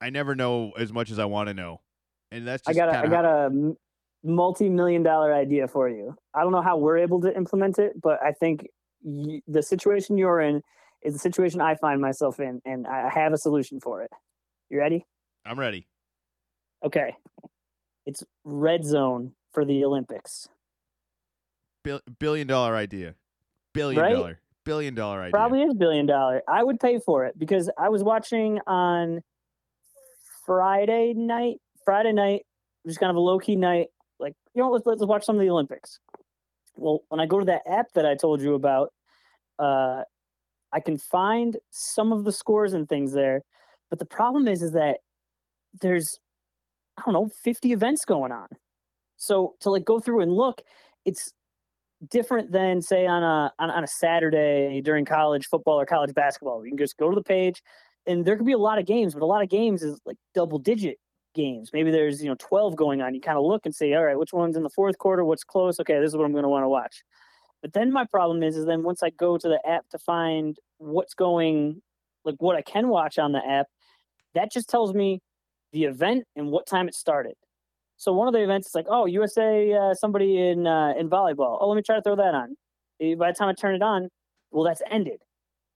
I 0.00 0.10
never 0.10 0.34
know 0.34 0.72
as 0.78 0.92
much 0.92 1.10
as 1.10 1.18
I 1.18 1.26
want 1.26 1.48
to 1.48 1.54
know, 1.54 1.80
and 2.32 2.46
that's 2.46 2.66
I 2.66 2.72
got 2.72 2.88
a, 2.88 2.98
I 2.98 3.06
got 3.06 3.24
a 3.24 3.74
multi-million 4.22 5.02
dollar 5.02 5.32
idea 5.34 5.66
for 5.68 5.88
you. 5.88 6.14
I 6.34 6.42
don't 6.42 6.52
know 6.52 6.62
how 6.62 6.76
we're 6.76 6.98
able 6.98 7.20
to 7.22 7.34
implement 7.34 7.78
it, 7.78 8.00
but 8.00 8.22
I 8.22 8.32
think 8.32 8.66
y- 9.02 9.40
the 9.46 9.62
situation 9.62 10.18
you're 10.18 10.40
in 10.40 10.62
is 11.02 11.14
the 11.14 11.18
situation 11.18 11.60
I 11.60 11.74
find 11.76 12.00
myself 12.00 12.38
in, 12.40 12.60
and 12.64 12.86
I 12.86 13.08
have 13.08 13.32
a 13.32 13.38
solution 13.38 13.80
for 13.80 14.02
it. 14.02 14.10
You 14.68 14.78
ready? 14.78 15.06
I'm 15.46 15.58
ready. 15.58 15.88
Okay, 16.84 17.14
it's 18.06 18.22
red 18.44 18.84
zone 18.84 19.32
for 19.52 19.64
the 19.64 19.84
Olympics. 19.84 20.48
Bill- 21.82 22.00
billion 22.18 22.46
dollar 22.46 22.76
idea. 22.76 23.14
Billion 23.72 24.02
right? 24.02 24.12
dollar. 24.12 24.40
Billion 24.64 24.94
dollar 24.94 25.20
idea. 25.22 25.30
Probably 25.30 25.62
is 25.62 25.74
billion 25.74 26.04
dollar. 26.06 26.42
I 26.46 26.62
would 26.62 26.78
pay 26.78 26.98
for 26.98 27.24
it 27.24 27.38
because 27.38 27.70
I 27.78 27.88
was 27.88 28.02
watching 28.02 28.60
on 28.66 29.22
Friday 30.44 31.14
night. 31.14 31.56
Friday 31.84 32.12
night, 32.12 32.42
just 32.86 33.00
kind 33.00 33.10
of 33.10 33.16
a 33.16 33.20
low 33.20 33.38
key 33.38 33.56
night. 33.56 33.88
Like, 34.20 34.34
you 34.54 34.62
know, 34.62 34.70
let's 34.70 34.86
let's 34.86 35.04
watch 35.04 35.24
some 35.24 35.36
of 35.36 35.40
the 35.40 35.50
Olympics. 35.50 35.98
Well, 36.76 37.00
when 37.08 37.20
I 37.20 37.26
go 37.26 37.38
to 37.38 37.46
that 37.46 37.62
app 37.66 37.92
that 37.94 38.06
I 38.06 38.14
told 38.14 38.40
you 38.40 38.54
about, 38.54 38.92
uh, 39.58 40.02
I 40.72 40.80
can 40.80 40.98
find 40.98 41.56
some 41.70 42.12
of 42.12 42.24
the 42.24 42.32
scores 42.32 42.72
and 42.72 42.88
things 42.88 43.12
there. 43.12 43.42
But 43.88 43.98
the 43.98 44.06
problem 44.06 44.46
is, 44.46 44.62
is 44.62 44.72
that 44.72 44.98
there's, 45.80 46.18
I 46.96 47.02
don't 47.04 47.14
know, 47.14 47.30
50 47.42 47.72
events 47.72 48.04
going 48.04 48.32
on. 48.32 48.48
So 49.16 49.54
to 49.60 49.70
like 49.70 49.84
go 49.84 50.00
through 50.00 50.20
and 50.20 50.32
look, 50.32 50.62
it's 51.04 51.32
different 52.08 52.52
than 52.52 52.80
say 52.80 53.06
on 53.06 53.22
a 53.22 53.52
on, 53.58 53.70
on 53.70 53.84
a 53.84 53.86
Saturday 53.86 54.80
during 54.80 55.04
college 55.04 55.46
football 55.46 55.78
or 55.78 55.86
college 55.86 56.14
basketball. 56.14 56.64
You 56.64 56.70
can 56.70 56.78
just 56.78 56.96
go 56.96 57.10
to 57.10 57.14
the 57.14 57.22
page, 57.22 57.62
and 58.06 58.24
there 58.24 58.36
could 58.36 58.46
be 58.46 58.52
a 58.52 58.58
lot 58.58 58.78
of 58.78 58.86
games, 58.86 59.12
but 59.12 59.22
a 59.22 59.26
lot 59.26 59.42
of 59.42 59.48
games 59.48 59.82
is 59.82 60.00
like 60.06 60.16
double 60.34 60.58
digit 60.58 60.98
games. 61.34 61.70
Maybe 61.72 61.90
there's 61.90 62.22
you 62.22 62.28
know 62.28 62.36
12 62.38 62.76
going 62.76 63.00
on. 63.02 63.14
You 63.14 63.20
kind 63.20 63.38
of 63.38 63.44
look 63.44 63.66
and 63.66 63.74
say, 63.74 63.94
all 63.94 64.04
right, 64.04 64.18
which 64.18 64.32
one's 64.32 64.56
in 64.56 64.62
the 64.62 64.70
fourth 64.70 64.98
quarter? 64.98 65.24
What's 65.24 65.44
close? 65.44 65.80
Okay, 65.80 65.98
this 66.00 66.08
is 66.08 66.16
what 66.16 66.24
I'm 66.24 66.32
going 66.32 66.44
to 66.44 66.48
want 66.48 66.64
to 66.64 66.68
watch. 66.68 67.02
But 67.62 67.72
then 67.72 67.92
my 67.92 68.04
problem 68.06 68.42
is, 68.42 68.56
is 68.56 68.66
then 68.66 68.82
once 68.82 69.02
I 69.02 69.10
go 69.10 69.36
to 69.36 69.48
the 69.48 69.60
app 69.68 69.88
to 69.90 69.98
find 69.98 70.56
what's 70.78 71.14
going, 71.14 71.82
like 72.24 72.36
what 72.38 72.56
I 72.56 72.62
can 72.62 72.88
watch 72.88 73.18
on 73.18 73.32
the 73.32 73.46
app, 73.46 73.66
that 74.34 74.50
just 74.50 74.68
tells 74.68 74.94
me 74.94 75.20
the 75.72 75.84
event 75.84 76.24
and 76.36 76.50
what 76.50 76.66
time 76.66 76.88
it 76.88 76.94
started. 76.94 77.34
So 77.96 78.12
one 78.12 78.28
of 78.28 78.32
the 78.32 78.42
events 78.42 78.68
is 78.68 78.74
like, 78.74 78.86
oh, 78.88 79.04
USA, 79.04 79.72
uh, 79.74 79.94
somebody 79.94 80.38
in 80.38 80.66
uh, 80.66 80.94
in 80.98 81.10
volleyball. 81.10 81.58
Oh, 81.60 81.68
let 81.68 81.76
me 81.76 81.82
try 81.82 81.96
to 81.96 82.02
throw 82.02 82.16
that 82.16 82.34
on. 82.34 82.56
Eh, 83.00 83.14
by 83.14 83.30
the 83.30 83.36
time 83.36 83.48
I 83.48 83.52
turn 83.52 83.74
it 83.74 83.82
on, 83.82 84.08
well, 84.50 84.64
that's 84.64 84.80
ended. 84.90 85.20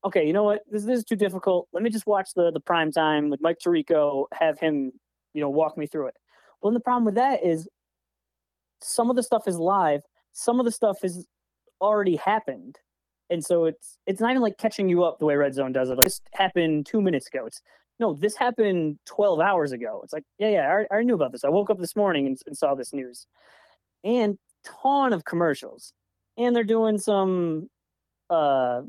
Okay, 0.04 0.26
you 0.26 0.32
know 0.32 0.42
what? 0.42 0.62
This, 0.70 0.84
this 0.84 0.98
is 0.98 1.04
too 1.04 1.16
difficult. 1.16 1.68
Let 1.72 1.82
me 1.82 1.90
just 1.90 2.06
watch 2.06 2.30
the 2.34 2.50
the 2.50 2.60
prime 2.60 2.92
time 2.92 3.28
with 3.28 3.40
Mike 3.42 3.58
Tirico. 3.64 4.24
Have 4.32 4.58
him, 4.58 4.92
you 5.34 5.40
know, 5.40 5.50
walk 5.50 5.76
me 5.76 5.86
through 5.86 6.06
it. 6.06 6.14
Well, 6.60 6.70
and 6.70 6.76
the 6.76 6.80
problem 6.80 7.04
with 7.04 7.16
that 7.16 7.44
is 7.44 7.68
some 8.80 9.10
of 9.10 9.16
the 9.16 9.22
stuff 9.22 9.46
is 9.46 9.58
live. 9.58 10.00
Some 10.32 10.58
of 10.58 10.64
the 10.64 10.72
stuff 10.72 10.98
is 11.04 11.26
already 11.80 12.16
happened, 12.16 12.78
and 13.28 13.44
so 13.44 13.66
it's 13.66 13.98
it's 14.06 14.20
not 14.20 14.30
even 14.30 14.42
like 14.42 14.58
catching 14.58 14.88
you 14.88 15.04
up 15.04 15.18
the 15.18 15.26
way 15.26 15.36
Red 15.36 15.54
Zone 15.54 15.72
does 15.72 15.90
it. 15.90 15.98
Like, 15.98 16.06
this 16.06 16.20
happened 16.32 16.86
two 16.86 17.02
minutes 17.02 17.28
ago. 17.28 17.46
It's 17.46 17.60
no, 18.00 18.14
this 18.14 18.36
happened 18.36 18.98
12 19.06 19.40
hours 19.40 19.72
ago. 19.72 20.00
It's 20.02 20.12
like, 20.12 20.24
yeah, 20.38 20.48
yeah, 20.48 20.82
I, 20.90 21.02
knew 21.02 21.14
about 21.14 21.30
this. 21.30 21.44
I 21.44 21.48
woke 21.48 21.70
up 21.70 21.78
this 21.78 21.94
morning 21.94 22.26
and, 22.26 22.36
and 22.46 22.56
saw 22.56 22.74
this 22.74 22.92
news. 22.92 23.28
And 24.02 24.36
ton 24.64 25.12
of 25.12 25.24
commercials. 25.24 25.92
And 26.36 26.56
they're 26.56 26.64
doing 26.64 26.98
some 26.98 27.68
uh 28.30 28.82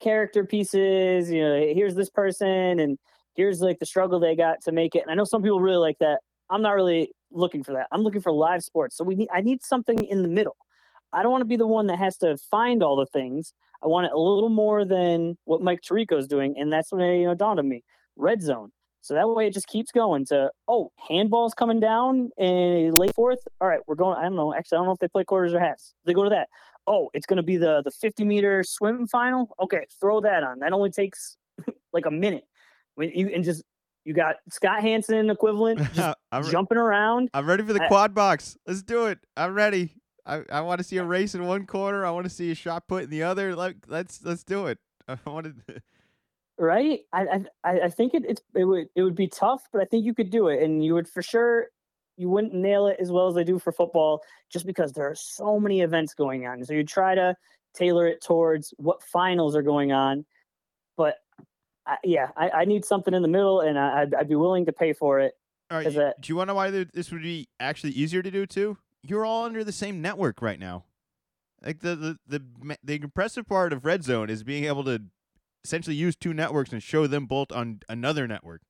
character 0.00 0.44
pieces, 0.44 1.30
you 1.30 1.42
know, 1.42 1.54
here's 1.74 1.94
this 1.94 2.08
person 2.08 2.80
and 2.80 2.98
here's 3.40 3.60
like 3.62 3.78
the 3.78 3.86
struggle 3.86 4.20
they 4.20 4.36
got 4.36 4.60
to 4.62 4.72
make 4.72 4.94
it. 4.94 5.02
And 5.02 5.10
I 5.10 5.14
know 5.14 5.24
some 5.24 5.42
people 5.42 5.60
really 5.60 5.78
like 5.78 5.98
that. 6.00 6.20
I'm 6.50 6.60
not 6.60 6.72
really 6.72 7.12
looking 7.32 7.64
for 7.64 7.72
that. 7.72 7.86
I'm 7.90 8.02
looking 8.02 8.20
for 8.20 8.32
live 8.32 8.62
sports. 8.62 8.96
So 8.96 9.04
we 9.04 9.14
need 9.14 9.28
I 9.32 9.40
need 9.40 9.62
something 9.62 10.02
in 10.04 10.22
the 10.22 10.28
middle. 10.28 10.56
I 11.12 11.22
don't 11.22 11.32
want 11.32 11.42
to 11.42 11.46
be 11.46 11.56
the 11.56 11.66
one 11.66 11.86
that 11.86 11.98
has 11.98 12.16
to 12.18 12.36
find 12.50 12.82
all 12.82 12.96
the 12.96 13.06
things. 13.06 13.54
I 13.82 13.86
want 13.86 14.06
it 14.06 14.12
a 14.12 14.18
little 14.18 14.50
more 14.50 14.84
than 14.84 15.38
what 15.44 15.62
Mike 15.62 15.80
Tirico's 15.80 16.26
doing, 16.26 16.54
and 16.58 16.70
that's 16.72 16.92
when 16.92 17.00
it 17.00 17.18
you 17.18 17.26
know 17.26 17.34
dawned 17.34 17.58
on 17.58 17.68
me 17.68 17.82
red 18.16 18.42
zone. 18.42 18.72
So 19.02 19.14
that 19.14 19.26
way 19.26 19.46
it 19.46 19.54
just 19.54 19.66
keeps 19.66 19.90
going 19.90 20.26
to, 20.26 20.50
oh, 20.68 20.92
handball's 21.10 21.54
coming 21.54 21.80
down 21.80 22.28
in 22.36 22.92
late 22.92 23.14
fourth. 23.14 23.38
All 23.58 23.66
right, 23.66 23.80
we're 23.86 23.94
going. 23.94 24.18
I 24.18 24.24
don't 24.24 24.36
know. 24.36 24.54
Actually, 24.54 24.76
I 24.76 24.78
don't 24.80 24.86
know 24.88 24.92
if 24.92 24.98
they 24.98 25.08
play 25.08 25.24
quarters 25.24 25.54
or 25.54 25.60
halves. 25.60 25.94
They 26.04 26.12
go 26.12 26.24
to 26.24 26.30
that. 26.30 26.48
Oh, 26.86 27.08
it's 27.14 27.24
going 27.24 27.38
to 27.38 27.42
be 27.42 27.56
the 27.56 27.80
the 27.82 27.90
50 27.90 28.24
meter 28.24 28.62
swim 28.62 29.06
final. 29.06 29.56
Okay, 29.62 29.86
throw 29.98 30.20
that 30.20 30.42
on. 30.42 30.58
That 30.58 30.74
only 30.74 30.90
takes 30.90 31.38
like 31.94 32.04
a 32.04 32.10
minute. 32.10 32.44
When 33.00 33.10
you 33.14 33.30
and 33.34 33.42
just 33.42 33.62
you 34.04 34.12
got 34.12 34.36
Scott 34.50 34.82
Hanson 34.82 35.30
equivalent 35.30 35.78
just 35.94 36.16
re- 36.32 36.50
jumping 36.50 36.76
around. 36.76 37.30
I'm 37.32 37.46
ready 37.46 37.62
for 37.62 37.72
the 37.72 37.82
I, 37.82 37.88
quad 37.88 38.14
box. 38.14 38.58
Let's 38.66 38.82
do 38.82 39.06
it. 39.06 39.18
I'm 39.38 39.54
ready. 39.54 39.94
I, 40.26 40.42
I 40.52 40.60
want 40.60 40.80
to 40.80 40.84
see 40.84 40.98
a 40.98 41.04
race 41.04 41.34
in 41.34 41.46
one 41.46 41.64
corner. 41.64 42.04
I 42.04 42.10
want 42.10 42.24
to 42.24 42.30
see 42.30 42.50
a 42.50 42.54
shot 42.54 42.86
put 42.86 43.04
in 43.04 43.10
the 43.10 43.22
other. 43.22 43.54
Like 43.56 43.76
let's 43.88 44.22
let's 44.22 44.44
do 44.44 44.66
it. 44.66 44.76
I 45.08 45.16
wanted 45.24 45.62
right? 46.58 47.00
I 47.14 47.46
I 47.64 47.80
I 47.80 47.88
think 47.88 48.12
it 48.12 48.24
it's, 48.28 48.42
it 48.54 48.66
would 48.66 48.88
it 48.94 49.02
would 49.02 49.14
be 49.14 49.28
tough, 49.28 49.66
but 49.72 49.80
I 49.80 49.86
think 49.86 50.04
you 50.04 50.12
could 50.12 50.28
do 50.28 50.48
it, 50.48 50.62
and 50.62 50.84
you 50.84 50.92
would 50.92 51.08
for 51.08 51.22
sure 51.22 51.68
you 52.18 52.28
wouldn't 52.28 52.52
nail 52.52 52.86
it 52.86 52.98
as 53.00 53.10
well 53.10 53.28
as 53.28 53.34
they 53.34 53.44
do 53.44 53.58
for 53.58 53.72
football, 53.72 54.20
just 54.52 54.66
because 54.66 54.92
there 54.92 55.08
are 55.08 55.14
so 55.14 55.58
many 55.58 55.80
events 55.80 56.12
going 56.12 56.46
on. 56.46 56.62
So 56.66 56.74
you 56.74 56.84
try 56.84 57.14
to 57.14 57.34
tailor 57.74 58.06
it 58.06 58.22
towards 58.22 58.74
what 58.76 59.02
finals 59.02 59.56
are 59.56 59.62
going 59.62 59.90
on. 59.90 60.26
But 60.98 61.16
I, 61.90 61.96
yeah, 62.04 62.28
I, 62.36 62.50
I 62.50 62.64
need 62.64 62.84
something 62.84 63.12
in 63.14 63.22
the 63.22 63.28
middle, 63.28 63.60
and 63.60 63.78
I, 63.78 64.02
I'd, 64.02 64.14
I'd 64.14 64.28
be 64.28 64.34
willing 64.36 64.66
to 64.66 64.72
pay 64.72 64.92
for 64.92 65.20
it. 65.20 65.34
All 65.70 65.78
right, 65.78 65.86
you- 65.92 66.12
do 66.20 66.28
you 66.32 66.36
want 66.36 66.48
to 66.48 66.52
know 66.52 66.56
why 66.56 66.70
this 66.70 67.10
would 67.12 67.22
be 67.22 67.48
actually 67.58 67.92
easier 67.92 68.22
to 68.22 68.30
do 68.30 68.46
too? 68.46 68.76
You're 69.02 69.24
all 69.24 69.44
under 69.44 69.64
the 69.64 69.72
same 69.72 70.02
network 70.02 70.42
right 70.42 70.58
now. 70.58 70.84
Like 71.64 71.80
the 71.80 71.94
the 71.96 72.18
the 72.26 72.76
the 72.82 72.94
impressive 72.94 73.46
part 73.46 73.72
of 73.72 73.84
Red 73.84 74.02
Zone 74.04 74.30
is 74.30 74.42
being 74.42 74.64
able 74.64 74.82
to 74.84 75.02
essentially 75.64 75.94
use 75.96 76.16
two 76.16 76.32
networks 76.34 76.72
and 76.72 76.82
show 76.82 77.06
them 77.06 77.26
both 77.26 77.52
on 77.52 77.80
another 77.88 78.26
network. 78.26 78.62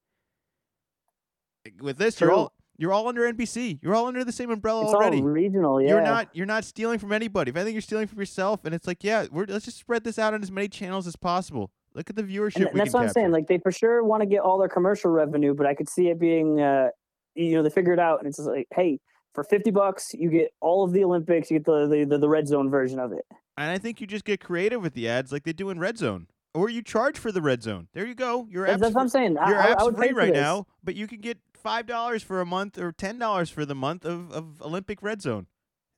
With 1.81 1.99
this, 1.99 2.21
you're 2.21 2.33
all 2.33 2.53
you're 2.79 2.93
all 2.93 3.07
under 3.09 3.31
NBC. 3.33 3.79
You're 3.83 3.95
all 3.95 4.07
under 4.07 4.25
the 4.25 4.33
same 4.33 4.51
umbrella 4.51 4.85
It's 4.85 4.95
already. 4.95 5.19
all 5.19 5.25
regional. 5.25 5.81
Yeah, 5.83 5.89
You're 5.91 6.03
not 6.03 6.29
you're 6.33 6.47
not 6.47 6.65
stealing 6.65 6.99
from 6.99 7.13
anybody. 7.13 7.51
If 7.51 7.57
anything, 7.57 7.75
you're 7.75 7.83
stealing 7.83 8.07
from 8.07 8.19
yourself. 8.19 8.65
And 8.65 8.75
it's 8.75 8.87
like, 8.87 9.05
yeah, 9.05 9.27
we're 9.31 9.45
let's 9.47 9.67
just 9.67 9.79
spread 9.79 10.03
this 10.05 10.19
out 10.19 10.33
on 10.35 10.43
as 10.43 10.51
many 10.51 10.69
channels 10.69 11.07
as 11.07 11.17
possible. 11.17 11.71
Look 11.95 12.09
at 12.11 12.17
the 12.17 12.23
viewership. 12.23 12.71
And, 12.71 12.79
that's 12.79 12.93
what 12.93 13.03
I'm 13.03 13.09
saying. 13.11 13.33
Like 13.33 13.49
they 13.49 13.59
for 13.59 13.73
sure 13.73 14.05
want 14.05 14.23
to 14.23 14.27
get 14.27 14.41
all 14.41 14.59
their 14.59 14.69
commercial 14.69 15.11
revenue, 15.11 15.55
but 15.55 15.67
I 15.67 15.75
could 15.75 15.89
see 15.89 16.09
it 16.09 16.21
being, 16.21 16.61
uh, 16.61 16.89
you 17.35 17.55
know, 17.55 17.63
they 17.63 17.71
figure 17.71 17.93
it 17.93 17.99
out, 17.99 18.19
and 18.21 18.29
it's 18.29 18.37
just 18.37 18.49
like, 18.49 18.69
hey, 18.75 19.01
for 19.35 19.45
fifty 19.45 19.71
bucks, 19.71 20.15
you 20.15 20.31
get 20.31 20.53
all 20.61 20.85
of 20.85 20.93
the 20.93 21.05
Olympics, 21.05 21.51
you 21.51 21.59
get 21.59 21.67
the 21.67 21.87
the, 21.87 22.05
the, 22.05 22.19
the 22.19 22.29
red 22.29 22.47
zone 22.47 22.71
version 22.71 22.99
of 22.99 23.13
it. 23.13 23.25
And 23.57 23.71
I 23.71 23.79
think 23.79 24.01
you 24.01 24.07
just 24.07 24.25
get 24.25 24.41
creative 24.41 24.81
with 24.81 24.95
the 24.95 25.09
ads 25.09 25.33
like 25.33 25.45
they 25.45 25.53
do 25.53 25.71
in 25.71 25.79
Red 25.79 25.99
Zone. 25.99 26.29
Or 26.55 26.69
you 26.69 26.83
charge 26.83 27.19
for 27.19 27.31
the 27.31 27.43
Red 27.43 27.63
Zone. 27.63 27.89
There 27.93 28.07
you 28.07 28.15
go. 28.15 28.47
Your 28.51 28.67
That's, 28.67 28.75
app's, 28.75 28.83
that's 28.83 28.95
what 28.95 29.03
I'm 29.03 29.09
saying. 29.09 29.39
I, 29.39 29.49
your 29.49 29.59
I, 29.59 29.67
I 29.67 29.71
app's 29.73 29.85
pay 29.91 30.09
free 30.09 30.13
right 30.13 30.33
this. 30.33 30.43
now, 30.43 30.67
but 30.83 30.97
you 30.97 31.07
can 31.07 31.21
get 31.21 31.39
five 31.55 31.87
dollars 31.87 32.23
for 32.23 32.41
a 32.41 32.47
month 32.47 32.79
or 32.79 32.91
ten 32.91 33.19
dollars 33.19 33.51
for 33.51 33.65
the 33.65 33.75
month 33.75 34.05
of, 34.05 34.33
of 34.33 34.63
Olympic 34.63 35.03
Red 35.03 35.23
Zone. 35.23 35.47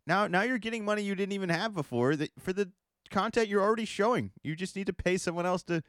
Now 0.07 0.27
now 0.27 0.43
you're 0.43 0.59
getting 0.59 0.85
money 0.85 1.03
you 1.03 1.15
didn't 1.15 1.33
even 1.33 1.49
have 1.49 1.73
before 1.73 2.17
that 2.17 2.31
for 2.39 2.53
the 2.53 2.71
content 3.13 3.49
you're 3.49 3.63
already 3.63 3.85
showing. 3.85 4.33
You 4.43 4.57
just 4.57 4.75
need 4.75 4.87
to 4.87 4.93
pay 4.93 5.17
someone 5.17 5.47
else 5.47 5.63
to 5.65 5.83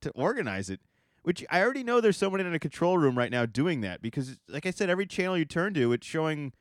to 0.00 0.10
organize 0.10 0.70
it. 0.70 0.80
Which 1.22 1.44
I 1.50 1.60
already 1.60 1.84
know 1.84 2.00
there's 2.00 2.16
someone 2.16 2.40
in 2.40 2.54
a 2.54 2.58
control 2.58 2.96
room 2.96 3.18
right 3.18 3.30
now 3.30 3.44
doing 3.44 3.82
that 3.82 4.00
because 4.00 4.38
like 4.48 4.64
I 4.64 4.70
said, 4.70 4.88
every 4.88 5.06
channel 5.06 5.36
you 5.36 5.44
turn 5.44 5.74
to, 5.74 5.92
it's 5.92 6.06
showing 6.06 6.52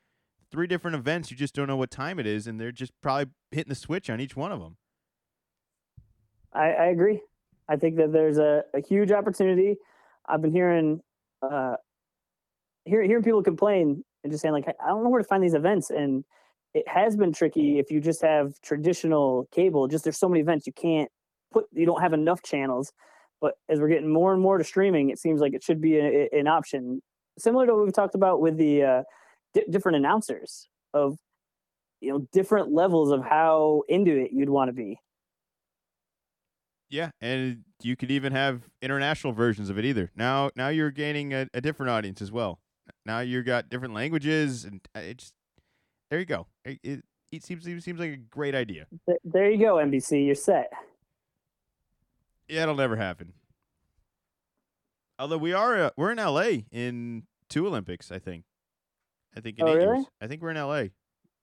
three 0.51 0.67
different 0.67 0.95
events. 0.95 1.31
You 1.31 1.37
just 1.37 1.53
don't 1.55 1.67
know 1.67 1.77
what 1.77 1.91
time 1.91 2.19
it 2.19 2.27
is, 2.27 2.47
and 2.47 2.59
they're 2.59 2.71
just 2.71 2.91
probably 3.01 3.31
hitting 3.51 3.69
the 3.69 3.75
switch 3.75 4.09
on 4.09 4.19
each 4.19 4.35
one 4.35 4.51
of 4.51 4.59
them. 4.59 4.77
I, 6.53 6.71
I 6.71 6.85
agree. 6.87 7.21
I 7.69 7.75
think 7.75 7.97
that 7.97 8.11
there's 8.11 8.37
a, 8.37 8.63
a 8.73 8.81
huge 8.81 9.11
opportunity. 9.11 9.75
I've 10.27 10.41
been 10.41 10.51
hearing 10.51 11.01
uh, 11.41 11.75
hear, 12.85 13.03
hearing 13.03 13.23
people 13.23 13.43
complain 13.43 14.03
and 14.23 14.31
just 14.31 14.41
saying 14.41 14.53
like, 14.53 14.67
I 14.67 14.87
don't 14.87 15.03
know 15.03 15.09
where 15.09 15.21
to 15.21 15.27
find 15.27 15.43
these 15.43 15.53
events, 15.53 15.89
and 15.89 16.23
it 16.73 16.87
has 16.87 17.15
been 17.15 17.33
tricky 17.33 17.79
if 17.79 17.91
you 17.91 17.99
just 17.99 18.21
have 18.21 18.59
traditional 18.61 19.47
cable. 19.51 19.87
Just 19.87 20.03
there's 20.03 20.19
so 20.19 20.29
many 20.29 20.41
events 20.41 20.67
you 20.67 20.73
can't 20.73 21.09
put. 21.51 21.65
You 21.71 21.85
don't 21.85 22.01
have 22.01 22.13
enough 22.13 22.41
channels. 22.43 22.91
But 23.39 23.53
as 23.69 23.79
we're 23.79 23.89
getting 23.89 24.11
more 24.11 24.33
and 24.33 24.41
more 24.41 24.57
to 24.57 24.63
streaming, 24.63 25.09
it 25.09 25.19
seems 25.19 25.41
like 25.41 25.53
it 25.53 25.63
should 25.63 25.79
be 25.79 25.97
a, 25.97 26.27
an 26.31 26.47
option, 26.47 27.01
similar 27.37 27.67
to 27.67 27.75
what 27.75 27.83
we've 27.83 27.93
talked 27.93 28.15
about 28.15 28.41
with 28.41 28.57
the 28.57 28.83
uh, 28.83 29.03
di- 29.53 29.65
different 29.69 29.97
announcers 29.97 30.67
of 30.93 31.17
you 32.01 32.11
know 32.11 32.27
different 32.31 32.71
levels 32.71 33.11
of 33.11 33.23
how 33.23 33.83
into 33.87 34.15
it 34.15 34.31
you'd 34.33 34.49
want 34.49 34.69
to 34.69 34.73
be. 34.73 34.99
Yeah, 36.89 37.11
and 37.19 37.63
you 37.83 37.95
could 37.95 38.11
even 38.11 38.31
have 38.31 38.63
international 38.81 39.33
versions 39.33 39.69
of 39.69 39.77
it 39.77 39.85
either. 39.85 40.09
Now, 40.15 40.51
now 40.55 40.69
you're 40.69 40.91
gaining 40.91 41.33
a, 41.33 41.47
a 41.53 41.59
different 41.59 41.89
audience 41.89 42.21
as 42.21 42.31
well. 42.31 42.59
Now 43.05 43.19
you've 43.19 43.45
got 43.45 43.69
different 43.69 43.93
languages, 43.93 44.63
and 44.63 44.79
uh, 44.95 44.99
it's 44.99 45.33
there 46.09 46.19
you 46.19 46.25
go. 46.25 46.47
It, 46.65 46.79
it, 46.83 47.03
it 47.31 47.43
seems 47.43 47.65
it 47.67 47.81
seems 47.83 47.99
like 47.99 48.11
a 48.11 48.17
great 48.17 48.55
idea. 48.55 48.87
There 49.23 49.49
you 49.49 49.57
go, 49.57 49.75
NBC. 49.75 50.25
You're 50.25 50.35
set. 50.35 50.71
Yeah, 52.47 52.63
it'll 52.63 52.75
never 52.75 52.95
happen. 52.95 53.33
Although 55.19 55.37
we 55.39 55.51
are 55.53 55.75
uh, 55.85 55.89
we're 55.97 56.11
in 56.11 56.17
LA 56.17 56.63
in 56.71 57.23
two 57.49 57.67
Olympics, 57.67 58.11
I 58.11 58.19
think. 58.19 58.43
I 59.35 59.41
think 59.41 59.59
in 59.59 59.67
Oh, 59.67 59.71
eight 59.71 59.75
really? 59.77 59.97
years. 59.97 60.05
I 60.21 60.27
think 60.27 60.41
we're 60.41 60.51
in 60.51 60.57
LA. 60.57 60.85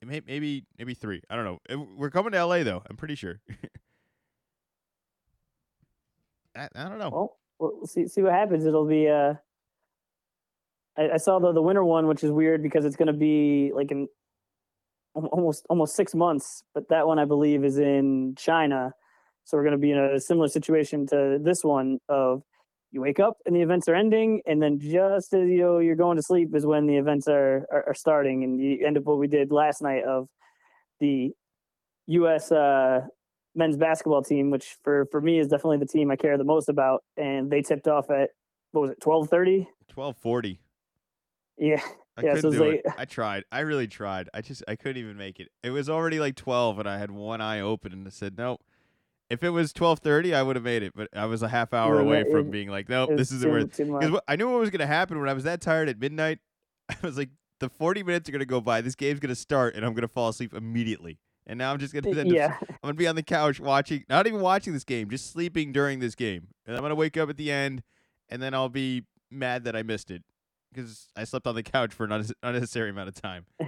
May- 0.04 0.22
Maybe 0.26 0.64
maybe 0.78 0.94
three. 0.94 1.22
I 1.30 1.36
don't 1.36 1.44
know. 1.44 1.86
We're 1.96 2.10
coming 2.10 2.32
to 2.32 2.44
LA 2.46 2.62
though. 2.62 2.82
I'm 2.88 2.96
pretty 2.96 3.14
sure. 3.14 3.40
I, 6.56 6.68
I 6.74 6.88
don't 6.88 6.98
know. 6.98 7.10
Well, 7.10 7.36
we'll 7.58 7.86
see 7.86 8.06
see 8.06 8.22
what 8.22 8.32
happens. 8.32 8.64
It'll 8.64 8.86
be. 8.86 9.08
Uh, 9.08 9.34
I, 10.96 11.10
I 11.14 11.16
saw 11.16 11.38
the 11.38 11.52
the 11.52 11.62
winter 11.62 11.84
one, 11.84 12.06
which 12.06 12.22
is 12.22 12.30
weird 12.30 12.62
because 12.62 12.84
it's 12.84 12.96
going 12.96 13.08
to 13.08 13.12
be 13.12 13.72
like 13.74 13.90
in 13.90 14.08
almost 15.14 15.66
almost 15.70 15.96
six 15.96 16.14
months. 16.14 16.62
But 16.74 16.88
that 16.88 17.06
one, 17.06 17.18
I 17.18 17.24
believe, 17.24 17.64
is 17.64 17.78
in 17.78 18.34
China. 18.36 18.92
So 19.44 19.56
we're 19.56 19.64
going 19.64 19.72
to 19.72 19.78
be 19.78 19.90
in 19.90 19.98
a 19.98 20.20
similar 20.20 20.48
situation 20.48 21.06
to 21.08 21.38
this 21.40 21.62
one 21.62 21.98
of 22.08 22.42
you 22.90 23.00
wake 23.00 23.18
up 23.18 23.38
and 23.44 23.54
the 23.54 23.60
events 23.60 23.88
are 23.88 23.94
ending, 23.94 24.40
and 24.46 24.62
then 24.62 24.78
just 24.78 25.34
as 25.34 25.48
you 25.48 25.58
know 25.58 25.78
you're 25.78 25.96
going 25.96 26.16
to 26.16 26.22
sleep 26.22 26.54
is 26.54 26.64
when 26.64 26.86
the 26.86 26.96
events 26.96 27.26
are 27.28 27.66
are, 27.70 27.88
are 27.88 27.94
starting, 27.94 28.44
and 28.44 28.60
you 28.60 28.86
end 28.86 28.96
up 28.96 29.04
what 29.04 29.18
we 29.18 29.26
did 29.26 29.50
last 29.50 29.82
night 29.82 30.04
of 30.04 30.28
the 31.00 31.32
U.S. 32.06 32.52
Uh, 32.52 33.00
men's 33.54 33.76
basketball 33.76 34.22
team, 34.22 34.50
which 34.50 34.76
for 34.82 35.06
for 35.10 35.20
me 35.20 35.38
is 35.38 35.48
definitely 35.48 35.78
the 35.78 35.86
team 35.86 36.10
I 36.10 36.16
care 36.16 36.38
the 36.38 36.44
most 36.44 36.68
about, 36.68 37.02
and 37.16 37.50
they 37.50 37.62
tipped 37.62 37.88
off 37.88 38.10
at 38.10 38.30
what 38.72 38.82
was 38.82 38.90
it, 38.92 39.00
twelve 39.00 39.28
thirty? 39.28 39.68
Twelve 39.88 40.16
forty. 40.16 40.60
Yeah, 41.58 41.82
I 42.16 42.22
Yeah, 42.22 42.34
couldn't 42.34 42.52
so 42.52 42.58
do 42.58 42.64
it. 42.70 42.82
I 42.98 43.04
tried. 43.04 43.44
I 43.50 43.60
really 43.60 43.86
tried. 43.88 44.28
I 44.32 44.40
just 44.40 44.62
I 44.68 44.76
couldn't 44.76 44.98
even 45.02 45.16
make 45.16 45.40
it. 45.40 45.48
It 45.62 45.70
was 45.70 45.88
already 45.90 46.20
like 46.20 46.36
twelve, 46.36 46.78
and 46.78 46.88
I 46.88 46.98
had 46.98 47.10
one 47.10 47.40
eye 47.40 47.60
open, 47.60 47.92
and 47.92 48.06
I 48.06 48.10
said 48.10 48.36
nope. 48.38 48.60
If 49.30 49.42
it 49.42 49.50
was 49.50 49.72
twelve 49.72 49.98
thirty, 50.00 50.34
I 50.34 50.42
would 50.42 50.54
have 50.56 50.64
made 50.64 50.82
it, 50.82 50.92
but 50.94 51.08
I 51.14 51.26
was 51.26 51.42
a 51.42 51.48
half 51.48 51.72
hour 51.72 51.96
Yeah, 51.96 52.02
away 52.06 52.22
that- 52.22 52.30
from 52.30 52.50
being 52.50 52.68
like, 52.68 52.88
nope, 52.88 53.10
this 53.16 53.32
isn't 53.32 53.50
worth. 53.50 53.76
Because 53.76 54.20
I 54.28 54.36
knew 54.36 54.50
what 54.50 54.60
was 54.60 54.70
gonna 54.70 54.86
happen 54.86 55.18
when 55.18 55.28
I 55.28 55.32
was 55.32 55.44
that 55.44 55.60
tired 55.60 55.88
at 55.88 55.98
midnight. 55.98 56.38
I 56.88 56.94
was 57.02 57.16
like, 57.18 57.30
the 57.60 57.68
forty 57.68 58.02
minutes 58.02 58.28
are 58.28 58.32
gonna 58.32 58.44
go 58.44 58.60
by. 58.60 58.80
This 58.80 58.94
game's 58.94 59.18
gonna 59.20 59.34
start, 59.34 59.74
and 59.74 59.84
I'm 59.84 59.94
gonna 59.94 60.08
fall 60.08 60.28
asleep 60.28 60.54
immediately. 60.54 61.18
And 61.46 61.58
now 61.58 61.72
I'm 61.72 61.78
just 61.78 61.92
gonna 61.92 62.10
yeah, 62.24 62.56
I'm 62.60 62.76
gonna 62.82 62.94
be 62.94 63.06
on 63.08 63.16
the 63.16 63.22
couch 63.22 63.58
watching, 63.60 64.04
not 64.08 64.26
even 64.26 64.40
watching 64.40 64.72
this 64.72 64.84
game, 64.84 65.10
just 65.10 65.30
sleeping 65.32 65.72
during 65.72 65.98
this 65.98 66.14
game. 66.14 66.48
And 66.66 66.76
I'm 66.76 66.82
gonna 66.82 66.94
wake 66.94 67.16
up 67.16 67.28
at 67.28 67.36
the 67.36 67.50
end, 67.50 67.82
and 68.28 68.40
then 68.40 68.54
I'll 68.54 68.68
be 68.70 69.04
mad 69.30 69.64
that 69.64 69.74
I 69.74 69.82
missed 69.82 70.10
it 70.10 70.22
because 70.74 71.08
I 71.16 71.24
slept 71.24 71.46
on 71.46 71.54
the 71.54 71.62
couch 71.62 71.92
for 71.94 72.04
an 72.04 72.26
unnecessary 72.42 72.90
amount 72.90 73.08
of 73.08 73.14
time. 73.14 73.46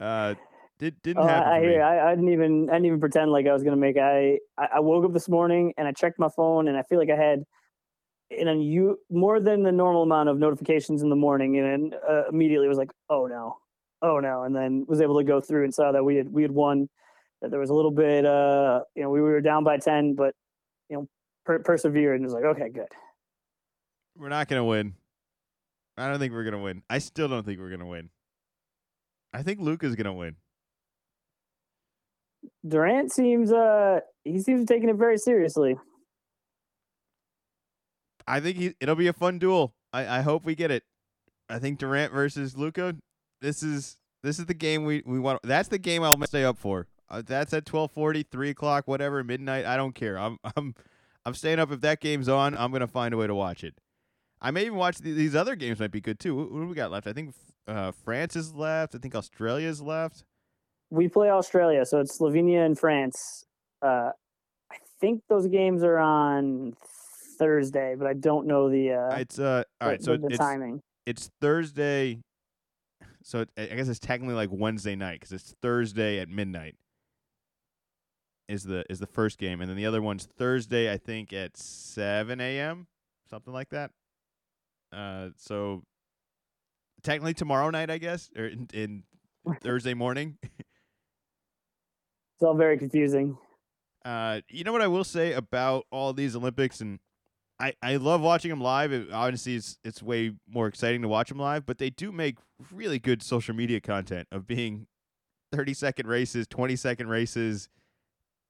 Uh, 0.00 0.36
did 0.78 0.94
didn't 1.02 1.24
Oh, 1.24 1.26
happen 1.26 1.52
I, 1.52 1.56
I. 1.56 1.96
I, 1.96 2.06
I 2.06 2.14
didn't 2.14 2.32
even. 2.32 2.70
I 2.70 2.74
didn't 2.74 2.86
even 2.86 3.00
pretend 3.00 3.32
like 3.32 3.48
I 3.48 3.52
was 3.52 3.64
gonna 3.64 3.74
make. 3.74 3.96
I, 3.96 4.38
I 4.56 4.78
woke 4.78 5.04
up 5.04 5.12
this 5.12 5.28
morning 5.28 5.74
and 5.76 5.88
I 5.88 5.90
checked 5.92 6.20
my 6.20 6.28
phone 6.28 6.68
and 6.68 6.76
I 6.76 6.84
feel 6.84 7.00
like 7.00 7.10
I 7.10 7.16
had 7.16 7.42
an 8.30 8.46
unu- 8.46 8.94
more 9.10 9.40
than 9.40 9.64
the 9.64 9.72
normal 9.72 10.04
amount 10.04 10.28
of 10.28 10.38
notifications 10.38 11.02
in 11.02 11.08
the 11.10 11.16
morning, 11.16 11.58
and 11.58 11.90
then 11.92 11.98
uh, 12.08 12.28
immediately 12.28 12.68
was 12.68 12.78
like, 12.78 12.92
oh 13.10 13.26
no, 13.26 13.56
oh 14.02 14.20
no, 14.20 14.44
and 14.44 14.54
then 14.54 14.84
was 14.86 15.00
able 15.00 15.18
to 15.18 15.24
go 15.24 15.40
through 15.40 15.64
and 15.64 15.74
saw 15.74 15.90
that 15.90 16.04
we 16.04 16.14
had 16.14 16.32
we 16.32 16.42
had 16.42 16.52
won. 16.52 16.88
That 17.42 17.50
there 17.50 17.58
was 17.58 17.70
a 17.70 17.74
little 17.74 17.90
bit. 17.90 18.24
Uh, 18.24 18.82
you 18.94 19.02
know, 19.02 19.10
we 19.10 19.20
were 19.20 19.40
down 19.40 19.64
by 19.64 19.78
ten, 19.78 20.14
but 20.14 20.32
you 20.88 20.96
know, 20.96 21.08
per- 21.44 21.58
persevered 21.58 22.14
and 22.14 22.24
was 22.24 22.34
like, 22.34 22.44
okay, 22.44 22.68
good. 22.68 22.86
We're 24.16 24.28
not 24.28 24.46
gonna 24.46 24.64
win. 24.64 24.94
I 25.98 26.08
don't 26.08 26.18
think 26.18 26.32
we're 26.32 26.44
gonna 26.44 26.62
win. 26.62 26.82
I 26.88 26.98
still 26.98 27.28
don't 27.28 27.44
think 27.44 27.58
we're 27.58 27.70
gonna 27.70 27.86
win. 27.86 28.10
I 29.32 29.42
think 29.42 29.60
Luka's 29.60 29.96
gonna 29.96 30.14
win. 30.14 30.36
Durant 32.66 33.12
seems. 33.12 33.52
Uh, 33.52 34.00
he 34.24 34.38
seems 34.38 34.66
taking 34.66 34.88
it 34.88 34.96
very 34.96 35.18
seriously. 35.18 35.76
I 38.26 38.40
think 38.40 38.58
he, 38.58 38.74
it'll 38.80 38.94
be 38.94 39.08
a 39.08 39.12
fun 39.12 39.38
duel. 39.38 39.74
I, 39.92 40.18
I 40.18 40.20
hope 40.20 40.44
we 40.44 40.54
get 40.54 40.70
it. 40.70 40.84
I 41.48 41.58
think 41.58 41.78
Durant 41.78 42.12
versus 42.12 42.56
Luca. 42.56 42.96
This 43.40 43.62
is 43.62 43.96
this 44.22 44.38
is 44.38 44.46
the 44.46 44.54
game 44.54 44.84
we, 44.84 45.02
we 45.06 45.18
want. 45.18 45.40
That's 45.42 45.68
the 45.68 45.78
game 45.78 46.02
I'll 46.02 46.20
stay 46.26 46.44
up 46.44 46.58
for. 46.58 46.86
Uh, 47.10 47.22
that's 47.24 47.54
at 47.54 47.64
12:40, 47.64 48.26
3 48.30 48.50
o'clock, 48.50 48.86
whatever, 48.86 49.24
midnight. 49.24 49.64
I 49.64 49.76
don't 49.76 49.94
care. 49.94 50.18
I'm 50.18 50.38
I'm 50.56 50.74
I'm 51.24 51.34
staying 51.34 51.58
up 51.58 51.72
if 51.72 51.80
that 51.80 52.00
game's 52.00 52.28
on. 52.28 52.56
I'm 52.56 52.70
gonna 52.70 52.86
find 52.86 53.14
a 53.14 53.16
way 53.16 53.26
to 53.26 53.34
watch 53.34 53.64
it. 53.64 53.74
I 54.40 54.50
may 54.50 54.66
even 54.66 54.78
watch 54.78 54.98
the, 54.98 55.12
these 55.12 55.34
other 55.34 55.56
games. 55.56 55.80
Might 55.80 55.90
be 55.90 56.00
good 56.00 56.18
too. 56.20 56.34
What, 56.36 56.52
what 56.52 56.60
do 56.60 56.66
we 56.68 56.74
got 56.74 56.90
left? 56.90 57.06
I 57.06 57.12
think 57.12 57.34
uh, 57.66 57.92
France 58.04 58.36
is 58.36 58.54
left. 58.54 58.94
I 58.94 58.98
think 58.98 59.14
Australia 59.14 59.68
Australia's 59.68 59.82
left. 59.82 60.24
we 60.90 61.08
play 61.08 61.30
Australia, 61.30 61.84
so 61.84 62.00
it's 62.00 62.18
Slovenia 62.18 62.64
and 62.64 62.78
France. 62.78 63.44
Uh, 63.82 64.10
I 64.70 64.76
think 65.00 65.22
those 65.28 65.46
games 65.48 65.82
are 65.82 65.98
on 65.98 66.74
Thursday, 67.38 67.94
but 67.96 68.06
I 68.06 68.14
don't 68.14 68.46
know 68.46 68.68
the 68.70 68.92
uh, 68.92 69.16
It's 69.16 69.38
uh 69.38 69.62
all 69.80 69.88
right. 69.88 69.98
the, 69.98 70.04
So 70.04 70.16
the 70.16 70.26
it's 70.28 70.38
timing. 70.38 70.80
it's 71.06 71.30
Thursday. 71.40 72.20
So 73.22 73.40
it, 73.40 73.50
I 73.56 73.66
guess 73.76 73.88
it's 73.88 73.98
technically 73.98 74.34
like 74.34 74.48
Wednesday 74.50 74.96
night 74.96 75.20
because 75.20 75.32
it's 75.32 75.54
Thursday 75.62 76.18
at 76.20 76.28
midnight. 76.28 76.76
Is 78.48 78.64
the 78.64 78.84
is 78.88 78.98
the 78.98 79.06
first 79.06 79.36
game, 79.38 79.60
and 79.60 79.68
then 79.68 79.76
the 79.76 79.84
other 79.84 80.00
one's 80.00 80.24
Thursday, 80.24 80.90
I 80.90 80.96
think 80.96 81.32
at 81.34 81.56
seven 81.56 82.40
a.m. 82.40 82.86
something 83.28 83.52
like 83.52 83.68
that. 83.70 83.90
Uh, 84.92 85.28
so 85.36 85.82
technically 87.02 87.34
tomorrow 87.34 87.70
night, 87.70 87.90
I 87.90 87.98
guess, 87.98 88.30
or 88.36 88.46
in, 88.46 88.68
in 88.72 89.02
Thursday 89.60 89.94
morning. 89.94 90.38
It's 92.38 92.44
all 92.44 92.54
very 92.54 92.78
confusing. 92.78 93.36
Uh, 94.04 94.42
you 94.48 94.62
know 94.62 94.70
what 94.70 94.80
I 94.80 94.86
will 94.86 95.02
say 95.02 95.32
about 95.32 95.86
all 95.90 96.12
these 96.12 96.36
Olympics, 96.36 96.80
and 96.80 97.00
I, 97.58 97.72
I 97.82 97.96
love 97.96 98.20
watching 98.20 98.50
them 98.50 98.60
live. 98.60 98.92
It, 98.92 99.10
obviously, 99.12 99.56
it's 99.56 99.76
it's 99.82 100.00
way 100.00 100.34
more 100.48 100.68
exciting 100.68 101.02
to 101.02 101.08
watch 101.08 101.30
them 101.30 101.38
live, 101.40 101.66
but 101.66 101.78
they 101.78 101.90
do 101.90 102.12
make 102.12 102.38
really 102.72 103.00
good 103.00 103.24
social 103.24 103.56
media 103.56 103.80
content 103.80 104.28
of 104.30 104.46
being 104.46 104.86
thirty 105.50 105.74
second 105.74 106.06
races, 106.06 106.46
twenty 106.46 106.76
second 106.76 107.08
races. 107.08 107.68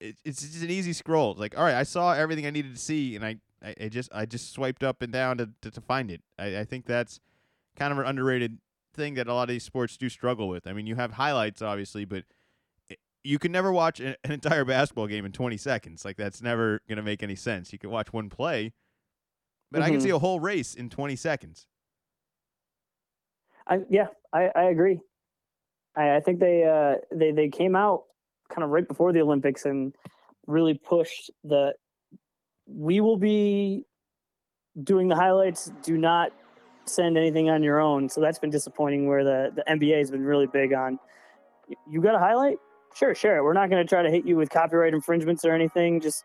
It, 0.00 0.16
it's 0.22 0.42
just 0.42 0.62
an 0.62 0.70
easy 0.70 0.92
scroll. 0.92 1.30
It's 1.30 1.40
like, 1.40 1.56
all 1.56 1.64
right, 1.64 1.74
I 1.74 1.84
saw 1.84 2.12
everything 2.12 2.44
I 2.44 2.50
needed 2.50 2.74
to 2.74 2.80
see, 2.80 3.16
and 3.16 3.24
I, 3.24 3.36
I, 3.62 3.74
I 3.80 3.88
just 3.88 4.10
I 4.12 4.26
just 4.26 4.52
swiped 4.52 4.82
up 4.82 5.02
and 5.02 5.12
down 5.12 5.38
to, 5.38 5.50
to, 5.62 5.70
to 5.70 5.80
find 5.80 6.10
it. 6.10 6.22
I, 6.38 6.58
I 6.58 6.64
think 6.64 6.86
that's 6.86 7.20
kind 7.76 7.92
of 7.92 7.98
an 7.98 8.06
underrated 8.06 8.58
thing 8.94 9.14
that 9.14 9.28
a 9.28 9.34
lot 9.34 9.44
of 9.44 9.48
these 9.48 9.64
sports 9.64 9.96
do 9.96 10.08
struggle 10.08 10.48
with. 10.48 10.66
I 10.66 10.72
mean, 10.72 10.86
you 10.86 10.96
have 10.96 11.12
highlights, 11.12 11.62
obviously, 11.62 12.04
but 12.04 12.24
you 13.24 13.38
can 13.38 13.52
never 13.52 13.72
watch 13.72 14.00
an, 14.00 14.16
entire 14.24 14.64
basketball 14.66 15.06
game 15.06 15.24
in 15.24 15.32
20 15.32 15.56
seconds. 15.56 16.04
Like 16.04 16.16
that's 16.16 16.42
never 16.42 16.80
going 16.88 16.96
to 16.96 17.02
make 17.02 17.22
any 17.22 17.36
sense. 17.36 17.72
You 17.72 17.78
can 17.78 17.90
watch 17.90 18.12
one 18.12 18.28
play, 18.28 18.72
but 19.70 19.78
mm-hmm. 19.78 19.86
I 19.86 19.90
can 19.90 20.00
see 20.00 20.10
a 20.10 20.18
whole 20.18 20.40
race 20.40 20.74
in 20.74 20.90
20 20.90 21.16
seconds. 21.16 21.66
I 23.66 23.80
yeah, 23.90 24.06
I, 24.32 24.50
I 24.54 24.62
agree. 24.64 25.00
I, 25.94 26.16
I 26.16 26.20
think 26.20 26.40
they 26.40 26.64
uh 26.64 27.00
they 27.14 27.32
they 27.32 27.48
came 27.48 27.76
out 27.76 28.04
kind 28.48 28.64
of 28.64 28.70
right 28.70 28.88
before 28.88 29.12
the 29.12 29.20
Olympics 29.20 29.66
and 29.66 29.94
really 30.46 30.72
pushed 30.72 31.30
the 31.44 31.74
we 32.68 33.00
will 33.00 33.16
be 33.16 33.84
doing 34.82 35.08
the 35.08 35.16
highlights. 35.16 35.72
Do 35.82 35.96
not 35.96 36.32
send 36.84 37.16
anything 37.16 37.50
on 37.50 37.62
your 37.62 37.80
own. 37.80 38.08
So 38.08 38.20
that's 38.20 38.38
been 38.38 38.50
disappointing. 38.50 39.06
Where 39.06 39.24
the 39.24 39.52
the 39.54 39.64
NBA 39.68 39.98
has 39.98 40.10
been 40.10 40.24
really 40.24 40.46
big 40.46 40.72
on. 40.72 40.98
You 41.88 42.00
got 42.00 42.14
a 42.14 42.18
highlight? 42.18 42.58
Sure, 42.94 43.14
share 43.14 43.38
it. 43.38 43.42
We're 43.42 43.52
not 43.52 43.68
going 43.68 43.84
to 43.84 43.88
try 43.88 44.02
to 44.02 44.10
hit 44.10 44.24
you 44.24 44.36
with 44.36 44.50
copyright 44.50 44.94
infringements 44.94 45.44
or 45.44 45.52
anything. 45.52 46.00
Just 46.00 46.24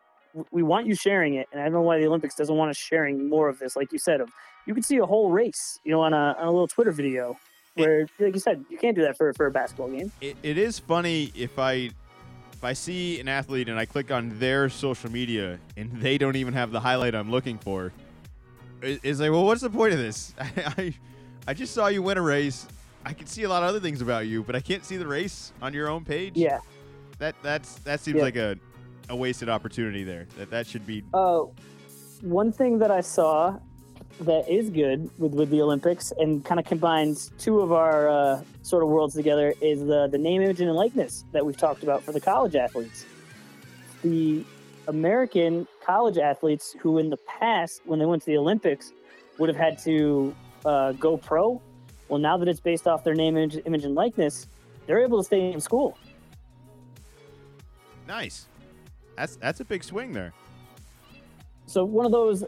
we 0.51 0.63
want 0.63 0.87
you 0.87 0.95
sharing 0.95 1.35
it, 1.35 1.47
and 1.51 1.61
I 1.61 1.65
don't 1.65 1.73
know 1.73 1.81
why 1.81 1.99
the 1.99 2.07
Olympics 2.07 2.35
doesn't 2.35 2.55
want 2.55 2.71
us 2.71 2.77
sharing 2.77 3.29
more 3.29 3.49
of 3.49 3.59
this. 3.59 3.75
Like 3.75 3.91
you 3.91 3.99
said, 3.99 4.21
of 4.21 4.29
you 4.65 4.73
could 4.73 4.85
see 4.85 4.97
a 4.97 5.05
whole 5.05 5.29
race, 5.29 5.79
you 5.83 5.91
know, 5.91 6.01
on 6.01 6.13
a 6.13 6.35
on 6.39 6.47
a 6.47 6.51
little 6.51 6.67
Twitter 6.67 6.91
video. 6.91 7.37
Where, 7.75 8.01
it, 8.01 8.11
like 8.19 8.35
you 8.35 8.39
said, 8.39 8.63
you 8.69 8.77
can't 8.77 8.95
do 8.95 9.01
that 9.01 9.17
for 9.17 9.33
for 9.33 9.47
a 9.47 9.51
basketball 9.51 9.89
game. 9.89 10.11
It, 10.21 10.37
it 10.43 10.57
is 10.57 10.79
funny 10.79 11.31
if 11.35 11.57
I 11.57 11.89
if 12.63 12.67
I 12.67 12.71
see 12.71 13.19
an 13.19 13.27
athlete 13.27 13.67
and 13.67 13.77
I 13.77 13.83
click 13.83 14.09
on 14.09 14.39
their 14.39 14.69
social 14.69 15.11
media 15.11 15.59
and 15.75 15.91
they 16.01 16.17
don't 16.17 16.37
even 16.37 16.53
have 16.53 16.71
the 16.71 16.79
highlight 16.79 17.13
I'm 17.13 17.29
looking 17.29 17.57
for. 17.57 17.91
It's 18.81 19.19
like, 19.19 19.31
well, 19.31 19.45
what's 19.45 19.61
the 19.61 19.69
point 19.69 19.91
of 19.91 19.99
this? 19.99 20.33
I, 20.39 20.73
I, 20.77 20.93
I 21.47 21.53
just 21.53 21.73
saw 21.73 21.87
you 21.87 22.01
win 22.01 22.17
a 22.17 22.21
race. 22.21 22.65
I 23.05 23.11
can 23.11 23.27
see 23.27 23.43
a 23.43 23.49
lot 23.49 23.63
of 23.63 23.69
other 23.69 23.81
things 23.81 24.01
about 24.01 24.27
you, 24.27 24.43
but 24.43 24.55
I 24.55 24.61
can't 24.61 24.85
see 24.85 24.95
the 24.95 25.05
race 25.05 25.51
on 25.61 25.73
your 25.73 25.89
own 25.89 26.05
page. 26.05 26.37
Yeah. 26.37 26.59
That 27.19 27.35
that's 27.43 27.75
that 27.79 27.99
seems 27.99 28.17
yeah. 28.17 28.23
like 28.23 28.37
a 28.37 28.57
a 29.09 29.15
wasted 29.15 29.49
opportunity 29.49 30.05
there. 30.05 30.25
That 30.37 30.49
that 30.49 30.65
should 30.65 30.87
be. 30.87 31.03
Oh, 31.13 31.47
uh, 31.47 32.27
one 32.27 32.51
thing 32.51 32.79
that 32.79 32.91
I 32.91 33.01
saw 33.01 33.59
that 34.21 34.47
is 34.49 34.69
good 34.69 35.09
with 35.17 35.33
with 35.33 35.49
the 35.49 35.61
Olympics 35.61 36.13
and 36.17 36.43
kind 36.45 36.59
of 36.59 36.65
combines 36.65 37.31
two 37.37 37.59
of 37.59 37.71
our 37.71 38.09
uh, 38.09 38.43
sort 38.61 38.83
of 38.83 38.89
worlds 38.89 39.15
together 39.15 39.53
is 39.61 39.79
the 39.85 40.07
the 40.07 40.17
name, 40.17 40.41
image, 40.41 40.61
and 40.61 40.71
likeness 40.73 41.25
that 41.31 41.45
we've 41.45 41.57
talked 41.57 41.83
about 41.83 42.03
for 42.03 42.11
the 42.11 42.21
college 42.21 42.55
athletes. 42.55 43.05
The 44.03 44.43
American 44.87 45.67
college 45.85 46.17
athletes 46.17 46.75
who, 46.79 46.97
in 46.97 47.09
the 47.09 47.17
past, 47.17 47.81
when 47.85 47.99
they 47.99 48.05
went 48.05 48.21
to 48.23 48.25
the 48.25 48.37
Olympics, 48.37 48.91
would 49.37 49.49
have 49.49 49.57
had 49.57 49.77
to 49.79 50.35
uh, 50.65 50.91
go 50.93 51.17
pro 51.17 51.61
well, 52.13 52.19
now 52.19 52.37
that 52.37 52.47
it's 52.47 52.59
based 52.59 52.87
off 52.87 53.03
their 53.03 53.15
name, 53.15 53.37
image, 53.37 53.59
image 53.65 53.85
and 53.85 53.95
likeness, 53.95 54.47
they're 54.85 55.03
able 55.03 55.17
to 55.17 55.23
stay 55.23 55.51
in 55.51 55.59
school. 55.59 55.97
Nice. 58.07 58.47
That's 59.15 59.35
that's 59.37 59.61
a 59.61 59.65
big 59.65 59.83
swing 59.83 60.11
there. 60.11 60.31
So 61.65 61.83
one 61.85 62.05
of 62.05 62.11
those, 62.11 62.43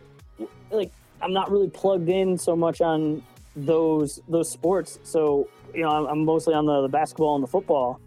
like, 0.70 0.92
I'm 1.22 1.34
not 1.34 1.52
really 1.52 1.70
plugged 1.70 2.10
in 2.10 2.38
so 2.38 2.56
much 2.56 2.82
on 2.82 3.24
those 3.56 4.20
those 4.28 4.50
sports. 4.50 5.00
So 5.04 5.50
you 5.74 5.84
know, 5.84 5.90
I'm, 5.90 6.06
I'm 6.06 6.26
mostly 6.26 6.54
on 6.54 6.66
the, 6.66 6.82
the 6.82 6.90
basketball 6.90 7.36
and 7.36 7.44
the 7.44 7.48
football. 7.48 8.00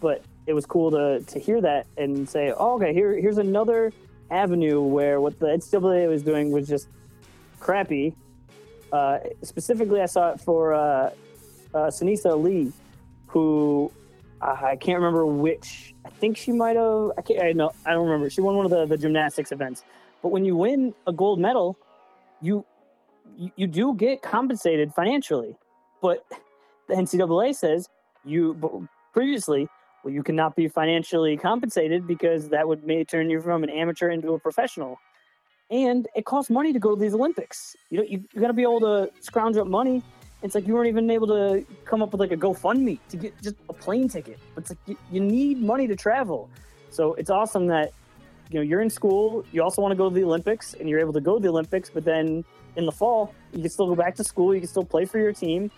But 0.00 0.22
it 0.46 0.52
was 0.52 0.66
cool 0.66 0.90
to 0.90 1.20
to 1.20 1.38
hear 1.38 1.60
that 1.60 1.86
and 1.96 2.28
say, 2.28 2.52
oh, 2.56 2.74
okay, 2.76 2.92
here 2.92 3.18
here's 3.18 3.38
another 3.38 3.92
avenue 4.30 4.80
where 4.80 5.20
what 5.20 5.38
the 5.38 5.46
NCAA 5.46 6.08
was 6.08 6.22
doing 6.22 6.50
was 6.50 6.66
just 6.66 6.88
crappy, 7.60 8.14
uh, 8.92 9.18
specifically, 9.42 10.00
I 10.00 10.06
saw 10.06 10.32
it 10.32 10.40
for 10.40 10.74
uh, 10.74 10.78
uh, 10.78 11.10
Sunisa 11.88 12.40
Lee, 12.40 12.72
who 13.26 13.90
I 14.40 14.76
can't 14.76 14.98
remember 14.98 15.24
which. 15.24 15.94
I 16.04 16.10
think 16.10 16.36
she 16.36 16.52
might 16.52 16.76
have. 16.76 17.12
I 17.16 17.22
can't. 17.22 17.42
I 17.42 17.52
know. 17.52 17.72
I 17.86 17.92
don't 17.92 18.04
remember. 18.04 18.28
She 18.28 18.42
won 18.42 18.56
one 18.56 18.66
of 18.66 18.70
the, 18.70 18.84
the 18.84 18.98
gymnastics 18.98 19.50
events. 19.50 19.82
But 20.20 20.28
when 20.28 20.44
you 20.44 20.56
win 20.56 20.94
a 21.06 21.12
gold 21.12 21.40
medal, 21.40 21.78
you 22.42 22.64
you, 23.56 23.66
do 23.66 23.94
get 23.94 24.20
compensated 24.20 24.92
financially. 24.92 25.56
But 26.02 26.24
the 26.88 26.94
NCAA 26.94 27.54
says 27.54 27.88
you 28.24 28.88
previously 29.12 29.68
well 30.04 30.12
you 30.12 30.22
cannot 30.22 30.56
be 30.56 30.68
financially 30.68 31.36
compensated 31.36 32.06
because 32.06 32.48
that 32.50 32.66
would 32.66 32.84
may 32.84 33.04
turn 33.04 33.30
you 33.30 33.40
from 33.40 33.62
an 33.62 33.70
amateur 33.70 34.10
into 34.10 34.32
a 34.32 34.38
professional 34.38 34.98
and 35.72 36.06
it 36.14 36.26
costs 36.26 36.50
money 36.50 36.72
to 36.72 36.78
go 36.78 36.94
to 36.94 37.00
these 37.00 37.14
Olympics. 37.14 37.74
You 37.88 37.98
know, 37.98 38.04
you, 38.04 38.22
you 38.32 38.40
got 38.40 38.48
to 38.48 38.52
be 38.52 38.62
able 38.62 38.80
to 38.80 39.10
scrounge 39.20 39.56
up 39.56 39.66
money. 39.66 40.02
It's 40.42 40.54
like 40.54 40.66
you 40.66 40.74
weren't 40.74 40.88
even 40.88 41.10
able 41.10 41.28
to 41.28 41.64
come 41.86 42.02
up 42.02 42.12
with 42.12 42.20
like 42.20 42.30
a 42.30 42.36
GoFundMe 42.36 42.98
to 43.08 43.16
get 43.16 43.40
just 43.42 43.56
a 43.70 43.72
plane 43.72 44.08
ticket. 44.08 44.38
It's 44.58 44.70
like 44.70 44.78
you, 44.86 44.98
you 45.10 45.20
need 45.20 45.62
money 45.62 45.86
to 45.86 45.96
travel. 45.96 46.50
So 46.90 47.14
it's 47.14 47.30
awesome 47.30 47.68
that 47.68 47.92
you 48.52 48.58
know 48.58 48.62
you're 48.62 48.80
in 48.80 48.90
school. 48.90 49.44
You 49.52 49.62
also 49.62 49.80
want 49.80 49.92
to 49.92 49.96
go 49.96 50.08
to 50.08 50.14
the 50.14 50.24
Olympics, 50.24 50.74
and 50.74 50.88
you're 50.88 51.00
able 51.00 51.12
to 51.14 51.20
go 51.20 51.36
to 51.36 51.42
the 51.42 51.48
Olympics. 51.48 51.90
But 51.90 52.04
then 52.04 52.44
in 52.76 52.86
the 52.86 52.92
fall, 52.92 53.34
you 53.52 53.60
can 53.60 53.70
still 53.70 53.88
go 53.88 53.94
back 53.94 54.14
to 54.16 54.24
school. 54.24 54.54
You 54.54 54.60
can 54.60 54.68
still 54.68 54.84
play 54.84 55.04
for 55.04 55.18
your 55.18 55.32
team, 55.32 55.70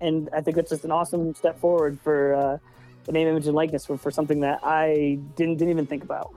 and 0.00 0.28
I 0.32 0.40
think 0.40 0.56
that's 0.56 0.70
just 0.70 0.84
an 0.84 0.90
awesome 0.90 1.34
step 1.34 1.58
forward 1.58 1.98
for 2.00 2.34
uh, 2.34 2.58
the 3.04 3.12
name, 3.12 3.28
image, 3.28 3.46
and 3.46 3.54
likeness 3.54 3.86
for, 3.86 3.96
for 3.96 4.10
something 4.10 4.40
that 4.40 4.60
I 4.62 5.18
didn't 5.36 5.56
didn't 5.56 5.70
even 5.70 5.86
think 5.86 6.04
about. 6.04 6.34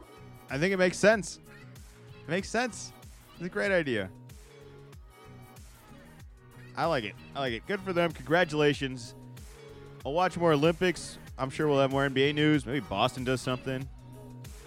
I 0.50 0.58
think 0.58 0.74
it 0.74 0.78
makes 0.78 0.98
sense. 0.98 1.40
It 2.28 2.30
makes 2.30 2.50
sense. 2.50 2.92
It's 3.36 3.46
a 3.46 3.50
great 3.50 3.72
idea. 3.72 4.10
I 6.78 6.86
like 6.86 7.06
it. 7.06 7.16
I 7.36 7.40
like 7.40 7.54
it. 7.54 7.66
Good 7.68 7.80
for 7.82 7.94
them. 7.94 8.12
Congratulations. 8.12 9.16
I'll 10.06 10.14
watch 10.14 10.38
more 10.38 10.54
Olympics. 10.54 11.18
I'm 11.38 11.50
sure 11.50 11.68
we'll 11.68 11.80
have 11.80 11.92
more 11.92 12.08
NBA 12.08 12.36
news. 12.36 12.66
Maybe 12.66 12.82
Boston 12.82 13.24
does 13.24 13.42
something. 13.42 13.88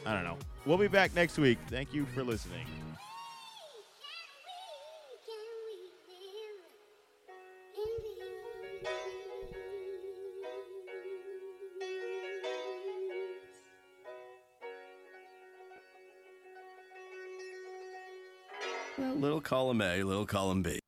I 0.07 0.15
don't 0.15 0.25
know. 0.25 0.39
We'll 0.69 0.77
be 0.77 0.87
back 0.87 1.15
next 1.15 1.39
week. 1.39 1.57
Thank 1.71 1.95
you 1.95 2.05
for 2.15 2.23
listening. 2.23 2.67
Little 18.99 19.41
column 19.41 19.81
A, 19.81 20.03
little 20.03 20.27
column 20.27 20.61
B. 20.61 20.81